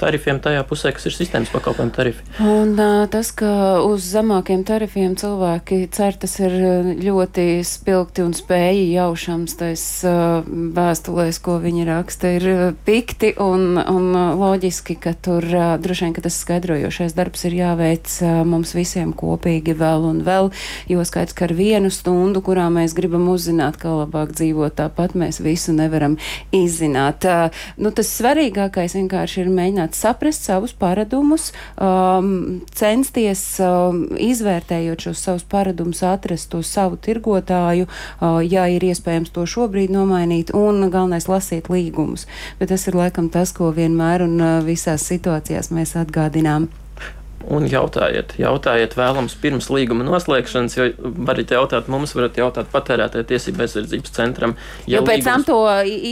tarifiem 0.00 0.40
tajā 0.42 0.64
pusē, 0.68 0.92
kas 0.94 1.06
ir 1.08 1.14
sistēmas 1.16 1.52
pakalpojumu 1.54 1.94
tarifi. 1.94 2.24
Un 2.44 2.74
tas, 3.12 3.30
ka 3.36 3.80
uz 3.86 4.04
zemākiem 4.04 4.64
tarifiem 4.66 5.14
cilvēki 5.20 5.84
cer, 5.94 6.18
tas 6.20 6.36
ir 6.42 6.54
ļoti 7.00 7.46
spilgti 7.66 8.24
un 8.24 8.34
spēji 8.36 8.90
jaušams, 8.94 9.56
tais 9.60 9.84
vēstulēs, 10.78 11.40
ko 11.44 11.58
viņi 11.62 11.86
raksta, 11.88 12.34
ir 12.38 12.48
pikti 12.86 13.34
un, 13.40 13.78
un 13.78 14.10
loģiski, 14.40 14.98
ka 15.00 15.14
tur 15.14 15.46
droši 15.80 16.08
vien, 16.08 16.16
ka 16.16 16.24
tas 16.26 16.38
skaidrojošais 16.42 17.16
darbs 17.16 17.46
ir 17.48 17.58
jāveic 17.60 18.18
mums 18.48 18.74
visiem 18.76 19.14
kopīgi 19.16 19.76
vēl 19.78 20.08
un 20.10 20.22
vēl, 20.26 20.50
jo 20.90 21.04
skaidrs, 21.06 21.36
ka 21.36 21.48
ar 21.48 21.56
vienu 21.56 21.92
stundu, 21.94 22.42
kurā 22.44 22.68
mēs 22.72 22.96
gribam 22.96 23.28
uzzināt, 23.32 23.78
kā 23.80 23.92
labāk 23.94 24.34
dzīvot, 24.36 24.76
tāpat 24.78 25.16
mēs 25.18 25.40
visu 25.44 25.74
nevaram 25.76 26.18
izzināt. 26.54 27.26
Nu, 27.78 27.92
tas 27.94 28.10
svarīgākais 28.34 28.96
vienkārši 28.98 29.42
ir 29.44 29.50
mēģināt 29.54 29.94
saprast 29.94 30.46
savus 30.46 30.74
paradumus, 30.74 31.52
um, 31.78 32.62
censties 32.74 33.42
um, 33.62 34.04
izvērtējot 34.18 35.06
šos 35.06 35.22
savus 35.28 35.46
paradumus, 35.46 36.02
atrast 36.02 36.50
to 36.50 36.62
savu 36.66 36.98
tirgotāju, 36.98 37.86
uh, 37.86 38.40
ja 38.42 38.66
ir 38.66 38.82
iespējams 38.82 39.30
to 39.34 39.46
šobrīd 39.46 39.94
nomainīt, 39.94 40.50
un 40.54 40.88
galvenais 40.90 41.28
lasīt 41.30 41.70
līgumus. 41.70 42.26
Bet 42.58 42.74
tas 42.74 42.88
ir 42.88 42.98
laikam 42.98 43.30
tas, 43.30 43.54
ko 43.54 43.70
vienmēr 43.70 44.26
un 44.26 44.40
uh, 44.40 44.56
visās 44.66 45.06
situācijās 45.06 45.70
mēs 45.70 45.94
atgādinām 46.00 46.72
un 47.52 47.66
jautājiet. 47.68 48.34
Jautājiet 48.40 48.96
vēlams 48.98 49.36
pirms 49.42 49.68
līguma 49.72 50.06
noslēgšanas, 50.06 50.76
jo 50.78 50.88
varat 51.26 51.52
jautāt 51.54 51.88
mums, 51.92 52.14
varat 52.16 52.38
jautāt 52.40 52.70
patērētāju 52.72 53.28
tiesību 53.30 53.64
aizsardzības 53.64 54.14
centram. 54.14 54.56
Ja 54.86 54.98
jo 54.98 55.04
pēc 55.06 55.22
līgums... 55.22 55.28
tam 55.28 55.46
to 55.48 55.58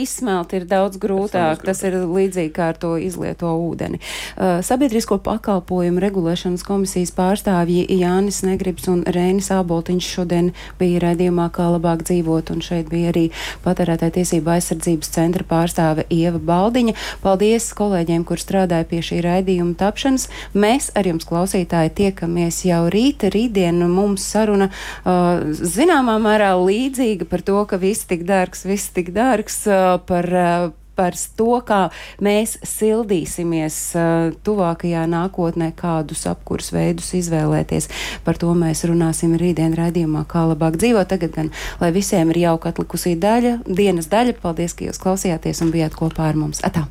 izsmelt 0.03 0.53
ir 0.57 0.67
daudz 0.71 1.01
grūtāk. 1.03 1.65
Tas 1.67 1.83
ir 1.87 1.97
līdzīgi 2.05 2.53
kā 2.57 2.73
ar 2.73 2.81
to 2.81 2.95
izlieto 3.01 3.51
ūdeni. 3.57 4.01
Uh, 4.37 4.61
sabiedrisko 4.65 5.19
pakalpojumu 5.25 6.03
regulēšanas 6.03 6.65
komisijas 6.67 7.15
pārstāvji 7.17 7.87
Jānis 8.01 8.43
Negribs 8.47 8.89
un 8.93 9.05
Rēnis 9.07 9.51
Āboltiņš 9.55 10.11
šodien 10.17 10.53
bija 10.81 11.03
redzījumā, 11.07 11.49
kā 11.55 11.69
labāk 11.73 12.05
dzīvot, 12.09 12.53
un 12.55 12.65
šeit 12.65 12.91
bija 12.93 13.13
arī 13.13 13.27
patērētāju 13.65 14.17
tiesību 14.19 14.55
aizsardzības 14.57 15.13
centra 15.15 15.47
pārstāve 15.49 16.07
Ieva 16.13 16.41
Baldiņa. 16.43 16.97
Paldies 17.23 17.71
kolēģiem, 17.79 18.27
kur 18.29 18.41
strādāja 18.41 18.89
pie 18.89 19.03
šī 19.05 19.23
raidījuma 19.25 19.77
tapšanas. 19.81 20.29
Mēs 20.59 20.91
ar 20.99 21.09
jums 21.09 21.22
jums, 21.23 21.29
klausītāji, 21.29 21.93
tiekamies 21.95 22.65
jau 22.67 22.89
rīt. 22.91 23.23
Rītdien 23.33 23.83
mums 23.89 24.23
saruna 24.23 24.71
uh, 25.05 25.43
zināmā 25.53 26.19
mērā 26.21 26.55
līdzīga 26.57 27.29
par 27.29 27.43
to, 27.43 27.65
ka 27.67 27.79
viss 27.79 28.07
tik 28.07 28.25
dārgs, 28.25 28.67
viss 28.67 28.93
tik 28.93 29.13
dārgs 29.13 29.67
uh, 29.67 30.01
par. 30.07 30.27
Uh, 30.27 30.73
par 30.93 31.17
to, 31.17 31.57
kā 31.65 31.89
mēs 32.21 32.59
sildīsimies 32.69 33.77
uh, 33.97 34.35
tuvākajā 34.45 35.07
nākotnē, 35.09 35.71
kādus 35.73 36.27
apkurs 36.29 36.69
veidus 36.71 37.15
izvēlēties. 37.17 37.89
Par 38.27 38.37
to 38.37 38.53
mēs 38.53 38.85
runāsim 38.85 39.33
rītdien 39.41 39.73
raidījumā, 39.73 40.27
kā 40.29 40.45
labāk 40.53 40.77
dzīvot. 40.77 41.09
Tagad 41.09 41.33
gan, 41.33 41.53
lai 41.81 41.95
visiem 41.97 42.37
ir 42.37 42.45
jauka 42.45 42.75
atlikusī 42.77 43.17
daļa, 43.17 43.63
dienas 43.65 44.13
daļa. 44.13 44.37
Paldies, 44.45 44.77
ka 44.77 44.91
jūs 44.91 45.01
klausījāties 45.01 45.65
un 45.65 45.73
bijāt 45.73 45.97
kopā 45.97 46.29
ar 46.29 46.37
mums. 46.45 46.61
Atā! 46.61 46.85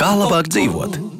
Kā 0.00 0.10
labāk 0.20 0.50
dzīvot? 0.54 1.19